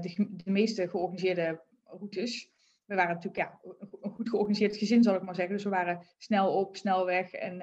de, 0.00 0.28
de 0.44 0.50
meeste 0.50 0.88
georganiseerde 0.88 1.60
routes. 1.84 2.50
We 2.84 2.94
waren 2.94 3.14
natuurlijk 3.14 3.36
ja, 3.36 3.60
een 4.00 4.10
goed 4.10 4.28
georganiseerd 4.28 4.76
gezin, 4.76 5.02
zal 5.02 5.14
ik 5.14 5.22
maar 5.22 5.34
zeggen. 5.34 5.54
Dus 5.54 5.64
we 5.64 5.70
waren 5.70 6.06
snel 6.18 6.52
op, 6.52 6.76
snel 6.76 7.04
weg. 7.04 7.32
En, 7.32 7.62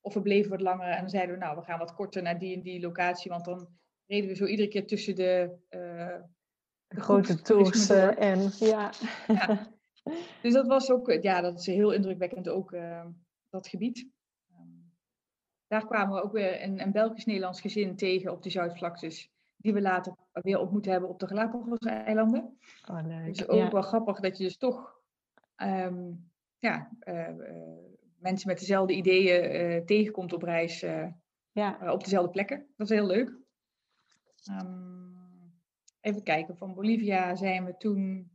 of 0.00 0.14
we 0.14 0.22
bleven 0.22 0.50
wat 0.50 0.60
langer 0.60 0.88
en 0.88 1.00
dan 1.00 1.10
zeiden 1.10 1.34
we, 1.34 1.40
nou, 1.40 1.56
we 1.56 1.62
gaan 1.62 1.78
wat 1.78 1.94
korter 1.94 2.22
naar 2.22 2.38
die 2.38 2.56
en 2.56 2.62
die 2.62 2.80
locatie. 2.80 3.30
Want 3.30 3.44
dan 3.44 3.68
reden 4.06 4.28
we 4.28 4.36
zo 4.36 4.46
iedere 4.46 4.68
keer 4.68 4.86
tussen 4.86 5.14
de, 5.14 5.56
de 6.88 7.00
grote 7.00 7.42
tours 7.42 7.90
en 7.90 8.50
ja. 8.58 8.92
ja. 9.26 9.68
Dus 10.42 10.52
dat 10.52 10.66
was 10.66 10.90
ook, 10.90 11.18
ja, 11.22 11.40
dat 11.40 11.58
is 11.58 11.66
heel 11.66 11.92
indrukwekkend 11.92 12.48
ook, 12.48 12.76
dat 13.50 13.68
gebied. 13.68 14.08
Daar 15.70 15.86
kwamen 15.86 16.14
we 16.14 16.22
ook 16.22 16.32
weer 16.32 16.62
een, 16.62 16.80
een 16.80 16.92
Belgisch-Nederlands 16.92 17.60
gezin 17.60 17.96
tegen 17.96 18.32
op 18.32 18.42
de 18.42 18.50
Zuidvlaktes. 18.50 19.30
Die 19.56 19.72
we 19.72 19.80
later 19.80 20.16
weer 20.32 20.58
ontmoet 20.58 20.84
hebben 20.84 21.08
op 21.08 21.18
de 21.18 21.26
Galapagos-eilanden. 21.26 22.58
Oh, 22.90 23.06
leuk. 23.06 23.26
Dus 23.26 23.48
ook 23.48 23.72
wel 23.72 23.82
grappig 23.82 24.20
dat 24.20 24.38
je 24.38 24.44
dus 24.44 24.56
toch 24.56 25.00
ehm, 25.56 26.12
ja, 26.58 26.90
uh, 27.00 27.28
mensen 28.18 28.48
met 28.48 28.58
dezelfde 28.58 28.94
ideeën 28.94 29.54
uh, 29.54 29.84
tegenkomt 29.84 30.32
op 30.32 30.42
reis. 30.42 30.80
ja. 31.52 31.92
op 31.92 32.04
dezelfde 32.04 32.30
plekken. 32.30 32.66
Dat 32.76 32.90
is 32.90 32.96
heel 32.96 33.06
leuk. 33.06 33.38
Um, 34.60 35.60
even 36.00 36.22
kijken, 36.22 36.56
van 36.56 36.74
Bolivia 36.74 37.34
zijn 37.36 37.64
we 37.64 37.76
toen 37.76 38.30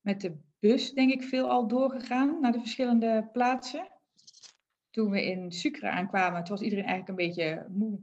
met 0.00 0.20
de 0.20 0.38
bus, 0.58 0.92
denk 0.92 1.12
ik, 1.12 1.22
veel 1.22 1.50
al 1.50 1.68
doorgegaan 1.68 2.40
naar 2.40 2.52
de 2.52 2.58
verschillende 2.58 3.28
plaatsen 3.32 3.97
toen 4.98 5.10
we 5.10 5.24
in 5.24 5.52
Sucre 5.52 5.90
aankwamen, 5.90 6.44
toen 6.44 6.56
was 6.56 6.64
iedereen 6.64 6.84
eigenlijk 6.84 7.18
een 7.18 7.26
beetje 7.26 7.66
moe 7.68 8.00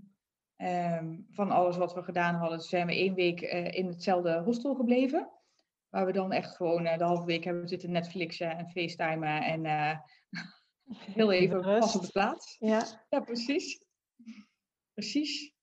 ehm, 0.56 1.18
van 1.30 1.52
alles 1.52 1.78
wat 1.78 1.94
we 1.94 2.04
gedaan 2.04 2.36
hadden. 2.36 2.58
Dus 2.58 2.70
zijn 2.70 2.88
we 2.88 2.94
één 2.94 3.14
week 3.14 3.42
uh, 3.42 3.72
in 3.72 3.88
hetzelfde 3.88 4.42
hostel 4.42 4.76
gebleven. 4.76 5.30
Waar 5.90 6.06
we 6.06 6.12
dan 6.12 6.32
echt 6.32 6.56
gewoon 6.56 6.86
uh, 6.86 6.98
de 6.98 7.04
halve 7.04 7.26
week 7.26 7.44
hebben 7.44 7.68
zitten 7.68 7.92
Netflixen 7.92 8.58
en 8.58 8.70
FaceTimen 8.70 9.44
en 9.44 9.66
uh, 9.66 9.98
heel 11.18 11.32
even 11.32 11.62
pas 11.62 11.96
op 11.96 12.02
de 12.02 12.12
plaats. 12.12 12.56
Ja, 12.60 13.06
ja 13.10 13.20
precies. 13.20 13.86
Precies. 14.94 15.54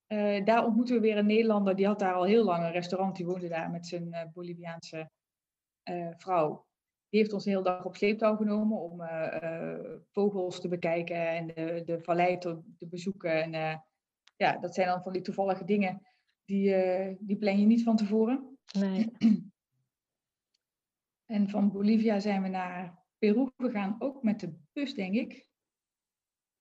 daar 0.45 0.65
ontmoeten 0.65 0.95
we 0.95 1.01
weer 1.01 1.17
een 1.17 1.27
Nederlander, 1.27 1.77
die 1.77 1.87
had 1.87 1.99
daar 1.99 2.15
al 2.15 2.25
heel 2.25 2.45
lang 2.45 2.65
een 2.65 2.73
restaurant. 2.73 3.17
Die 3.17 3.27
woonde 3.27 3.49
daar 3.49 3.71
met 3.71 3.87
zijn 3.87 4.31
Boliviaanse 4.35 5.11
vrouw 6.17 6.67
die 7.13 7.21
heeft 7.21 7.33
ons 7.33 7.45
de 7.45 7.51
hele 7.51 7.63
dag 7.63 7.85
op 7.85 7.97
sleeptouw 7.97 8.37
genomen 8.37 8.81
om 8.81 9.01
uh, 9.01 9.39
uh, 9.43 9.97
vogels 10.11 10.61
te 10.61 10.69
bekijken 10.69 11.29
en 11.29 11.47
de, 11.47 11.83
de 11.85 12.01
vallei 12.01 12.39
te, 12.39 12.61
te 12.77 12.87
bezoeken. 12.87 13.43
En 13.43 13.53
uh, 13.55 13.77
ja, 14.37 14.59
dat 14.59 14.75
zijn 14.75 14.89
dan 14.89 15.03
van 15.03 15.13
die 15.13 15.23
toevallige 15.23 15.65
dingen, 15.65 16.03
die, 16.45 16.75
die 17.21 17.37
plan 17.37 17.59
je 17.59 17.67
niet 17.67 17.83
van 17.83 17.97
tevoren. 17.97 18.59
Nee. 18.79 19.11
En 21.27 21.49
van 21.49 21.73
Bolivia 21.73 22.21
zijn 22.21 22.43
we 22.43 22.49
naar 22.49 22.99
Peru 23.19 23.51
gegaan, 23.57 23.97
ook 23.99 24.23
met 24.23 24.41
de 24.41 24.55
bus, 24.73 24.95
denk 24.95 25.15
ik. 25.15 25.47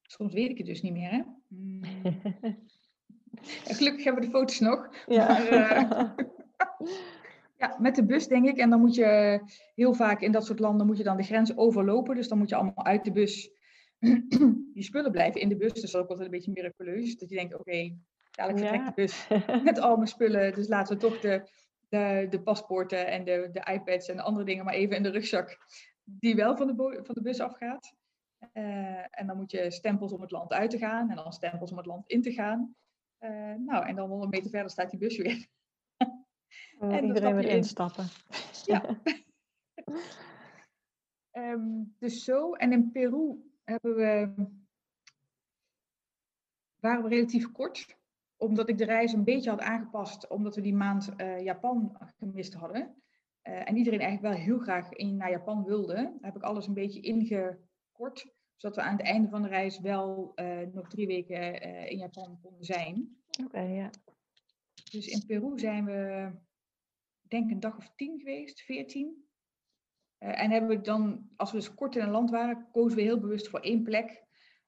Soms 0.01 0.33
weet 0.33 0.49
ik 0.49 0.57
het 0.57 0.67
dus 0.67 0.81
niet 0.81 0.93
meer, 0.93 1.11
hè? 1.11 1.21
Hmm. 1.47 1.81
gelukkig 3.77 4.03
hebben 4.03 4.21
we 4.21 4.29
de 4.29 4.37
foto's 4.37 4.59
nog. 4.59 5.05
Ja. 5.05 5.27
Maar, 5.27 6.15
Ja, 7.61 7.75
met 7.79 7.95
de 7.95 8.05
bus 8.05 8.27
denk 8.27 8.47
ik. 8.47 8.57
En 8.57 8.69
dan 8.69 8.79
moet 8.79 8.95
je 8.95 9.39
heel 9.75 9.93
vaak 9.93 10.21
in 10.21 10.31
dat 10.31 10.45
soort 10.45 10.59
landen 10.59 10.85
moet 10.85 10.97
je 10.97 11.03
dan 11.03 11.17
de 11.17 11.23
grens 11.23 11.57
overlopen. 11.57 12.15
Dus 12.15 12.27
dan 12.27 12.37
moet 12.37 12.49
je 12.49 12.55
allemaal 12.55 12.85
uit 12.85 13.03
de 13.03 13.11
bus. 13.11 13.51
Die 14.73 14.83
spullen 14.83 15.11
blijven 15.11 15.41
in 15.41 15.49
de 15.49 15.55
bus. 15.55 15.71
Dus 15.73 15.81
dat 15.81 15.89
is 15.89 15.95
ook 15.95 16.07
altijd 16.07 16.25
een 16.25 16.33
beetje 16.33 16.51
miraculeus. 16.51 17.17
Dat 17.17 17.29
je 17.29 17.35
denkt, 17.35 17.53
oké, 17.53 17.61
okay, 17.61 17.97
dadelijk 18.31 18.67
vertrekt 18.67 18.85
de 18.85 18.93
bus 19.01 19.27
met 19.69 19.79
al 19.79 19.95
mijn 19.95 20.07
spullen. 20.07 20.53
Dus 20.53 20.67
laten 20.67 20.95
we 20.95 21.01
toch 21.01 21.19
de, 21.19 21.49
de, 21.89 22.27
de 22.29 22.41
paspoorten 22.41 23.07
en 23.07 23.23
de, 23.23 23.49
de 23.51 23.71
iPads 23.73 24.09
en 24.09 24.15
de 24.15 24.21
andere 24.21 24.45
dingen 24.45 24.65
maar 24.65 24.73
even 24.73 24.95
in 24.95 25.03
de 25.03 25.09
rugzak. 25.09 25.57
Die 26.03 26.35
wel 26.35 26.57
van 26.57 26.67
de, 26.67 26.99
van 27.03 27.15
de 27.15 27.21
bus 27.21 27.39
afgaat. 27.39 27.95
Uh, 28.53 29.19
en 29.19 29.27
dan 29.27 29.37
moet 29.37 29.51
je 29.51 29.71
stempels 29.71 30.11
om 30.11 30.21
het 30.21 30.31
land 30.31 30.51
uit 30.51 30.69
te 30.69 30.77
gaan. 30.77 31.09
En 31.09 31.15
dan 31.15 31.33
stempels 31.33 31.71
om 31.71 31.77
het 31.77 31.85
land 31.85 32.09
in 32.09 32.21
te 32.21 32.31
gaan. 32.31 32.75
Uh, 33.19 33.53
nou, 33.57 33.85
en 33.85 33.95
dan 33.95 34.09
100 34.09 34.31
meter 34.31 34.49
verder 34.49 34.71
staat 34.71 34.89
die 34.89 34.99
bus 34.99 35.17
weer. 35.17 35.47
Uh, 36.81 36.95
en 36.95 37.05
iedereen 37.05 37.35
weer 37.35 37.49
instappen. 37.49 38.05
Ja. 38.65 39.01
um, 41.31 41.95
dus 41.99 42.23
zo. 42.23 42.53
En 42.53 42.71
in 42.71 42.91
Peru 42.91 43.35
hebben 43.63 43.95
we, 43.95 44.33
waren 46.79 47.03
we 47.03 47.09
relatief 47.09 47.51
kort. 47.51 47.99
Omdat 48.37 48.69
ik 48.69 48.77
de 48.77 48.85
reis 48.85 49.13
een 49.13 49.23
beetje 49.23 49.49
had 49.49 49.59
aangepast. 49.59 50.27
Omdat 50.27 50.55
we 50.55 50.61
die 50.61 50.75
maand 50.75 51.09
uh, 51.17 51.43
Japan 51.43 51.97
gemist 52.17 52.53
hadden. 52.53 52.95
Uh, 53.43 53.69
en 53.69 53.77
iedereen 53.77 53.99
eigenlijk 53.99 54.35
wel 54.35 54.43
heel 54.45 54.59
graag 54.59 54.91
in, 54.91 55.15
naar 55.15 55.29
Japan 55.29 55.63
wilde. 55.63 56.17
heb 56.21 56.35
ik 56.35 56.43
alles 56.43 56.67
een 56.67 56.73
beetje 56.73 57.01
ingekort. 57.01 58.33
Zodat 58.55 58.75
we 58.75 58.83
aan 58.83 58.97
het 58.97 59.05
einde 59.05 59.29
van 59.29 59.41
de 59.41 59.47
reis 59.47 59.79
wel 59.79 60.31
nog 60.73 60.87
drie 60.87 61.07
weken 61.07 61.61
in 61.89 61.97
Japan 61.97 62.39
konden 62.41 62.63
zijn. 62.63 63.17
Oké, 63.43 63.59
ja. 63.59 63.89
Dus 64.91 65.07
in 65.07 65.25
Peru 65.25 65.59
zijn 65.59 65.85
we 65.85 66.31
denk 67.31 67.51
een 67.51 67.59
dag 67.59 67.77
of 67.77 67.91
tien 67.95 68.19
geweest, 68.19 68.61
veertien. 68.61 69.25
Uh, 70.19 70.41
en 70.41 70.51
hebben 70.51 70.69
we 70.69 70.81
dan, 70.81 71.29
als 71.35 71.51
we 71.51 71.57
dus 71.57 71.73
kort 71.73 71.95
in 71.95 72.01
een 72.01 72.09
land 72.09 72.29
waren, 72.29 72.67
kozen 72.71 72.97
we 72.97 73.03
heel 73.03 73.19
bewust 73.19 73.47
voor 73.47 73.59
één 73.59 73.83
plek 73.83 74.23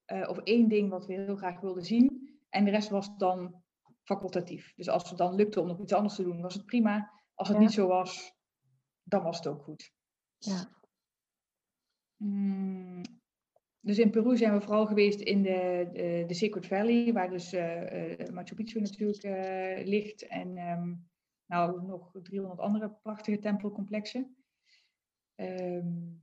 uh, 0.08 0.30
of 0.30 0.38
één 0.38 0.68
ding 0.68 0.90
wat 0.90 1.06
we 1.06 1.14
heel 1.14 1.36
graag 1.36 1.60
wilden 1.60 1.84
zien. 1.84 2.38
En 2.50 2.66
de 2.66 2.72
rest 2.72 2.90
was 2.90 3.18
dan 3.18 3.64
facultatief. 4.04 4.74
Dus 4.76 4.90
als 4.90 5.10
het 5.10 5.18
dan 5.18 5.36
lukte 5.36 5.62
om 5.62 5.68
nog 5.68 5.82
iets 5.82 5.94
anders 5.94 6.16
te 6.16 6.24
doen, 6.24 6.42
was 6.42 6.54
het 6.54 6.66
prima. 6.66 7.12
Als 7.34 7.48
het 7.48 7.58
niet 7.58 7.72
zo 7.72 7.88
was, 7.88 8.34
dan 9.04 9.24
was 9.24 9.38
het 9.38 9.48
ook 9.48 9.64
goed. 9.64 9.94
Ja. 10.38 10.70
Mm, 12.18 13.02
dus 13.80 13.98
in 13.98 14.12
Peru 14.12 14.38
zijn 14.38 14.54
we 14.54 14.62
vooral 14.62 14.86
geweest 14.86 15.20
in 15.20 15.44
de, 15.44 15.90
de, 15.94 16.24
de 16.28 16.34
Sacred 16.34 16.68
Valley, 16.68 17.14
waar 17.14 17.30
dus 17.30 17.54
uh, 17.54 18.30
Machu 18.32 18.56
Picchu 18.56 18.80
natuurlijk 18.80 19.88
ligt. 19.88 20.28
En 20.28 20.58
um, 20.58 21.12
nou, 21.54 21.86
nog 21.86 22.12
300 22.22 22.60
andere 22.60 22.90
prachtige 22.90 23.40
tempelcomplexen. 23.40 24.36
Um, 25.36 26.22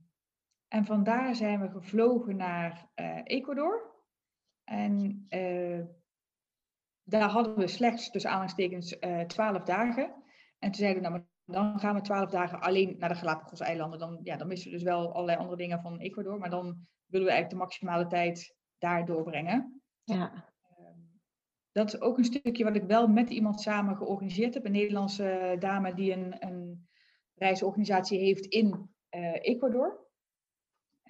en 0.67 0.85
vandaar 0.85 1.35
zijn 1.35 1.61
we 1.61 1.69
gevlogen 1.69 2.35
naar 2.35 2.89
uh, 2.95 3.19
Ecuador. 3.23 3.95
En 4.63 5.25
uh, 5.29 5.85
daar 7.03 7.29
hadden 7.29 7.55
we 7.55 7.67
slechts, 7.67 8.11
tussen 8.11 8.29
aanhalingstekens, 8.29 8.99
eh, 8.99 9.21
12 9.21 9.63
dagen. 9.63 10.03
En 10.59 10.71
toen 10.71 10.73
zeiden 10.73 11.03
we, 11.03 11.09
nou, 11.09 11.23
dan 11.45 11.79
gaan 11.79 11.95
we 11.95 12.01
12 12.01 12.29
dagen 12.29 12.61
alleen 12.61 12.95
naar 12.97 13.09
de 13.09 13.15
Galapagos-eilanden. 13.15 13.99
Dan, 13.99 14.19
ja, 14.23 14.37
dan 14.37 14.47
missen 14.47 14.71
we 14.71 14.77
dus 14.77 14.85
wel 14.85 15.13
allerlei 15.13 15.37
andere 15.37 15.57
dingen 15.57 15.81
van 15.81 15.99
Ecuador. 15.99 16.39
Maar 16.39 16.49
dan 16.49 16.87
willen 17.05 17.27
we 17.27 17.33
eigenlijk 17.33 17.49
de 17.49 17.55
maximale 17.55 18.07
tijd 18.07 18.55
daar 18.77 19.05
doorbrengen. 19.05 19.81
Ja 20.03 20.50
dat 21.71 21.93
is 21.93 22.01
ook 22.01 22.17
een 22.17 22.23
stukje 22.23 22.63
wat 22.63 22.75
ik 22.75 22.83
wel 22.83 23.07
met 23.07 23.29
iemand 23.29 23.61
samen 23.61 23.97
georganiseerd 23.97 24.53
heb. 24.53 24.65
Een 24.65 24.71
Nederlandse 24.71 25.55
dame 25.59 25.93
die 25.93 26.11
een, 26.11 26.35
een 26.39 26.87
reisorganisatie 27.35 28.19
heeft 28.19 28.45
in 28.45 28.89
uh, 29.15 29.35
Ecuador. 29.41 30.09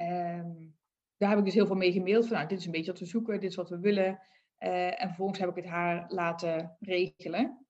Um, 0.02 0.80
daar 1.18 1.30
heb 1.30 1.40
ik 1.40 1.46
dus 1.46 1.54
heel 1.54 1.68
veel 1.68 1.76
mee 1.76 1.92
gemaild. 1.92 2.28
Van, 2.28 2.36
nou, 2.36 2.48
dit 2.48 2.60
is 2.60 2.66
een 2.66 2.72
beetje 2.72 2.92
wat 2.92 3.00
we 3.00 3.06
zoeken, 3.06 3.40
dit 3.40 3.50
is 3.50 3.56
wat 3.56 3.70
we 3.70 3.80
willen. 3.80 4.20
Uh, 4.60 5.02
en 5.02 5.08
vervolgens 5.08 5.40
heb 5.40 5.50
ik 5.50 5.56
het 5.56 5.66
haar 5.66 6.06
laten 6.08 6.78
regelen. 6.80 7.66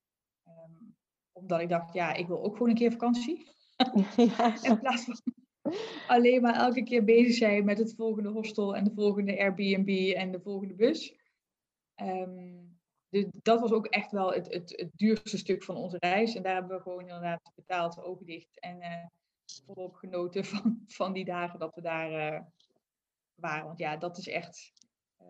Um, 0.48 0.96
omdat 1.32 1.62
ik 1.62 1.70
dacht, 1.70 1.94
ja, 1.94 2.14
ik 2.14 2.28
wil 2.28 2.44
ook 2.44 2.54
gewoon 2.54 2.70
een 2.70 2.76
keer 2.76 2.92
vakantie. 2.92 3.44
Ja. 4.16 4.64
in 4.70 4.80
plaats 4.80 5.04
van 5.04 5.22
alleen 6.08 6.42
maar 6.42 6.56
elke 6.56 6.84
keer 6.84 7.04
bezig 7.04 7.34
zijn 7.34 7.66
met 7.66 7.78
het 7.78 7.96
volgende 7.96 8.30
hostel 8.30 8.76
en 8.76 8.84
de 8.84 8.94
volgende 8.94 9.40
Airbnb 9.40 10.14
en 10.16 10.32
de 10.32 10.42
volgende 10.42 10.74
bus. 10.74 11.16
Um, 12.02 12.71
dus 13.12 13.26
dat 13.42 13.60
was 13.60 13.72
ook 13.72 13.86
echt 13.86 14.12
wel 14.12 14.34
het, 14.34 14.54
het, 14.54 14.74
het, 14.76 14.90
duurste 14.96 15.38
stuk 15.38 15.64
van 15.64 15.76
onze 15.76 15.98
reis. 16.00 16.36
En 16.36 16.44
daar 16.44 16.54
hebben 16.54 16.78
we 16.78 16.82
gewoon 16.82 17.00
inderdaad 17.00 17.52
betaald, 17.56 18.04
ogen 18.04 18.26
dicht. 18.26 18.60
En 18.60 18.82
uh, 18.82 19.06
volop 19.66 19.96
genoten 19.96 20.46
van, 20.46 20.84
van 20.88 21.14
die 21.14 21.26
dagen 21.26 21.60
dat 21.60 21.76
we 21.76 21.82
daar 21.82 22.34
uh, 22.34 22.42
waren. 23.36 23.66
Want 23.66 23.80
ja, 23.80 23.98
dat 23.98 24.18
is 24.18 24.28
echt. 24.28 24.72
Uh, 25.22 25.28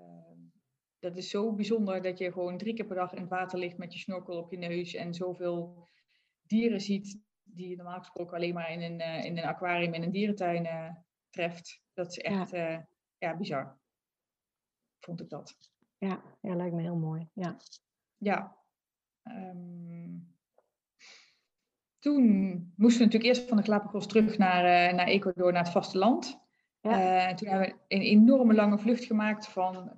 dat 0.99 1.17
is 1.17 1.29
zo 1.29 1.53
bijzonder 1.53 2.01
dat 2.01 2.17
je 2.17 2.31
gewoon 2.31 2.57
drie 2.57 2.73
keer 2.73 2.85
per 2.85 2.95
dag 2.95 3.13
in 3.13 3.21
het 3.21 3.29
water 3.29 3.59
ligt 3.59 3.77
met 3.77 3.93
je 3.93 3.99
snorkel 3.99 4.37
op 4.37 4.51
je 4.51 4.57
neus. 4.57 4.93
En 4.93 5.13
zoveel 5.13 5.89
dieren 6.41 6.81
ziet 6.81 7.19
die 7.43 7.69
je 7.69 7.75
normaal 7.75 7.99
gesproken 7.99 8.35
alleen 8.35 8.53
maar 8.53 8.71
in 8.71 8.81
een, 8.81 8.99
in 9.23 9.37
een 9.37 9.43
aquarium 9.43 9.93
in 9.93 10.03
een 10.03 10.11
dierentuin 10.11 11.03
treft. 11.29 11.81
Dat 11.93 12.07
is 12.07 12.17
echt 12.17 12.49
ja. 12.49 12.87
ja, 13.17 13.37
bizar. 13.37 13.79
Vond 14.99 15.21
ik 15.21 15.29
dat. 15.29 15.55
Ja, 16.07 16.21
ja, 16.41 16.55
lijkt 16.55 16.75
me 16.75 16.81
heel 16.81 16.95
mooi. 16.95 17.27
Ja. 17.33 17.57
Ja. 18.17 18.57
Um, 19.23 20.35
toen 21.99 22.23
moesten 22.75 22.99
we 22.99 23.05
natuurlijk 23.05 23.23
eerst 23.23 23.47
van 23.47 23.57
de 23.57 23.63
Galapagos 23.63 24.07
terug 24.07 24.37
naar, 24.37 24.63
uh, 24.63 24.95
naar 24.95 25.07
Ecuador, 25.07 25.51
naar 25.51 25.63
het 25.63 25.71
vasteland. 25.71 26.39
Ja. 26.79 27.33
toen 27.33 27.47
hebben 27.47 27.67
we 27.67 27.95
een 27.95 28.01
enorme 28.01 28.53
lange 28.53 28.77
vlucht 28.77 29.03
gemaakt 29.03 29.47
van 29.47 29.97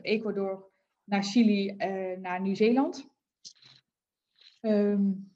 Ecuador 0.00 0.70
naar 1.04 1.22
Chili, 1.22 1.76
naar 2.20 2.40
Nieuw-Zeeland. 2.40 3.08
Um, 4.60 5.34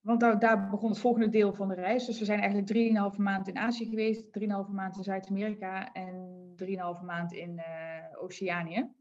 want 0.00 0.20
daar, 0.20 0.38
daar, 0.38 0.70
begon 0.70 0.90
het 0.90 0.98
volgende 0.98 1.28
deel 1.28 1.52
van 1.52 1.68
de 1.68 1.74
reis. 1.74 2.06
Dus 2.06 2.18
we 2.18 2.24
zijn 2.24 2.40
eigenlijk 2.40 3.12
3,5 3.14 3.18
maand 3.18 3.48
in 3.48 3.58
Azië 3.58 3.88
geweest, 3.88 4.24
3,5 4.40 4.46
maand 4.72 4.96
in 4.96 5.02
Zuid-Amerika 5.02 5.92
en 5.92 6.54
3,5 6.56 7.04
maand 7.04 7.32
in 7.32 7.62
Oceanië. 8.20 8.98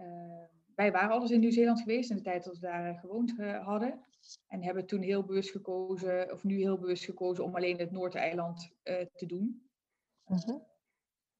Uh, 0.00 0.42
wij 0.74 0.92
waren 0.92 1.10
alles 1.10 1.30
in 1.30 1.40
Nieuw-Zeeland 1.40 1.80
geweest 1.80 2.10
in 2.10 2.16
de 2.16 2.22
tijd 2.22 2.44
dat 2.44 2.58
we 2.58 2.66
daar 2.66 2.98
gewoond 2.98 3.38
uh, 3.38 3.64
hadden. 3.64 4.04
En 4.46 4.62
hebben 4.62 4.86
toen 4.86 5.02
heel 5.02 5.24
bewust 5.24 5.50
gekozen, 5.50 6.32
of 6.32 6.44
nu 6.44 6.56
heel 6.56 6.78
bewust 6.78 7.04
gekozen, 7.04 7.44
om 7.44 7.54
alleen 7.54 7.78
het 7.78 7.90
Noordeiland 7.90 8.72
te 9.14 9.26
doen. 9.26 9.70
-huh. 10.24 10.60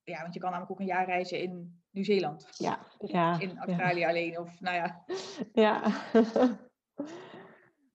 Ja, 0.03 0.23
want 0.23 0.35
je 0.35 0.41
kan 0.41 0.51
namelijk 0.51 0.73
ook 0.73 0.81
een 0.81 0.95
jaar 0.95 1.07
reizen 1.07 1.41
in 1.41 1.83
Nieuw-Zeeland. 1.91 2.49
Ja, 2.59 3.41
in 3.41 3.59
Australië 3.59 4.05
alleen, 4.05 4.39
of 4.39 4.61
nou 4.61 4.77
ja. 4.77 5.05
Ja. 5.53 5.93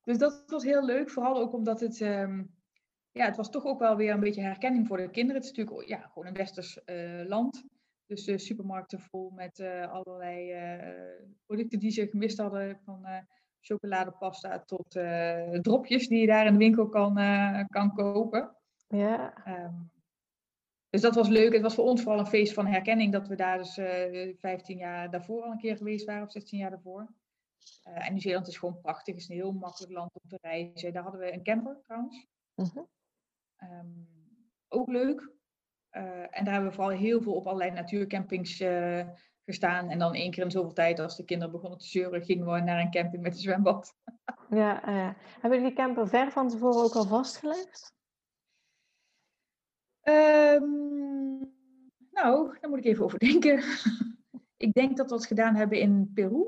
Dus 0.05 0.17
dat 0.17 0.43
was 0.47 0.63
heel 0.63 0.85
leuk, 0.85 1.09
vooral 1.09 1.37
ook 1.37 1.53
omdat 1.53 1.79
het, 1.79 1.99
um, 1.99 2.55
ja, 3.11 3.25
het 3.25 3.35
was 3.35 3.49
toch 3.49 3.65
ook 3.65 3.79
wel 3.79 3.95
weer 3.95 4.13
een 4.13 4.19
beetje 4.19 4.41
herkenning 4.41 4.87
voor 4.87 4.97
de 4.97 5.09
kinderen. 5.09 5.41
Het 5.41 5.51
is 5.51 5.57
natuurlijk 5.57 5.87
ja, 5.87 6.07
gewoon 6.07 6.27
een 6.27 6.33
westers 6.33 6.79
uh, 6.85 7.27
land. 7.27 7.65
Dus 8.05 8.23
de 8.23 8.37
supermarkten 8.37 8.99
vol 8.99 9.29
met 9.29 9.59
uh, 9.59 9.91
allerlei 9.91 10.53
uh, 10.53 11.25
producten 11.45 11.79
die 11.79 11.91
ze 11.91 12.07
gemist 12.07 12.37
hadden. 12.37 12.79
Van 12.83 13.05
chocoladepasta 13.61 14.59
tot 14.59 14.91
dropjes 15.61 16.07
die 16.07 16.19
je 16.19 16.27
daar 16.27 16.45
in 16.45 16.51
de 16.51 16.59
winkel 16.59 16.89
kan, 16.89 17.15
kan 17.69 17.93
kopen. 17.93 18.55
Ja. 18.87 19.47
Um, 19.47 19.91
dus 20.89 21.01
dat 21.01 21.15
was 21.15 21.27
leuk. 21.27 21.53
Het 21.53 21.61
was 21.61 21.75
voor 21.75 21.85
ons 21.85 22.01
vooral 22.01 22.19
een 22.19 22.27
feest 22.27 22.53
van 22.53 22.67
herkenning 22.67 23.11
dat 23.11 23.27
we 23.27 23.35
daar 23.35 23.57
dus 23.57 23.73
15 24.39 24.77
jaar 24.77 25.11
daarvoor 25.11 25.43
al 25.43 25.51
een 25.51 25.57
keer 25.57 25.77
geweest 25.77 26.05
waren, 26.05 26.23
of 26.23 26.31
16 26.31 26.59
jaar 26.59 26.69
daarvoor. 26.69 27.13
Uh, 27.87 28.05
en 28.05 28.11
Nieuw-Zeeland 28.11 28.47
is 28.47 28.57
gewoon 28.57 28.79
prachtig. 28.81 29.13
Het 29.13 29.23
is 29.23 29.29
een 29.29 29.35
heel 29.35 29.51
makkelijk 29.51 29.93
land 29.93 30.11
om 30.13 30.29
te 30.29 30.37
reizen. 30.41 30.93
Daar 30.93 31.03
hadden 31.03 31.21
we 31.21 31.33
een 31.33 31.43
camper 31.43 31.79
trouwens. 31.81 32.27
Uh-huh. 32.55 32.83
Um, 33.63 34.07
ook 34.67 34.87
leuk. 34.87 35.34
Uh, 35.95 36.01
en 36.19 36.43
daar 36.43 36.53
hebben 36.53 36.69
we 36.69 36.75
vooral 36.75 36.97
heel 36.97 37.21
veel 37.21 37.33
op 37.33 37.47
allerlei 37.47 37.71
natuurcampings 37.71 38.61
uh, 38.61 39.07
gestaan. 39.45 39.89
En 39.89 39.99
dan 39.99 40.13
één 40.13 40.31
keer 40.31 40.43
in 40.43 40.51
zoveel 40.51 40.73
tijd, 40.73 40.99
als 40.99 41.17
de 41.17 41.25
kinderen 41.25 41.53
begonnen 41.53 41.79
te 41.79 41.87
zeuren, 41.87 42.23
gingen 42.23 42.51
we 42.51 42.59
naar 42.59 42.79
een 42.79 42.91
camping 42.91 43.23
met 43.23 43.33
een 43.33 43.39
zwembad. 43.39 43.95
ja, 44.49 44.81
hebben 45.31 45.59
jullie 45.59 45.65
die 45.65 45.73
camper 45.73 46.07
ver 46.07 46.31
van 46.31 46.49
tevoren 46.49 46.83
ook 46.83 46.95
al 46.95 47.05
vastgelegd? 47.05 47.93
Um, 50.03 51.53
nou, 52.11 52.57
daar 52.59 52.69
moet 52.69 52.79
ik 52.79 52.85
even 52.85 53.03
over 53.03 53.19
denken. 53.19 53.63
ik 54.67 54.73
denk 54.73 54.97
dat 54.97 55.09
we 55.09 55.15
het 55.15 55.25
gedaan 55.25 55.55
hebben 55.55 55.79
in 55.79 56.11
Peru. 56.13 56.45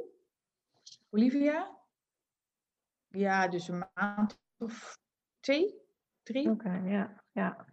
Olivia. 1.10 1.78
Ja, 3.08 3.48
dus 3.48 3.68
een 3.68 3.84
maand 3.94 4.40
of 4.58 4.98
twee, 5.40 5.82
drie. 6.24 6.50
Oké, 6.50 6.68
okay, 6.68 6.90
ja, 6.90 7.24
ja. 7.32 7.66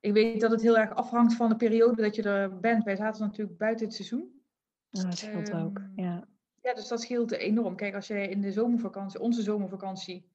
Ik 0.00 0.12
weet 0.12 0.40
dat 0.40 0.50
het 0.50 0.62
heel 0.62 0.78
erg 0.78 0.94
afhangt 0.94 1.34
van 1.34 1.48
de 1.48 1.56
periode 1.56 2.02
dat 2.02 2.14
je 2.14 2.22
er 2.22 2.60
bent. 2.60 2.84
Wij 2.84 2.96
zaten 2.96 3.26
natuurlijk 3.26 3.58
buiten 3.58 3.86
het 3.86 3.94
seizoen. 3.94 4.42
Ja, 4.88 5.02
dat 5.02 5.18
scheelt 5.18 5.48
um, 5.48 5.58
ook, 5.58 5.80
ja. 5.94 6.28
Ja, 6.62 6.74
dus 6.74 6.88
dat 6.88 7.00
scheelt 7.00 7.30
enorm. 7.30 7.76
Kijk, 7.76 7.94
als 7.94 8.06
je 8.06 8.28
in 8.28 8.40
de 8.40 8.52
zomervakantie, 8.52 9.20
onze 9.20 9.42
zomervakantie, 9.42 10.28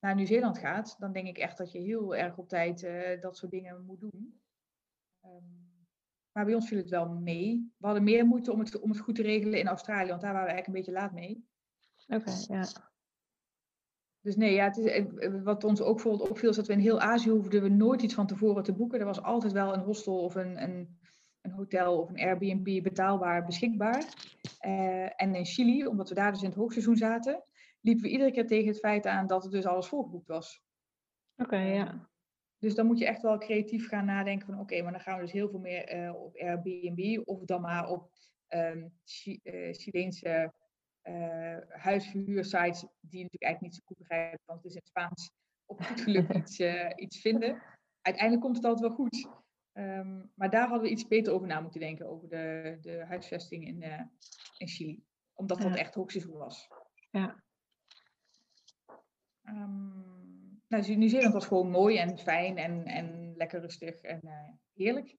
naar 0.00 0.14
Nieuw-Zeeland 0.14 0.58
gaat, 0.58 0.96
dan 0.98 1.12
denk 1.12 1.26
ik 1.26 1.38
echt 1.38 1.58
dat 1.58 1.72
je 1.72 1.78
heel 1.78 2.16
erg 2.16 2.36
op 2.36 2.48
tijd 2.48 2.82
uh, 2.82 3.20
dat 3.20 3.36
soort 3.36 3.50
dingen 3.50 3.84
moet 3.84 4.00
doen. 4.00 4.40
Um, 5.24 5.66
maar 6.32 6.44
bij 6.44 6.54
ons 6.54 6.68
viel 6.68 6.78
het 6.78 6.88
wel 6.88 7.08
mee. 7.08 7.72
We 7.76 7.86
hadden 7.86 8.04
meer 8.04 8.26
moeite 8.26 8.52
om 8.52 8.58
het, 8.58 8.80
om 8.80 8.90
het 8.90 9.00
goed 9.00 9.14
te 9.14 9.22
regelen 9.22 9.58
in 9.58 9.66
Australië, 9.66 10.08
want 10.08 10.20
daar 10.20 10.32
waren 10.32 10.46
we 10.48 10.52
eigenlijk 10.52 10.66
een 10.66 10.84
beetje 10.84 11.00
laat 11.00 11.12
mee. 11.12 11.46
Oké, 12.06 12.30
okay, 12.30 12.58
ja. 12.58 12.87
Dus 14.28 14.36
nee, 14.36 14.54
ja, 14.54 14.64
het 14.64 14.76
is, 14.76 14.86
eh, 14.86 15.42
wat 15.42 15.64
ons 15.64 15.80
ook 15.80 15.94
bijvoorbeeld 15.94 16.30
opviel, 16.30 16.50
is 16.50 16.56
dat 16.56 16.66
we 16.66 16.72
in 16.72 16.78
heel 16.78 17.00
Azië 17.00 17.30
hoefden 17.30 17.62
we 17.62 17.68
nooit 17.68 18.02
iets 18.02 18.14
van 18.14 18.26
tevoren 18.26 18.62
te 18.62 18.72
boeken. 18.72 18.98
Er 18.98 19.04
was 19.04 19.22
altijd 19.22 19.52
wel 19.52 19.74
een 19.74 19.80
hostel 19.80 20.18
of 20.18 20.34
een, 20.34 20.62
een, 20.62 20.98
een 21.40 21.50
hotel 21.50 21.98
of 22.00 22.08
een 22.08 22.20
Airbnb 22.20 22.82
betaalbaar 22.82 23.44
beschikbaar. 23.44 24.04
Uh, 24.66 25.22
en 25.22 25.34
in 25.34 25.44
Chili, 25.44 25.86
omdat 25.86 26.08
we 26.08 26.14
daar 26.14 26.32
dus 26.32 26.42
in 26.42 26.48
het 26.48 26.58
hoogseizoen 26.58 26.96
zaten, 26.96 27.42
liepen 27.80 28.04
we 28.04 28.10
iedere 28.10 28.30
keer 28.30 28.46
tegen 28.46 28.68
het 28.68 28.78
feit 28.78 29.06
aan 29.06 29.26
dat 29.26 29.42
het 29.42 29.52
dus 29.52 29.66
alles 29.66 29.86
volgeboekt 29.86 30.28
was. 30.28 30.62
Oké, 31.36 31.54
okay, 31.54 31.74
ja. 31.74 32.08
Dus 32.58 32.74
dan 32.74 32.86
moet 32.86 32.98
je 32.98 33.06
echt 33.06 33.22
wel 33.22 33.38
creatief 33.38 33.88
gaan 33.88 34.04
nadenken 34.04 34.46
van 34.46 34.60
oké, 34.60 34.82
maar 34.82 34.92
dan 34.92 35.00
gaan 35.00 35.16
we 35.16 35.22
dus 35.22 35.32
heel 35.32 35.48
veel 35.48 35.60
meer 35.60 35.96
uh, 35.96 36.14
op 36.14 36.36
Airbnb 36.36 37.20
of 37.24 37.44
dan 37.44 37.60
maar 37.60 37.88
op 37.88 38.10
um, 38.48 38.92
uh, 39.24 39.72
Chileense 39.72 40.52
uh, 41.08 41.58
huisverhuursites 41.68 42.80
die 43.00 43.22
natuurlijk 43.22 43.42
eigenlijk 43.42 43.60
niet 43.60 43.74
zo 43.74 43.82
goed 43.84 43.98
begrijpen, 43.98 44.40
want 44.44 44.62
het 44.62 44.70
is 44.70 44.74
in 44.74 44.80
het 44.84 44.88
Spaans 44.88 45.30
op 45.66 45.82
goed 45.82 46.00
geluk 46.00 46.34
iets, 46.36 46.60
iets 46.96 47.20
vinden. 47.20 47.62
Uiteindelijk 48.02 48.44
komt 48.44 48.56
het 48.56 48.64
altijd 48.64 48.88
wel 48.88 48.96
goed. 48.96 49.28
Um, 49.72 50.30
maar 50.34 50.50
daar 50.50 50.68
hadden 50.68 50.82
we 50.82 50.90
iets 50.90 51.06
beter 51.06 51.32
over 51.32 51.46
na 51.46 51.60
moeten 51.60 51.80
denken, 51.80 52.08
over 52.08 52.28
de, 52.28 52.78
de 52.80 53.04
huisvesting 53.06 53.66
in, 53.66 53.82
in 54.56 54.68
Chili. 54.68 55.02
Omdat 55.34 55.60
dat 55.60 55.74
ja. 55.74 55.78
echt 55.78 55.94
hoogseizoen 55.94 56.36
was. 56.36 56.68
Ja. 57.10 57.42
Um, 59.44 60.18
nou, 60.68 60.96
Nieuw-Zeeland 60.96 61.32
was 61.32 61.46
gewoon 61.46 61.70
mooi 61.70 61.96
en 61.96 62.18
fijn 62.18 62.56
en, 62.56 62.84
en 62.86 63.34
lekker 63.36 63.60
rustig 63.60 64.00
en 64.00 64.20
uh, 64.24 64.32
heerlijk. 64.74 65.14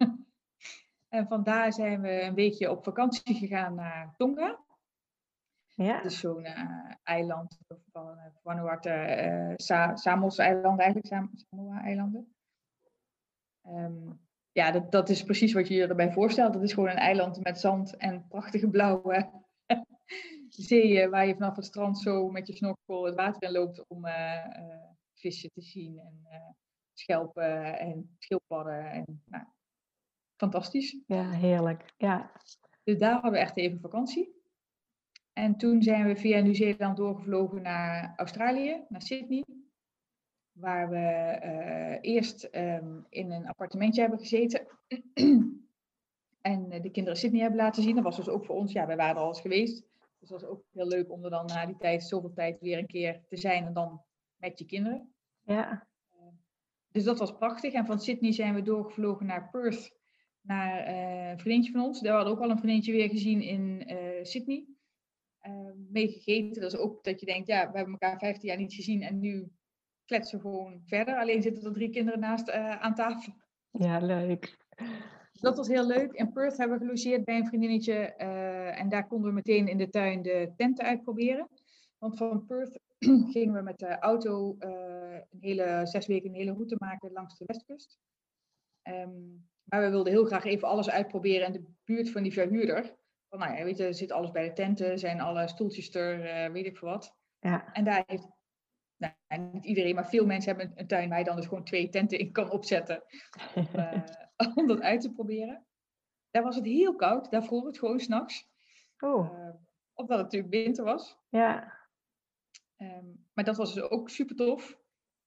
en 1.18 1.28
vandaar 1.28 1.74
zijn 1.74 2.02
we 2.02 2.22
een 2.22 2.34
weekje 2.34 2.72
op 2.72 2.84
vakantie 2.84 3.36
gegaan 3.36 3.76
naar 3.76 4.14
Tonga. 4.18 4.64
Ja. 5.84 6.02
Dat 6.02 6.12
is 6.12 6.20
zo'n 6.20 6.46
uh, 6.46 6.94
eiland 7.04 7.58
van 7.92 8.18
uh, 8.18 8.26
Vanuatu, 8.44 8.90
uh, 8.90 9.54
Sa 9.56 9.96
Samos-eilanden 9.96 10.86
eigenlijk, 10.86 11.32
Samoa-eilanden. 11.34 12.34
Um, 13.68 14.20
ja, 14.52 14.72
dat, 14.72 14.92
dat 14.92 15.10
is 15.10 15.24
precies 15.24 15.54
wat 15.54 15.68
je 15.68 15.74
je 15.74 15.88
erbij 15.88 16.12
voorstelt. 16.12 16.54
Dat 16.54 16.64
is 16.64 16.74
gewoon 16.74 16.90
een 16.90 16.96
eiland 16.96 17.44
met 17.44 17.60
zand 17.60 17.96
en 17.96 18.28
prachtige 18.28 18.70
blauwe 18.70 19.32
zeeën 20.50 21.10
waar 21.10 21.28
je 21.28 21.34
vanaf 21.34 21.56
het 21.56 21.66
strand 21.66 22.00
zo 22.00 22.30
met 22.30 22.48
je 22.48 22.56
snorkel 22.56 23.06
het 23.06 23.16
water 23.16 23.44
in 23.44 23.52
loopt 23.52 23.88
om 23.88 24.06
vissen 25.14 25.50
te 25.54 25.62
zien 25.62 26.00
en 26.00 26.24
schelpen 26.94 27.80
en 27.80 28.16
schildpadden. 28.18 28.92
En, 28.92 29.22
nou, 29.26 29.44
fantastisch. 30.36 31.04
Ja, 31.06 31.30
heerlijk. 31.30 31.94
Ja. 31.98 32.32
Dus 32.84 32.98
daar 32.98 33.14
hadden 33.14 33.32
we 33.32 33.38
echt 33.38 33.58
even 33.58 33.80
vakantie. 33.80 34.39
En 35.40 35.58
toen 35.58 35.84
zijn 35.84 36.06
we 36.06 36.16
via 36.16 36.40
Nieuw-Zeeland 36.40 36.98
doorgevlogen 36.98 37.62
naar 37.62 38.14
Australië, 38.16 38.84
naar 38.90 39.02
Sydney. 39.02 39.46
Waar 40.52 40.90
we 40.90 40.96
uh, 41.44 42.14
eerst 42.14 42.50
um, 42.52 43.06
in 43.10 43.32
een 43.32 43.48
appartementje 43.48 44.02
hebben 44.02 44.20
gezeten. 44.20 44.68
en 46.42 46.70
de 46.70 46.90
kinderen 46.92 47.20
Sydney 47.20 47.42
hebben 47.42 47.60
laten 47.60 47.84
zien. 47.84 47.96
Dat 47.96 48.04
was 48.04 48.16
dus 48.16 48.30
ook 48.30 48.46
voor 48.46 48.56
ons, 48.56 48.72
ja, 48.72 48.86
wij 48.86 48.96
waren 48.96 49.16
er 49.16 49.22
al 49.22 49.28
eens 49.28 49.42
geweest. 49.42 49.84
Dus 50.20 50.30
dat 50.30 50.42
was 50.42 50.50
ook 50.50 50.64
heel 50.72 50.88
leuk 50.88 51.12
om 51.12 51.24
er 51.24 51.30
dan 51.30 51.46
na 51.46 51.66
die 51.66 51.78
tijd, 51.78 52.04
zoveel 52.04 52.34
tijd, 52.34 52.60
weer 52.60 52.78
een 52.78 52.88
keer 52.88 53.22
te 53.28 53.38
zijn. 53.38 53.66
En 53.66 53.74
dan 53.74 54.02
met 54.36 54.60
je 54.60 54.66
kinderen. 54.66 55.14
Ja. 55.44 55.88
Dus 56.92 57.04
dat 57.04 57.20
was 57.20 57.38
prachtig. 57.38 57.74
En 57.74 57.86
van 57.86 58.00
Sydney 58.00 58.32
zijn 58.32 58.54
we 58.54 58.62
doorgevlogen 58.62 59.26
naar 59.26 59.50
Perth, 59.50 59.98
naar 60.42 60.88
een 60.88 61.40
vriendje 61.40 61.72
van 61.72 61.82
ons. 61.82 62.02
Daar 62.02 62.14
hadden 62.14 62.34
we 62.34 62.40
ook 62.40 62.46
al 62.46 62.52
een 62.52 62.62
vriendje 62.62 62.92
weer 62.92 63.10
gezien 63.10 63.42
in 63.42 63.84
Sydney. 64.26 64.78
Uh, 65.48 65.72
meegegeten. 65.90 66.62
Dat 66.62 66.74
is 66.74 66.80
ook 66.80 67.04
dat 67.04 67.20
je 67.20 67.26
denkt, 67.26 67.48
ja, 67.48 67.72
we 67.72 67.78
hebben 67.78 67.98
elkaar 68.00 68.20
15 68.20 68.50
jaar 68.50 68.58
niet 68.58 68.74
gezien 68.74 69.02
en 69.02 69.20
nu 69.20 69.52
kletsen 70.06 70.38
we 70.38 70.44
gewoon 70.44 70.82
verder. 70.86 71.16
Alleen 71.16 71.42
zitten 71.42 71.64
er 71.64 71.74
drie 71.74 71.90
kinderen 71.90 72.20
naast 72.20 72.52
aan 72.52 72.96
tafel. 72.96 73.34
Ja, 73.72 73.98
leuk. 74.00 74.58
Dat 75.32 75.58
was 75.58 75.68
heel 75.68 75.88
leuk. 75.88 76.12
In 76.12 76.32
Perth 76.32 76.58
hebben 76.58 76.78
we 76.78 76.86
gelogeerd 76.86 77.26
bij 77.26 77.38
een 77.38 77.48
vriendinnetje. 77.48 77.94
en 78.74 78.90
daar 78.90 79.08
konden 79.08 79.30
we 79.30 79.36
meteen 79.36 79.68
in 79.68 79.78
de 79.78 79.90
tuin 79.90 80.22
de 80.22 80.54
tenten 80.56 80.86
uitproberen. 80.86 81.50
Want 82.00 82.18
van 82.18 82.46
Perth 82.46 82.80
gingen 83.34 83.54
we 83.54 83.62
met 83.62 83.80
de 83.80 84.00
auto 84.00 84.56
uh, 84.60 85.14
een 85.30 85.40
hele, 85.40 85.82
zes 85.84 86.08
weken 86.08 86.30
een 86.30 86.36
hele 86.36 86.54
route 86.54 86.76
maken 86.80 87.12
langs 87.12 87.38
de 87.38 87.46
westkust. 87.48 88.00
Um, 88.84 89.48
maar 89.64 89.82
we 89.82 89.90
wilden 89.90 90.14
heel 90.14 90.26
graag 90.26 90.44
even 90.44 90.68
alles 90.68 90.90
uitproberen 90.90 91.46
in 91.46 91.52
de 91.52 91.64
buurt 91.84 92.10
van 92.10 92.24
die 92.24 92.34
verhuurder. 92.34 92.96
Van, 93.30 93.40
nou 93.40 93.58
ja, 93.58 93.64
weet 93.64 93.78
je, 93.78 93.84
er 93.86 93.94
zit 93.94 94.12
alles 94.12 94.32
bij 94.32 94.48
de 94.48 94.54
tenten, 94.54 95.00
zijn 95.00 95.22
alle 95.22 95.48
stoeltjes 95.48 95.94
er, 95.94 96.46
uh, 96.46 96.54
weet 96.54 96.66
ik 96.66 96.78
veel 96.78 96.90
wat. 96.90 97.16
Ja. 97.40 97.74
En 97.74 97.84
daar 97.84 98.04
heeft, 98.06 98.28
nou, 98.98 99.14
niet 99.52 99.66
iedereen, 99.66 99.96
maar 99.96 100.10
veel 100.10 100.26
mensen 100.26 100.56
hebben 100.56 100.80
een, 100.80 100.88
tuin 100.88 101.10
waar 101.10 101.18
je 101.18 101.24
dan 101.24 101.36
dus 101.36 101.46
gewoon 101.46 101.64
twee 101.64 101.90
tenten 101.90 102.20
in 102.20 102.32
kan 102.32 102.52
opzetten. 102.52 103.04
Om, 103.56 103.68
uh, 103.76 104.04
om 104.56 104.68
dat 104.68 104.82
uit 104.82 105.02
te 105.02 105.12
proberen. 105.12 105.66
Daar 106.30 106.44
was 106.44 106.56
het 106.56 106.66
heel 106.66 106.96
koud, 106.96 107.32
daar 107.32 107.44
vroeg 107.44 107.66
het 107.66 107.78
gewoon 107.78 108.00
s'nachts. 108.00 108.48
Oh. 109.00 109.32
omdat 109.94 110.18
het 110.18 110.26
natuurlijk 110.26 110.54
winter 110.54 110.84
was. 110.84 111.18
Ja. 111.30 111.78
Um, 112.78 113.28
maar 113.34 113.46
dat 113.46 113.58
was 113.58 113.74
dus 113.74 113.84
ook 113.84 114.10
super 114.10 114.36
tof. 114.36 114.78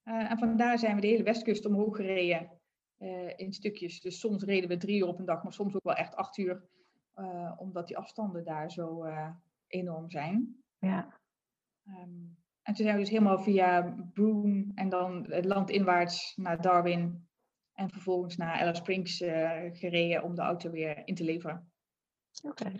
Uh, 0.04 0.30
en 0.30 0.38
vandaar 0.38 0.78
zijn 0.78 0.94
we 0.94 1.00
de 1.00 1.06
hele 1.06 1.22
westkust 1.22 1.66
omhoog 1.66 1.96
gereden. 1.96 2.60
in 3.36 3.52
stukjes. 3.52 4.00
Dus 4.00 4.20
soms 4.20 4.42
reden 4.42 4.68
we 4.68 4.76
drie 4.76 4.98
uur 4.98 5.06
op 5.06 5.18
een 5.18 5.24
dag, 5.24 5.42
maar 5.42 5.52
soms 5.52 5.74
ook 5.74 5.84
wel 5.84 5.94
echt 5.94 6.14
acht 6.14 6.38
uur. 6.38 6.68
Omdat 7.56 7.86
die 7.86 7.96
afstanden 7.96 8.44
daar 8.44 8.70
zo 8.70 9.06
enorm 9.66 10.10
zijn. 10.10 10.62
Ja. 10.78 11.20
Ehm, 11.86 12.10
en 12.62 12.74
toen 12.74 12.84
zijn 12.84 12.94
we 12.94 13.00
dus 13.00 13.10
helemaal 13.10 13.38
via 13.38 13.96
Broome 14.12 14.72
en 14.74 14.88
dan 14.88 15.26
het 15.28 15.44
land 15.44 15.70
inwaarts 15.70 16.36
naar 16.36 16.60
Darwin. 16.60 17.28
En 17.72 17.90
vervolgens 17.90 18.36
naar 18.36 18.60
Alice 18.60 18.74
Springs 18.74 19.16
gereden 19.78 20.22
om 20.22 20.34
de 20.34 20.42
auto 20.42 20.70
weer 20.70 21.02
in 21.04 21.14
te 21.14 21.24
leveren. 21.24 21.72
Oké. 22.42 22.72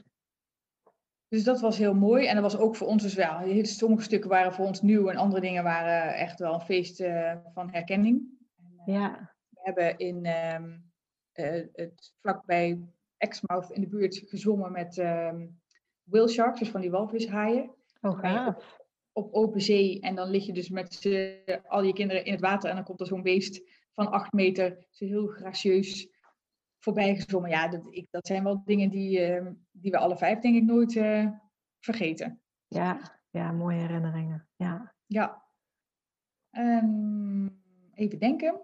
Dus 1.32 1.44
dat 1.44 1.60
was 1.60 1.78
heel 1.78 1.94
mooi. 1.94 2.26
En 2.26 2.34
dat 2.34 2.52
was 2.52 2.60
ook 2.60 2.76
voor 2.76 2.86
ons 2.86 3.02
dus 3.02 3.14
wel. 3.14 3.64
Sommige 3.64 4.02
stukken 4.02 4.30
waren 4.30 4.52
voor 4.52 4.66
ons 4.66 4.82
nieuw 4.82 5.08
en 5.08 5.16
andere 5.16 5.40
dingen 5.40 5.64
waren 5.64 6.14
echt 6.14 6.38
wel 6.38 6.54
een 6.54 6.60
feest 6.60 7.00
uh, 7.00 7.34
van 7.52 7.70
herkenning. 7.70 8.22
En, 8.56 8.72
uh, 8.86 8.94
ja. 8.94 9.34
We 9.48 9.60
hebben 9.62 9.98
in 9.98 10.26
um, 10.26 10.92
uh, 11.34 11.64
het 11.72 12.14
vlakbij 12.20 12.88
Exmouth 13.22 13.70
in 13.70 13.80
de 13.80 13.88
buurt 13.88 14.22
gezwommen 14.26 14.72
met 14.72 14.96
um, 14.98 15.60
whale 16.02 16.28
sharks, 16.28 16.58
dus 16.58 16.70
van 16.70 16.80
die 16.80 16.90
walvishaaien. 16.90 17.74
Oh, 18.00 18.18
gaaf. 18.18 18.46
Op, 18.46 18.64
op, 19.12 19.32
open 19.32 19.60
zee. 19.60 20.00
En 20.00 20.14
dan 20.14 20.28
lig 20.28 20.46
je 20.46 20.52
dus 20.52 20.68
met 20.68 21.06
al 21.66 21.82
je 21.82 21.92
kinderen 21.92 22.24
in 22.24 22.32
het 22.32 22.40
water 22.40 22.68
en 22.68 22.74
dan 22.74 22.84
komt 22.84 23.00
er 23.00 23.06
zo'n 23.06 23.22
beest 23.22 23.62
van 23.94 24.10
acht 24.10 24.32
meter, 24.32 24.86
zo 24.90 25.04
heel 25.04 25.26
gracieus 25.26 26.08
voorbij 26.78 27.14
gezwommen. 27.14 27.50
Ja, 27.50 27.68
dat, 27.68 27.86
ik, 27.90 28.06
dat 28.10 28.26
zijn 28.26 28.44
wel 28.44 28.62
dingen 28.64 28.90
die, 28.90 29.40
uh, 29.40 29.46
die 29.70 29.90
we 29.90 29.98
alle 29.98 30.16
vijf 30.16 30.38
denk 30.38 30.56
ik 30.56 30.64
nooit 30.64 30.94
uh, 30.94 31.28
vergeten. 31.78 32.42
Ja, 32.66 33.20
ja, 33.30 33.52
mooie 33.52 33.78
herinneringen. 33.78 34.48
Ja. 34.56 34.94
Ja. 35.06 35.42
Um, 36.50 37.62
even 37.94 38.18
denken. 38.18 38.60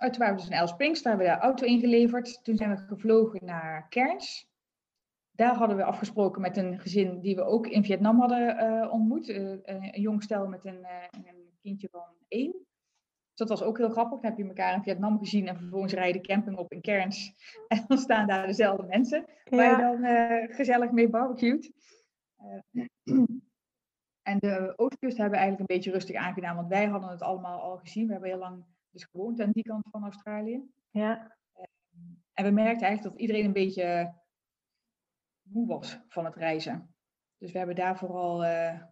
Toen 0.00 0.18
waren 0.18 0.34
we 0.34 0.40
dus 0.40 0.50
in 0.50 0.56
Alice 0.56 0.72
Springs, 0.72 1.02
daar 1.02 1.16
hebben 1.16 1.32
we 1.32 1.38
de 1.38 1.44
auto 1.44 1.66
ingeleverd. 1.66 2.44
Toen 2.44 2.56
zijn 2.56 2.70
we 2.70 2.76
gevlogen 2.76 3.44
naar 3.44 3.88
Cairns. 3.88 4.48
Daar 5.30 5.54
hadden 5.54 5.76
we 5.76 5.84
afgesproken 5.84 6.40
met 6.40 6.56
een 6.56 6.80
gezin 6.80 7.20
die 7.20 7.34
we 7.34 7.42
ook 7.42 7.66
in 7.66 7.84
Vietnam 7.84 8.18
hadden 8.20 8.64
uh, 8.64 8.92
ontmoet. 8.92 9.28
een 9.28 10.00
jong 10.00 10.22
stel 10.22 10.46
met 10.46 10.64
een, 10.64 10.86
een 11.10 11.58
kindje 11.60 11.88
van 11.90 12.06
één 12.28 12.68
dat 13.40 13.48
was 13.48 13.62
ook 13.62 13.78
heel 13.78 13.90
grappig. 13.90 14.20
Dan 14.20 14.30
heb 14.30 14.38
je 14.38 14.46
elkaar 14.46 14.74
in 14.74 14.82
Vietnam 14.82 15.18
gezien 15.18 15.48
en 15.48 15.56
vervolgens 15.56 15.92
rijden 15.92 16.22
camping 16.22 16.56
op 16.56 16.72
in 16.72 16.80
Cairns. 16.80 17.32
En 17.68 17.84
dan 17.86 17.98
staan 17.98 18.26
daar 18.26 18.46
dezelfde 18.46 18.86
mensen 18.86 19.26
waar 19.44 19.70
je 19.70 19.76
dan 19.76 20.54
gezellig 20.54 20.90
mee 20.90 21.08
barbecued. 21.08 21.72
En 24.22 24.38
de 24.38 24.72
oostkust 24.76 25.16
hebben 25.16 25.38
we 25.38 25.44
eigenlijk 25.44 25.70
een 25.70 25.76
beetje 25.76 25.90
rustig 25.90 26.16
aangedaan, 26.16 26.56
want 26.56 26.68
wij 26.68 26.86
hadden 26.86 27.10
het 27.10 27.22
allemaal 27.22 27.60
al 27.60 27.76
gezien. 27.76 28.06
We 28.06 28.12
hebben 28.12 28.30
heel 28.30 28.38
lang 28.38 28.64
dus 28.90 29.04
gewoond 29.04 29.40
aan 29.40 29.50
die 29.50 29.62
kant 29.62 29.86
van 29.90 30.02
Australië. 30.02 30.62
Ja. 30.90 31.36
Uh, 31.56 31.64
en 32.32 32.44
we 32.44 32.50
merkten 32.50 32.86
eigenlijk 32.86 33.02
dat 33.02 33.20
iedereen 33.20 33.44
een 33.44 33.52
beetje 33.52 34.14
moe 35.42 35.66
was 35.66 36.00
van 36.08 36.24
het 36.24 36.36
reizen. 36.36 36.94
Dus 37.38 37.52
we 37.52 37.58
hebben 37.58 37.76
daar 37.76 37.98
vooral 37.98 38.44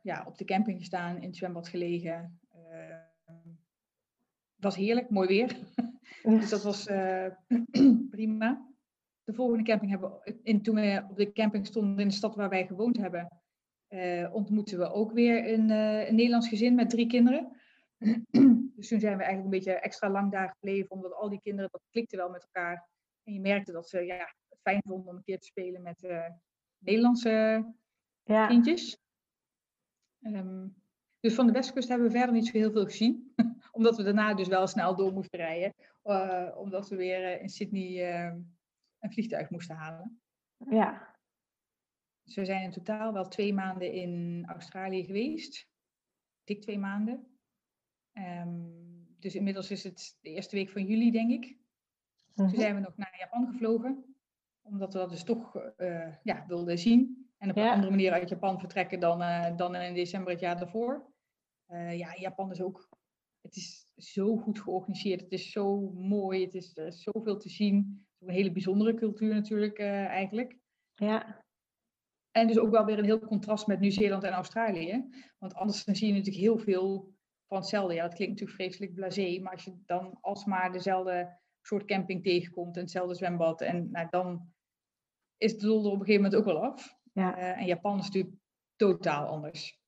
ja, 0.03 0.24
op 0.26 0.38
de 0.38 0.44
camping 0.44 0.78
gestaan, 0.78 1.16
in 1.16 1.28
het 1.28 1.36
zwembad 1.36 1.68
gelegen 1.68 2.40
was 4.59 4.76
heerlijk, 4.76 5.11
mooi 5.11 5.28
weer. 5.28 5.57
dus 6.22 6.51
dat 6.51 6.62
was 6.62 6.86
uh, 6.86 7.26
prima. 8.11 8.66
De 9.24 9.34
volgende 9.34 9.64
camping 9.64 9.90
hebben 9.90 10.11
we, 10.11 10.38
in, 10.42 10.62
toen 10.62 10.74
we 10.74 11.05
op 11.11 11.16
de 11.16 11.32
camping 11.32 11.66
stonden 11.66 11.99
in 11.99 12.09
de 12.09 12.14
stad 12.14 12.34
waar 12.34 12.49
wij 12.49 12.66
gewoond 12.66 12.96
hebben, 12.96 13.28
ontmoetten 14.32 14.78
we 14.78 14.92
ook 14.92 15.12
weer 15.12 15.53
een, 15.53 15.70
een 15.70 16.14
Nederlands 16.14 16.49
gezin 16.49 16.74
met 16.74 16.90
drie 16.90 17.07
kinderen. 17.07 17.57
Dus 18.79 18.89
toen 18.89 19.01
zijn 19.01 19.16
we 19.16 19.22
eigenlijk 19.22 19.45
een 19.45 19.59
beetje 19.59 19.81
extra 19.81 20.11
lang 20.11 20.33
daar 20.33 20.49
gebleven, 20.49 20.91
omdat 20.91 21.14
al 21.14 21.29
die 21.29 21.41
kinderen, 21.41 21.70
dat 21.70 21.83
klikte 21.91 22.16
wel 22.16 22.31
met 22.31 22.43
elkaar. 22.43 22.89
En 23.24 23.33
je 23.33 23.41
merkte 23.41 23.72
dat 23.72 23.89
ze 23.89 24.05
ja, 24.05 24.35
het 24.49 24.61
fijn 24.61 24.83
vonden 24.85 25.09
om 25.09 25.16
een 25.16 25.22
keer 25.22 25.39
te 25.39 25.47
spelen 25.47 25.83
met 25.83 26.09
Nederlandse 26.79 27.64
ja. 28.22 28.47
kindjes. 28.47 28.99
Um, 30.20 30.76
dus 31.20 31.35
van 31.35 31.47
de 31.47 31.53
westkust 31.53 31.89
hebben 31.89 32.07
we 32.07 32.16
verder 32.16 32.35
niet 32.35 32.47
zo 32.47 32.59
heel 32.59 32.70
veel 32.70 32.85
gezien. 32.85 33.35
omdat 33.79 33.97
we 33.97 34.03
daarna 34.03 34.35
dus 34.35 34.49
wel 34.49 34.66
snel 34.66 34.97
door 34.97 35.12
moesten 35.12 35.39
rijden. 35.39 35.74
Uh, 36.05 36.57
omdat 36.57 36.89
we 36.89 36.97
weer 36.97 37.41
in 37.41 37.49
Sydney 37.49 37.91
uh, 37.91 38.35
een 38.99 39.12
vliegtuig 39.12 39.51
moesten 39.51 39.76
halen. 39.76 40.20
Ja. 40.57 41.16
Dus 42.22 42.35
we 42.35 42.45
zijn 42.45 42.62
in 42.62 42.70
totaal 42.70 43.12
wel 43.12 43.29
twee 43.29 43.55
maanden 43.55 43.93
in 43.93 44.45
Australië 44.49 45.05
geweest. 45.05 45.66
Dik 46.45 46.61
twee 46.61 46.79
maanden. 46.79 47.28
Um, 48.19 48.77
dus 49.19 49.35
inmiddels 49.35 49.71
is 49.71 49.85
het 49.85 50.19
de 50.21 50.29
eerste 50.29 50.57
week 50.57 50.71
van 50.71 50.85
juli, 50.87 51.11
denk 51.11 51.31
ik. 51.31 51.57
Toen 52.35 52.51
zijn 52.51 52.75
we 52.75 52.81
nog 52.81 52.97
naar 52.97 53.16
Japan 53.19 53.47
gevlogen. 53.47 54.05
Omdat 54.62 54.93
we 54.93 54.99
dat 54.99 55.11
dus 55.11 55.25
toch 55.25 55.73
ja, 56.23 56.45
wilden 56.47 56.79
zien. 56.79 57.31
En 57.39 57.51
op 57.51 57.57
ja. 57.57 57.64
een 57.64 57.73
andere 57.73 57.91
manier 57.91 58.12
uit 58.12 58.29
Japan 58.29 58.59
vertrekken 58.59 59.01
dan, 59.01 59.19
dan 59.57 59.75
in 59.75 59.95
december 59.95 60.33
het 60.33 60.41
jaar 60.41 60.59
daarvoor. 60.59 61.12
ja, 61.91 62.16
Japan 62.16 62.51
is 62.51 62.61
ook 62.61 62.89
het 63.41 63.57
is 63.57 63.89
zo 63.97 64.37
goed 64.37 64.61
georganiseerd. 64.61 65.21
Het 65.21 65.33
is 65.33 65.51
zo 65.51 65.91
mooi. 65.91 66.45
Het 66.45 66.55
is, 66.55 66.77
er 66.77 66.87
is 66.87 67.03
zoveel 67.03 67.37
te 67.39 67.49
zien. 67.49 67.77
Het 67.77 68.21
is 68.21 68.29
een 68.29 68.35
hele 68.35 68.53
bijzondere 68.53 68.95
cultuur 68.95 69.35
natuurlijk 69.35 69.79
eigenlijk. 69.79 70.57
Ja. 70.95 71.45
En 72.31 72.47
dus 72.47 72.59
ook 72.59 72.71
wel 72.71 72.85
weer 72.85 72.99
een 72.99 73.05
heel 73.05 73.19
contrast 73.19 73.66
met 73.66 73.81
Nieuw-Zeeland 73.81 74.23
en 74.23 74.33
Australië. 74.33 75.09
Want 75.39 75.55
anders 75.55 75.85
dan 75.85 75.97
zie 75.97 76.07
je 76.07 76.12
natuurlijk 76.12 76.43
heel 76.43 76.59
veel 76.59 77.16
van 77.49 77.59
hetzelfde. 77.59 77.94
Ja, 77.94 78.03
dat 78.03 78.14
klinkt 78.14 78.40
natuurlijk 78.40 78.61
vreselijk 78.61 78.94
blasé. 78.94 79.40
Maar 79.42 79.53
als 79.53 79.64
je 79.64 79.82
dan 79.86 80.18
alsmaar 80.20 80.72
dezelfde 80.72 81.38
soort 81.68 81.84
camping 81.84 82.22
tegenkomt 82.22 82.76
en 82.76 82.82
hetzelfde 82.82 83.14
zwembad. 83.14 83.61
En 83.61 83.90
nou, 83.90 84.07
dan 84.11 84.53
is 85.36 85.53
het 85.53 85.61
doel 85.61 85.84
er 85.84 85.90
op 85.90 86.01
een 86.01 86.07
gegeven 86.07 86.22
moment 86.22 86.40
ook 86.40 86.44
wel 86.44 86.62
af. 86.62 86.96
Ja. 87.12 87.38
Uh, 87.38 87.61
en 87.61 87.66
Japan 87.66 87.99
is 87.99 88.05
natuurlijk 88.05 88.34
totaal 88.76 89.26
anders. 89.26 89.80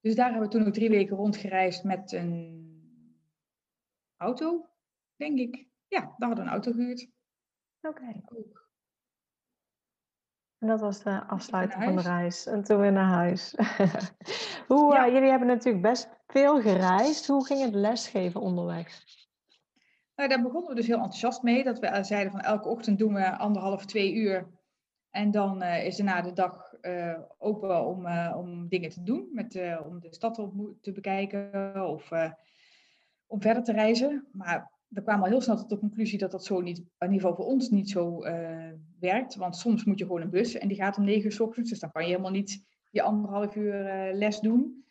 Dus 0.00 0.14
daar 0.14 0.30
hebben 0.30 0.48
we 0.48 0.56
toen 0.56 0.66
ook 0.66 0.72
drie 0.72 0.90
weken 0.90 1.16
rondgereisd 1.16 1.84
met 1.84 2.12
een 2.12 2.62
auto, 4.16 4.68
denk 5.16 5.38
ik. 5.38 5.68
Ja, 5.88 6.00
daar 6.00 6.28
hadden 6.28 6.36
we 6.36 6.42
een 6.42 6.48
auto 6.48 6.72
gehuurd. 6.72 7.10
Oké. 7.80 8.00
Okay. 8.00 8.22
En 10.64 10.70
dat 10.70 10.80
was 10.80 11.02
de 11.02 11.24
afsluiting 11.26 11.84
van 11.84 11.96
de 11.96 12.02
reis. 12.02 12.46
En 12.46 12.64
toen 12.64 12.80
weer 12.80 12.92
naar 12.92 13.10
huis. 13.10 13.54
Hoe, 14.68 14.92
ja. 14.92 15.06
uh, 15.06 15.12
jullie 15.12 15.30
hebben 15.30 15.48
natuurlijk 15.48 15.82
best 15.82 16.08
veel 16.26 16.60
gereisd. 16.60 17.26
Hoe 17.26 17.46
ging 17.46 17.60
het 17.60 17.74
lesgeven 17.74 18.40
onderweg? 18.40 19.02
Nou, 20.16 20.28
daar 20.28 20.42
begonnen 20.42 20.68
we 20.70 20.76
dus 20.76 20.86
heel 20.86 20.96
enthousiast 20.96 21.42
mee. 21.42 21.64
Dat 21.64 21.78
we 21.78 22.04
zeiden 22.04 22.32
van 22.32 22.40
elke 22.40 22.68
ochtend 22.68 22.98
doen 22.98 23.14
we 23.14 23.36
anderhalf, 23.36 23.86
twee 23.86 24.14
uur. 24.14 24.46
En 25.10 25.30
dan 25.30 25.62
uh, 25.62 25.86
is 25.86 25.98
er 25.98 26.04
na 26.04 26.22
de 26.22 26.32
dag 26.32 26.74
uh, 26.80 27.18
open 27.38 27.86
om, 27.86 28.06
uh, 28.06 28.34
om 28.36 28.68
dingen 28.68 28.90
te 28.90 29.02
doen, 29.02 29.28
met, 29.32 29.54
uh, 29.54 29.80
om 29.86 30.00
de 30.00 30.14
stad 30.14 30.38
op 30.38 30.54
te 30.80 30.92
bekijken 30.92 31.74
of 31.88 32.10
om 33.26 33.40
verder 33.40 33.62
te 33.62 33.72
reizen. 33.72 34.26
Maar 34.32 34.70
we 34.88 35.02
kwamen 35.02 35.24
al 35.24 35.30
heel 35.30 35.40
snel 35.40 35.56
tot 35.56 35.68
de 35.68 35.78
conclusie 35.78 36.18
dat 36.18 36.30
dat 36.30 36.44
zo 36.44 36.60
niet, 36.60 36.78
in 36.78 36.86
ieder 36.98 37.20
geval 37.20 37.34
voor 37.34 37.46
ons 37.46 37.70
niet 37.70 37.90
zo 37.90 38.24
werkt. 39.00 39.34
Want 39.34 39.56
soms 39.56 39.84
moet 39.84 39.98
je 39.98 40.04
gewoon 40.04 40.20
een 40.20 40.30
bus 40.30 40.54
en 40.54 40.68
die 40.68 40.76
gaat 40.76 40.98
om 40.98 41.04
negen 41.04 41.24
uur 41.24 41.32
s 41.32 41.40
ochtends, 41.40 41.70
dus 41.70 41.78
dan 41.78 41.90
kan 41.90 42.02
je 42.02 42.08
helemaal 42.08 42.30
niet 42.30 42.64
je 42.90 43.02
anderhalf 43.02 43.56
uur 43.56 43.74
les 44.12 44.40
doen. 44.40 44.84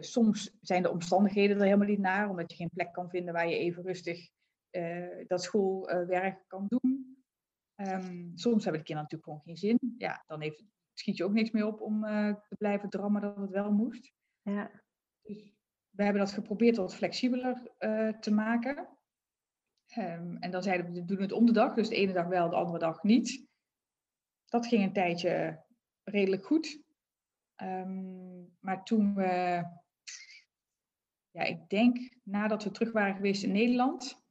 soms 0.00 0.56
zijn 0.60 0.82
de 0.82 0.90
omstandigheden 0.90 1.56
er 1.56 1.64
helemaal 1.64 1.88
niet 1.88 1.98
naar, 1.98 2.28
omdat 2.30 2.50
je 2.50 2.56
geen 2.56 2.70
plek 2.70 2.92
kan 2.92 3.10
vinden 3.10 3.34
waar 3.34 3.48
je 3.48 3.58
even 3.58 3.82
rustig 3.82 4.30
dat 5.26 5.42
schoolwerk 5.42 6.44
kan 6.46 6.66
doen. 6.68 7.16
Um, 7.76 8.32
soms 8.34 8.64
hebben 8.64 8.80
de 8.80 8.86
kinderen 8.86 9.02
natuurlijk 9.02 9.24
gewoon 9.24 9.40
geen 9.40 9.56
zin. 9.56 9.94
Ja, 9.98 10.24
dan 10.26 10.40
heeft, 10.40 10.64
schiet 10.92 11.16
je 11.16 11.24
ook 11.24 11.32
niks 11.32 11.50
meer 11.50 11.66
op 11.66 11.80
om 11.80 12.00
te 12.48 12.56
blijven 12.58 12.88
drammen 12.88 13.20
dat 13.20 13.36
het 13.36 13.50
wel 13.50 13.72
moest. 13.72 14.12
Ja. 14.42 14.70
Dus 15.22 15.52
we 15.90 16.02
hebben 16.02 16.22
dat 16.22 16.32
geprobeerd 16.32 16.76
wat 16.76 16.94
flexibeler 16.94 17.62
te 18.20 18.30
maken. 18.30 18.88
Um, 19.96 20.36
en 20.36 20.50
dan 20.50 20.62
zeiden 20.62 20.86
we, 20.86 20.92
we 20.92 21.04
doen 21.04 21.20
het 21.20 21.32
om 21.32 21.46
de 21.46 21.52
dag. 21.52 21.74
Dus 21.74 21.88
de 21.88 21.96
ene 21.96 22.12
dag 22.12 22.26
wel, 22.26 22.50
de 22.50 22.56
andere 22.56 22.78
dag 22.78 23.02
niet. 23.02 23.46
Dat 24.44 24.66
ging 24.66 24.82
een 24.82 24.92
tijdje 24.92 25.64
redelijk 26.04 26.46
goed. 26.46 26.82
Um, 27.62 28.56
maar 28.60 28.84
toen 28.84 29.14
we, 29.14 29.62
ja, 31.30 31.42
ik 31.42 31.68
denk 31.68 32.16
nadat 32.22 32.64
we 32.64 32.70
terug 32.70 32.92
waren 32.92 33.14
geweest 33.14 33.42
in 33.42 33.52
Nederland, 33.52 34.24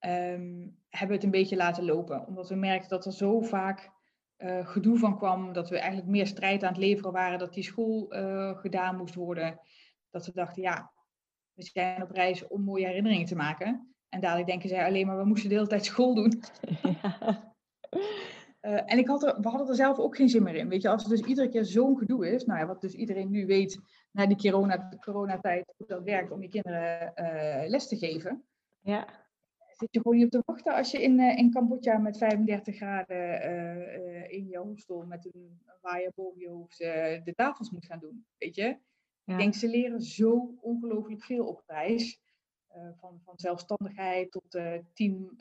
um, 0.00 0.78
hebben 0.88 1.08
we 1.08 1.14
het 1.14 1.24
een 1.24 1.30
beetje 1.30 1.56
laten 1.56 1.84
lopen. 1.84 2.26
Omdat 2.26 2.48
we 2.48 2.54
merkten 2.54 2.88
dat 2.88 3.06
er 3.06 3.12
zo 3.12 3.40
vaak 3.40 3.90
uh, 4.38 4.66
gedoe 4.66 4.98
van 4.98 5.16
kwam. 5.16 5.52
Dat 5.52 5.68
we 5.68 5.78
eigenlijk 5.78 6.10
meer 6.10 6.26
strijd 6.26 6.62
aan 6.62 6.72
het 6.72 6.78
leveren 6.78 7.12
waren. 7.12 7.38
Dat 7.38 7.54
die 7.54 7.62
school 7.62 8.14
uh, 8.14 8.58
gedaan 8.58 8.96
moest 8.96 9.14
worden. 9.14 9.60
Dat 10.10 10.26
we 10.26 10.32
dachten, 10.32 10.62
ja, 10.62 10.92
we 11.52 11.62
zijn 11.62 12.02
op 12.02 12.10
reis 12.10 12.46
om 12.46 12.62
mooie 12.62 12.86
herinneringen 12.86 13.26
te 13.26 13.36
maken. 13.36 13.96
En 14.08 14.20
dadelijk 14.20 14.48
denken 14.48 14.68
zij 14.68 14.86
alleen 14.86 15.06
maar, 15.06 15.16
we 15.16 15.24
moesten 15.24 15.48
de 15.48 15.54
hele 15.54 15.66
tijd 15.66 15.84
school 15.84 16.14
doen. 16.14 16.32
Ja. 17.02 17.56
Uh, 18.60 18.92
en 18.92 18.98
ik 18.98 19.08
had 19.08 19.22
er, 19.22 19.40
we 19.40 19.48
hadden 19.48 19.68
er 19.68 19.74
zelf 19.74 19.98
ook 19.98 20.16
geen 20.16 20.28
zin 20.28 20.42
meer 20.42 20.54
in. 20.54 20.68
Weet 20.68 20.82
je, 20.82 20.88
als 20.88 21.02
er 21.02 21.08
dus 21.08 21.20
iedere 21.20 21.48
keer 21.48 21.64
zo'n 21.64 21.98
gedoe 21.98 22.30
is, 22.30 22.44
nou 22.44 22.58
ja, 22.58 22.66
wat 22.66 22.80
dus 22.80 22.92
iedereen 22.92 23.30
nu 23.30 23.46
weet 23.46 23.80
na 24.12 24.26
die 24.26 24.36
corona, 24.36 24.88
coronatijd, 25.00 25.74
hoe 25.76 25.86
dat 25.86 26.02
werkt 26.02 26.30
om 26.30 26.42
je 26.42 26.48
kinderen 26.48 27.12
uh, 27.16 27.68
les 27.68 27.88
te 27.88 27.96
geven. 27.96 28.44
Ja 28.80 29.26
zit 29.78 29.94
je 29.94 30.00
gewoon 30.00 30.16
niet 30.16 30.24
op 30.24 30.30
te 30.30 30.42
wachten 30.44 30.74
als 30.74 30.90
je 30.90 31.02
in, 31.02 31.20
in 31.20 31.50
Cambodja 31.50 31.98
met 31.98 32.18
35 32.18 32.76
graden 32.76 34.30
in 34.30 34.48
je 34.48 34.58
hostel 34.58 35.04
met 35.06 35.24
een 35.24 35.60
waaier 35.80 36.12
boven 36.14 36.40
je 36.40 36.48
hoofd 36.48 36.78
de 37.24 37.32
tafels 37.36 37.70
moet 37.70 37.86
gaan 37.86 37.98
doen. 37.98 38.26
Weet 38.38 38.54
je? 38.54 38.76
Ik 39.24 39.38
denk, 39.38 39.54
ze 39.54 39.68
leren 39.68 40.00
zo 40.00 40.54
ongelooflijk 40.60 41.24
veel 41.24 41.46
op 41.46 41.62
reis. 41.66 42.20
Van, 43.00 43.20
van 43.24 43.38
zelfstandigheid 43.38 44.30
tot 44.30 44.60
team 44.92 45.36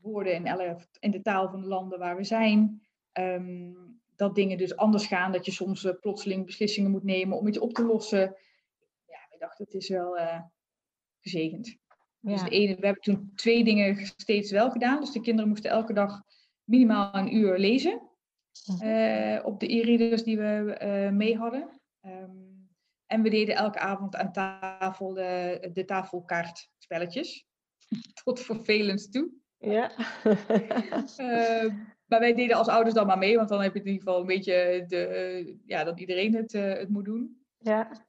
woorden 0.00 0.34
in, 0.34 0.78
in 1.00 1.10
de 1.10 1.22
taal 1.22 1.48
van 1.50 1.60
de 1.60 1.66
landen 1.66 1.98
waar 1.98 2.16
we 2.16 2.24
zijn. 2.24 2.82
Ehm, 3.12 3.72
dat 4.16 4.34
dingen 4.34 4.58
dus 4.58 4.76
anders 4.76 5.06
gaan, 5.06 5.32
dat 5.32 5.44
je 5.46 5.52
soms 5.52 5.84
uh, 5.84 5.92
plotseling 6.00 6.46
beslissingen 6.46 6.90
moet 6.90 7.04
nemen 7.04 7.38
om 7.38 7.46
iets 7.46 7.58
op 7.58 7.72
te 7.72 7.84
lossen. 7.84 8.20
Ja, 9.06 9.26
we 9.30 9.36
dachten, 9.38 9.64
het 9.64 9.74
is 9.74 9.88
wel 9.88 10.16
uh, 10.16 10.40
gezegend. 11.20 11.76
Dus 12.20 12.42
de 12.42 12.50
ene, 12.50 12.76
we 12.76 12.86
hebben 12.86 13.02
toen 13.02 13.32
twee 13.34 13.64
dingen 13.64 14.06
steeds 14.16 14.50
wel 14.50 14.70
gedaan. 14.70 15.00
Dus 15.00 15.12
de 15.12 15.20
kinderen 15.20 15.48
moesten 15.48 15.70
elke 15.70 15.92
dag 15.92 16.22
minimaal 16.64 17.14
een 17.14 17.34
uur 17.34 17.58
lezen. 17.58 18.02
Uh, 18.82 19.40
op 19.44 19.60
de 19.60 19.72
e-readers 19.72 20.22
die 20.22 20.38
we 20.38 21.10
mee 21.12 21.36
hadden. 21.36 21.80
Um, 22.06 22.53
en 23.14 23.22
we 23.22 23.30
deden 23.30 23.54
elke 23.54 23.78
avond 23.78 24.16
aan 24.16 24.32
tafel 24.32 25.14
de, 25.14 25.70
de 25.72 25.84
tafelkaartspelletjes. 25.84 27.46
Tot 28.24 28.40
vervelend 28.40 29.12
toe. 29.12 29.30
Ja. 29.58 29.90
uh, 30.24 31.72
maar 32.08 32.20
wij 32.20 32.34
deden 32.34 32.56
als 32.56 32.68
ouders 32.68 32.94
dan 32.94 33.06
maar 33.06 33.18
mee, 33.18 33.36
want 33.36 33.48
dan 33.48 33.62
heb 33.62 33.74
je 33.74 33.80
in 33.80 33.86
ieder 33.86 34.02
geval 34.02 34.20
een 34.20 34.26
beetje 34.26 34.84
de, 34.86 35.58
ja, 35.66 35.84
dat 35.84 36.00
iedereen 36.00 36.34
het, 36.34 36.52
uh, 36.52 36.72
het 36.72 36.88
moet 36.88 37.04
doen. 37.04 37.44
Ja. 37.58 38.06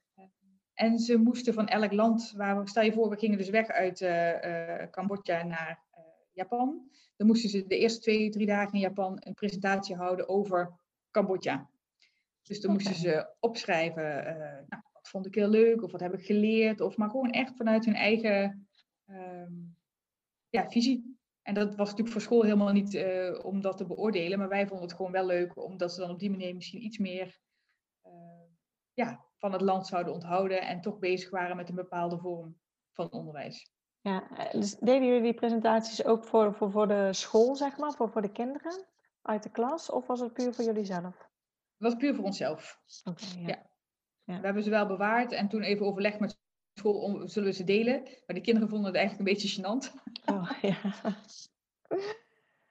En 0.73 0.99
ze 0.99 1.17
moesten 1.17 1.53
van 1.53 1.67
elk 1.67 1.91
land, 1.91 2.33
waar 2.35 2.59
we, 2.59 2.69
stel 2.69 2.83
je 2.83 2.93
voor, 2.93 3.09
we 3.09 3.17
gingen 3.17 3.37
dus 3.37 3.49
weg 3.49 3.67
uit 3.67 4.01
uh, 4.01 4.89
Cambodja 4.91 5.43
naar 5.43 5.83
Japan. 6.33 6.91
Dan 7.15 7.27
moesten 7.27 7.49
ze 7.49 7.67
de 7.67 7.77
eerste 7.77 8.01
twee, 8.01 8.29
drie 8.29 8.45
dagen 8.45 8.73
in 8.73 8.79
Japan 8.79 9.17
een 9.19 9.33
presentatie 9.33 9.95
houden 9.95 10.29
over 10.29 10.79
Cambodja. 11.11 11.69
Dus 12.41 12.61
dan 12.61 12.71
moesten 12.71 12.95
ze 12.95 13.33
opschrijven, 13.39 14.03
nou, 14.67 14.83
wat 15.05 15.13
vond 15.13 15.25
ik 15.25 15.35
heel 15.35 15.49
leuk, 15.49 15.83
of 15.83 15.91
wat 15.91 16.01
heb 16.01 16.13
ik 16.13 16.25
geleerd, 16.25 16.81
of 16.81 16.97
maar 16.97 17.09
gewoon 17.09 17.29
echt 17.29 17.55
vanuit 17.55 17.85
hun 17.85 17.95
eigen 17.95 18.67
um, 19.09 19.77
ja, 20.49 20.69
visie 20.69 21.15
en 21.41 21.53
dat 21.53 21.75
was 21.75 21.89
natuurlijk 21.89 22.11
voor 22.11 22.21
school 22.21 22.41
helemaal 22.41 22.71
niet 22.71 22.93
uh, 22.93 23.45
om 23.45 23.61
dat 23.61 23.77
te 23.77 23.85
beoordelen, 23.85 24.39
maar 24.39 24.49
wij 24.49 24.67
vonden 24.67 24.87
het 24.87 24.95
gewoon 24.95 25.11
wel 25.11 25.25
leuk, 25.25 25.63
omdat 25.63 25.93
ze 25.93 25.99
dan 25.99 26.09
op 26.09 26.19
die 26.19 26.29
manier 26.29 26.55
misschien 26.55 26.83
iets 26.83 26.97
meer 26.97 27.39
uh, 28.05 28.11
ja, 28.93 29.25
van 29.37 29.51
het 29.51 29.61
land 29.61 29.87
zouden 29.87 30.13
onthouden 30.13 30.61
en 30.61 30.81
toch 30.81 30.99
bezig 30.99 31.29
waren 31.29 31.55
met 31.55 31.69
een 31.69 31.75
bepaalde 31.75 32.17
vorm 32.17 32.59
van 32.91 33.11
onderwijs. 33.11 33.71
Ja, 34.01 34.49
dus 34.51 34.75
deden 34.75 35.07
jullie 35.07 35.21
die 35.21 35.33
presentaties 35.33 36.05
ook 36.05 36.23
voor, 36.23 36.53
voor, 36.53 36.71
voor 36.71 36.87
de 36.87 37.13
school, 37.13 37.55
zeg 37.55 37.77
maar, 37.77 37.91
voor, 37.91 38.09
voor 38.09 38.21
de 38.21 38.31
kinderen 38.31 38.85
uit 39.21 39.43
de 39.43 39.51
klas, 39.51 39.89
of 39.89 40.07
was 40.07 40.19
het 40.19 40.33
puur 40.33 40.53
voor 40.53 40.65
jullie 40.65 40.85
zelf? 40.85 41.17
Het 41.77 41.93
was 41.93 41.95
puur 41.95 42.15
voor 42.15 42.25
onszelf. 42.25 42.79
Okay, 43.03 43.41
ja. 43.41 43.47
ja. 43.47 43.74
Ja. 44.25 44.39
We 44.39 44.45
hebben 44.45 44.63
ze 44.63 44.69
wel 44.69 44.87
bewaard 44.87 45.31
en 45.31 45.47
toen 45.47 45.61
even 45.61 45.85
overlegd 45.85 46.19
met 46.19 46.37
school 46.73 46.99
om, 46.99 47.27
zullen 47.27 47.49
we 47.49 47.55
ze 47.55 47.63
delen. 47.63 48.03
Maar 48.03 48.35
de 48.35 48.41
kinderen 48.41 48.69
vonden 48.69 48.87
het 48.87 48.95
eigenlijk 48.95 49.29
een 49.29 49.35
beetje 49.35 49.61
gênant. 49.61 49.93
Oh, 50.25 50.51
ja. 50.61 50.77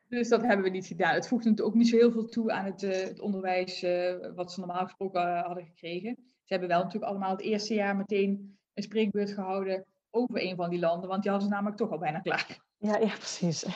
Dus 0.08 0.28
dat 0.28 0.42
hebben 0.42 0.64
we 0.64 0.70
niet 0.70 0.86
gedaan. 0.86 1.14
Het 1.14 1.30
natuurlijk 1.30 1.60
ook 1.60 1.74
niet 1.74 1.88
zo 1.88 1.96
heel 1.96 2.12
veel 2.12 2.28
toe 2.28 2.52
aan 2.52 2.64
het, 2.64 2.82
uh, 2.82 2.92
het 2.92 3.20
onderwijs 3.20 3.82
uh, 3.82 4.14
wat 4.34 4.52
ze 4.52 4.60
normaal 4.60 4.84
gesproken 4.84 5.22
uh, 5.22 5.42
hadden 5.42 5.64
gekregen. 5.64 6.14
Ze 6.16 6.52
hebben 6.52 6.68
wel 6.68 6.82
natuurlijk 6.82 7.10
allemaal 7.10 7.30
het 7.30 7.40
eerste 7.40 7.74
jaar 7.74 7.96
meteen 7.96 8.58
een 8.74 8.82
spreekbeurt 8.82 9.30
gehouden 9.30 9.84
over 10.10 10.42
een 10.42 10.56
van 10.56 10.70
die 10.70 10.78
landen, 10.78 11.08
want 11.08 11.22
die 11.22 11.30
hadden 11.30 11.48
ze 11.48 11.54
namelijk 11.54 11.80
toch 11.80 11.90
al 11.90 11.98
bijna 11.98 12.20
klaar. 12.20 12.58
Ja, 12.76 12.96
ja 12.96 13.14
precies. 13.16 13.66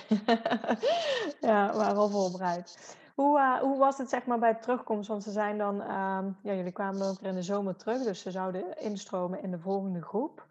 ja, 1.41 1.73
waren 1.73 1.97
al 1.97 2.11
voorbereid. 2.11 2.97
Hoe, 3.19 3.39
uh, 3.39 3.61
hoe 3.61 3.79
was 3.79 3.99
het 3.99 4.09
zeg 4.09 4.27
maar 4.27 4.39
bij 4.39 4.55
terugkomst? 4.55 5.09
Want 5.09 5.23
ze 5.23 5.31
zijn 5.31 5.59
dan, 5.59 5.81
uh, 5.81 6.27
ja, 6.43 6.55
jullie 6.55 6.73
kwamen 6.73 7.07
ook 7.07 7.21
in 7.21 7.35
de 7.35 7.43
zomer 7.43 7.77
terug, 7.77 8.03
dus 8.03 8.21
ze 8.21 8.31
zouden 8.31 8.79
instromen 8.81 9.43
in 9.43 9.51
de 9.51 9.59
volgende 9.59 10.03
groep. 10.03 10.47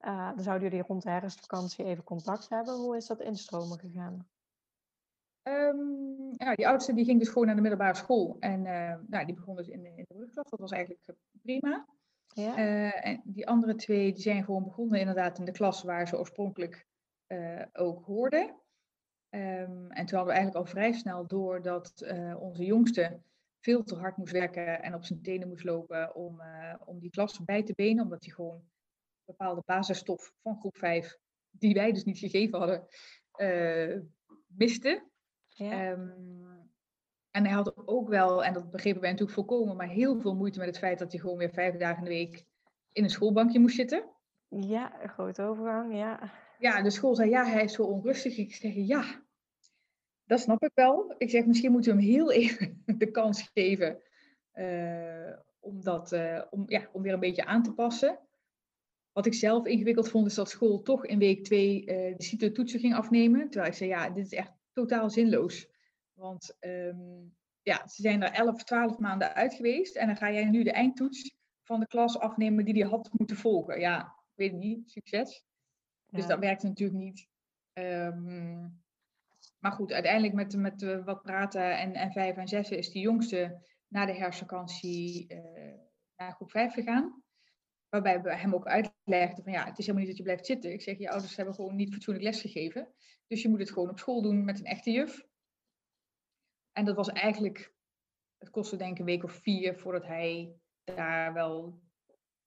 Uh, 0.00 0.28
dan 0.34 0.42
zouden 0.42 0.68
jullie 0.68 0.84
rond 0.86 1.02
de 1.02 1.10
herfstvakantie 1.10 1.84
even 1.84 2.04
contact 2.04 2.48
hebben. 2.48 2.74
Hoe 2.74 2.96
is 2.96 3.06
dat 3.06 3.20
instromen 3.20 3.78
gegaan? 3.78 4.28
Um, 5.42 6.32
ja, 6.32 6.54
die 6.54 6.68
oudste 6.68 6.94
die 6.94 7.04
ging 7.04 7.18
dus 7.18 7.28
gewoon 7.28 7.46
naar 7.46 7.54
de 7.54 7.60
middelbare 7.60 7.96
school. 7.96 8.36
En 8.40 8.64
uh, 8.64 8.94
nou, 9.06 9.26
die 9.26 9.34
begon 9.34 9.56
dus 9.56 9.68
in, 9.68 9.86
in 9.86 10.04
de 10.08 10.14
brugklas. 10.14 10.50
Dat 10.50 10.60
was 10.60 10.70
eigenlijk 10.70 11.02
prima. 11.42 11.86
Ja. 12.26 12.56
en 13.02 13.20
die 13.24 13.48
andere 13.48 13.74
twee 13.74 14.12
die 14.12 14.22
zijn 14.22 14.44
gewoon 14.44 14.64
begonnen 14.64 15.00
inderdaad 15.00 15.38
in 15.38 15.44
de 15.44 15.52
klas 15.52 15.82
waar 15.82 16.08
ze 16.08 16.18
oorspronkelijk 16.18 16.86
ook 17.72 18.04
hoorden. 18.04 18.54
Um, 19.34 19.90
en 19.90 20.06
toen 20.06 20.18
hadden 20.18 20.34
we 20.34 20.40
eigenlijk 20.40 20.56
al 20.56 20.66
vrij 20.66 20.92
snel 20.92 21.26
door 21.26 21.62
dat 21.62 21.92
uh, 22.04 22.40
onze 22.40 22.64
jongste 22.64 23.20
veel 23.60 23.84
te 23.84 23.96
hard 23.96 24.16
moest 24.16 24.32
werken 24.32 24.82
en 24.82 24.94
op 24.94 25.04
zijn 25.04 25.22
tenen 25.22 25.48
moest 25.48 25.64
lopen 25.64 26.14
om, 26.14 26.40
uh, 26.40 26.74
om 26.84 26.98
die 26.98 27.10
klas 27.10 27.44
bij 27.44 27.62
te 27.62 27.72
benen, 27.76 28.04
omdat 28.04 28.24
hij 28.24 28.34
gewoon 28.34 28.62
bepaalde 29.24 29.62
basisstof 29.64 30.32
van 30.42 30.58
groep 30.58 30.76
5, 30.76 31.18
die 31.50 31.74
wij 31.74 31.92
dus 31.92 32.04
niet 32.04 32.18
gegeven 32.18 32.58
hadden, 32.58 32.86
uh, 33.36 34.00
miste. 34.46 35.08
Ja. 35.48 35.90
Um, 35.90 36.72
en 37.30 37.44
hij 37.44 37.54
had 37.54 37.86
ook 37.86 38.08
wel, 38.08 38.44
en 38.44 38.52
dat 38.52 38.70
begrepen 38.70 39.00
wij 39.00 39.10
natuurlijk 39.10 39.38
volkomen, 39.38 39.76
maar 39.76 39.88
heel 39.88 40.20
veel 40.20 40.34
moeite 40.34 40.58
met 40.58 40.68
het 40.68 40.78
feit 40.78 40.98
dat 40.98 41.12
hij 41.12 41.20
gewoon 41.20 41.36
weer 41.36 41.52
vijf 41.52 41.76
dagen 41.76 41.98
in 41.98 42.04
de 42.04 42.10
week 42.10 42.44
in 42.92 43.04
een 43.04 43.10
schoolbankje 43.10 43.58
moest 43.58 43.76
zitten. 43.76 44.04
Ja, 44.48 45.02
een 45.02 45.08
grote 45.08 45.42
overgang, 45.42 45.96
ja. 45.96 46.32
Ja, 46.58 46.82
de 46.82 46.90
school 46.90 47.14
zei, 47.14 47.30
ja, 47.30 47.44
hij 47.44 47.64
is 47.64 47.72
zo 47.72 47.82
onrustig. 47.82 48.36
Ik 48.36 48.54
zeg, 48.54 48.72
ja, 48.74 49.23
dat 50.26 50.40
snap 50.40 50.62
ik 50.62 50.70
wel. 50.74 51.14
Ik 51.18 51.30
zeg, 51.30 51.46
misschien 51.46 51.72
moeten 51.72 51.96
we 51.96 52.02
hem 52.02 52.10
heel 52.10 52.32
even 52.32 52.82
de 52.98 53.10
kans 53.10 53.50
geven 53.54 54.00
uh, 54.54 55.36
om, 55.60 55.82
dat, 55.82 56.12
uh, 56.12 56.42
om, 56.50 56.64
ja, 56.66 56.88
om 56.92 57.02
weer 57.02 57.12
een 57.12 57.20
beetje 57.20 57.44
aan 57.44 57.62
te 57.62 57.72
passen. 57.72 58.18
Wat 59.12 59.26
ik 59.26 59.34
zelf 59.34 59.66
ingewikkeld 59.66 60.08
vond, 60.08 60.26
is 60.26 60.34
dat 60.34 60.50
school 60.50 60.82
toch 60.82 61.06
in 61.06 61.18
week 61.18 61.44
twee 61.44 61.80
uh, 61.80 61.86
de 62.16 62.22
CITO-toetsen 62.22 62.80
ging 62.80 62.94
afnemen. 62.94 63.50
Terwijl 63.50 63.72
ik 63.72 63.78
zei, 63.78 63.90
ja, 63.90 64.10
dit 64.10 64.24
is 64.24 64.32
echt 64.32 64.52
totaal 64.72 65.10
zinloos. 65.10 65.68
Want 66.12 66.56
um, 66.60 67.34
ja, 67.62 67.88
ze 67.88 68.02
zijn 68.02 68.22
er 68.22 68.32
11, 68.32 68.64
12 68.64 68.98
maanden 68.98 69.34
uit 69.34 69.54
geweest. 69.54 69.96
En 69.96 70.06
dan 70.06 70.16
ga 70.16 70.32
jij 70.32 70.44
nu 70.44 70.62
de 70.62 70.72
eindtoets 70.72 71.36
van 71.62 71.80
de 71.80 71.86
klas 71.86 72.18
afnemen 72.18 72.64
die 72.64 72.74
die 72.74 72.84
had 72.84 73.10
moeten 73.12 73.36
volgen. 73.36 73.80
Ja, 73.80 74.00
ik 74.00 74.34
weet 74.34 74.50
het 74.50 74.60
niet, 74.60 74.90
succes. 74.90 75.44
Ja. 76.06 76.18
Dus 76.18 76.26
dat 76.26 76.38
werkt 76.38 76.62
natuurlijk 76.62 76.98
niet. 76.98 77.28
Um, 77.72 78.83
maar 79.64 79.72
goed, 79.72 79.92
uiteindelijk 79.92 80.34
met, 80.34 80.56
met 80.56 80.82
uh, 80.82 81.04
wat 81.04 81.22
praten 81.22 81.78
en, 81.78 81.94
en 81.94 82.12
vijf 82.12 82.36
en 82.36 82.48
zes 82.48 82.70
is 82.70 82.90
die 82.90 83.02
jongste 83.02 83.62
na 83.88 84.06
de 84.06 84.12
herfstvakantie 84.12 85.34
uh, 85.34 85.74
naar 86.16 86.32
groep 86.32 86.50
vijf 86.50 86.72
gegaan. 86.72 87.22
Waarbij 87.88 88.22
we 88.22 88.36
hem 88.36 88.54
ook 88.54 88.66
uitlegden 88.66 89.44
van 89.44 89.52
ja, 89.52 89.64
het 89.64 89.78
is 89.78 89.86
helemaal 89.86 89.98
niet 89.98 90.08
dat 90.08 90.16
je 90.16 90.22
blijft 90.22 90.46
zitten. 90.46 90.72
Ik 90.72 90.82
zeg, 90.82 90.98
je 90.98 91.10
ouders 91.10 91.36
hebben 91.36 91.54
gewoon 91.54 91.76
niet 91.76 91.92
fatsoenlijk 91.92 92.24
lesgegeven. 92.24 92.94
Dus 93.26 93.42
je 93.42 93.48
moet 93.48 93.58
het 93.58 93.70
gewoon 93.70 93.90
op 93.90 93.98
school 93.98 94.22
doen 94.22 94.44
met 94.44 94.58
een 94.58 94.64
echte 94.64 94.90
juf. 94.90 95.26
En 96.72 96.84
dat 96.84 96.96
was 96.96 97.08
eigenlijk, 97.08 97.74
het 98.38 98.50
kostte 98.50 98.76
denk 98.76 98.92
ik 98.92 98.98
een 98.98 99.04
week 99.04 99.24
of 99.24 99.32
vier 99.32 99.78
voordat 99.78 100.06
hij 100.06 100.54
daar 100.84 101.32
wel 101.32 101.80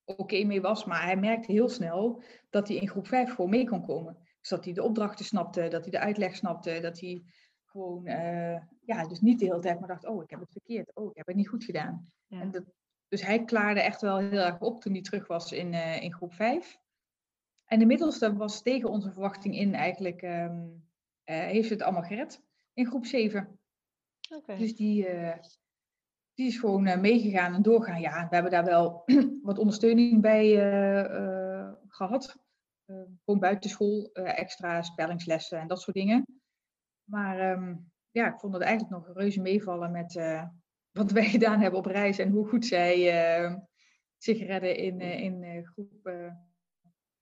oké 0.06 0.44
mee 0.44 0.62
was. 0.62 0.86
Maar 0.86 1.04
hij 1.04 1.18
merkte 1.18 1.52
heel 1.52 1.70
snel 1.70 2.24
dat 2.50 2.68
hij 2.68 2.78
in 2.78 2.90
groep 2.90 3.08
5 3.08 3.30
gewoon 3.30 3.50
mee 3.50 3.68
kon 3.68 3.86
komen. 3.86 4.27
Dus 4.48 4.58
dat 4.58 4.66
hij 4.66 4.74
de 4.74 4.84
opdrachten 4.84 5.26
snapte, 5.26 5.68
dat 5.68 5.82
hij 5.82 5.92
de 5.92 6.00
uitleg 6.00 6.36
snapte, 6.36 6.80
dat 6.80 7.00
hij 7.00 7.24
gewoon, 7.66 8.08
uh, 8.08 8.58
ja, 8.86 9.08
dus 9.08 9.20
niet 9.20 9.40
de 9.40 9.46
hele 9.46 9.60
tijd 9.60 9.80
maar 9.80 9.88
dacht, 9.88 10.06
oh, 10.06 10.24
ik 10.24 10.30
heb 10.30 10.40
het 10.40 10.52
verkeerd, 10.52 10.96
oh, 10.96 11.10
ik 11.10 11.18
heb 11.18 11.28
het 11.28 11.36
niet 11.36 11.48
goed 11.48 11.64
gedaan. 11.64 12.12
Ja. 12.28 12.42
En 12.42 12.52
dat, 12.52 12.64
dus 13.08 13.26
hij 13.26 13.44
klaarde 13.44 13.82
echt 13.82 14.02
wel 14.02 14.18
heel 14.18 14.40
erg 14.40 14.60
op 14.60 14.82
toen 14.82 14.94
hij 14.94 15.02
terug 15.02 15.28
was 15.28 15.52
in, 15.52 15.74
uh, 15.74 16.02
in 16.02 16.14
groep 16.14 16.34
5. 16.34 16.78
En 17.66 17.80
de 17.80 17.86
middelste 17.86 18.36
was 18.36 18.62
tegen 18.62 18.90
onze 18.90 19.12
verwachting 19.12 19.56
in 19.58 19.74
eigenlijk, 19.74 20.22
um, 20.22 20.88
uh, 21.26 21.36
heeft 21.36 21.70
het 21.70 21.82
allemaal 21.82 22.04
gered 22.04 22.42
in 22.74 22.86
groep 22.86 23.06
7. 23.06 23.60
Okay. 24.36 24.58
Dus 24.58 24.76
die, 24.76 25.08
die 26.34 26.48
is 26.48 26.58
gewoon 26.60 27.02
meegegaan 27.02 27.54
en 27.54 27.62
doorgaan. 27.62 28.02
Ja, 28.02 28.28
we 28.30 28.34
hebben 28.34 28.52
daar 28.52 28.66
wel 28.66 29.04
wat 29.44 29.60
ondersteuning 29.60 30.22
bij 30.22 30.56
gehad. 31.88 32.47
Uh, 32.88 33.02
gewoon 33.26 33.40
buitenschool, 33.40 34.10
uh, 34.14 34.40
extra 34.40 34.82
spellingslessen 34.82 35.60
en 35.60 35.68
dat 35.68 35.82
soort 35.82 35.96
dingen. 35.96 36.26
Maar 37.04 37.52
um, 37.52 37.92
ja, 38.12 38.34
ik 38.34 38.40
vond 38.40 38.54
het 38.54 38.62
eigenlijk 38.62 38.92
nog 38.92 39.16
reuze 39.16 39.42
meevallen 39.42 39.92
met 39.92 40.16
uh, 40.16 40.44
wat 40.92 41.12
wij 41.20 41.26
gedaan 41.26 41.60
hebben 41.60 41.80
op 41.80 41.86
reis 41.86 42.18
en 42.18 42.32
hoe 42.32 42.48
goed 42.48 42.66
zij 42.66 42.96
zich 44.18 44.40
redden 44.40 44.76
in, 44.76 45.02
in 45.02 45.66
groep 45.66 46.12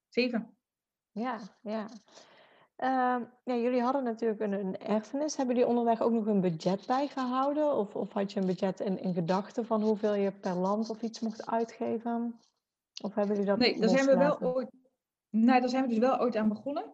7. 0.10 0.58
Ja, 1.12 1.40
ja. 1.62 1.88
Uh, 2.78 3.22
ja, 3.44 3.56
jullie 3.56 3.82
hadden 3.82 4.04
natuurlijk 4.04 4.42
een, 4.42 4.52
een, 4.52 4.78
erfenis. 4.78 5.36
Hebben 5.36 5.56
jullie 5.56 5.70
onderweg 5.70 6.02
ook 6.02 6.12
nog 6.12 6.26
een 6.26 6.42
budget 6.42 6.86
bijgehouden? 6.88 7.76
Of, 7.76 7.96
of 7.96 8.14
had 8.14 8.34
je 8.34 8.40
een 8.40 8.46
budget 8.46 8.80
in, 8.80 9.00
in 9.00 9.14
gedachten 9.14 9.66
van 9.66 9.82
hoeveel 9.82 10.14
je 10.14 10.32
per 10.32 10.54
land 10.54 10.90
of 10.90 11.02
iets 11.02 11.20
mocht 11.20 11.46
uitgeven? 11.46 12.40
Of 13.04 13.16
hebben 13.16 13.36
jullie 13.36 13.50
dat 13.50 13.60
Nee, 13.60 13.80
daar 13.80 13.90
zijn 13.90 14.06
we 14.06 14.18
wel 14.18 14.42
ooit 14.42 14.70
nou, 15.44 15.60
daar 15.60 15.70
zijn 15.70 15.84
we 15.84 15.90
dus 15.90 15.98
wel 15.98 16.20
ooit 16.20 16.36
aan 16.36 16.50
begonnen. 16.50 16.94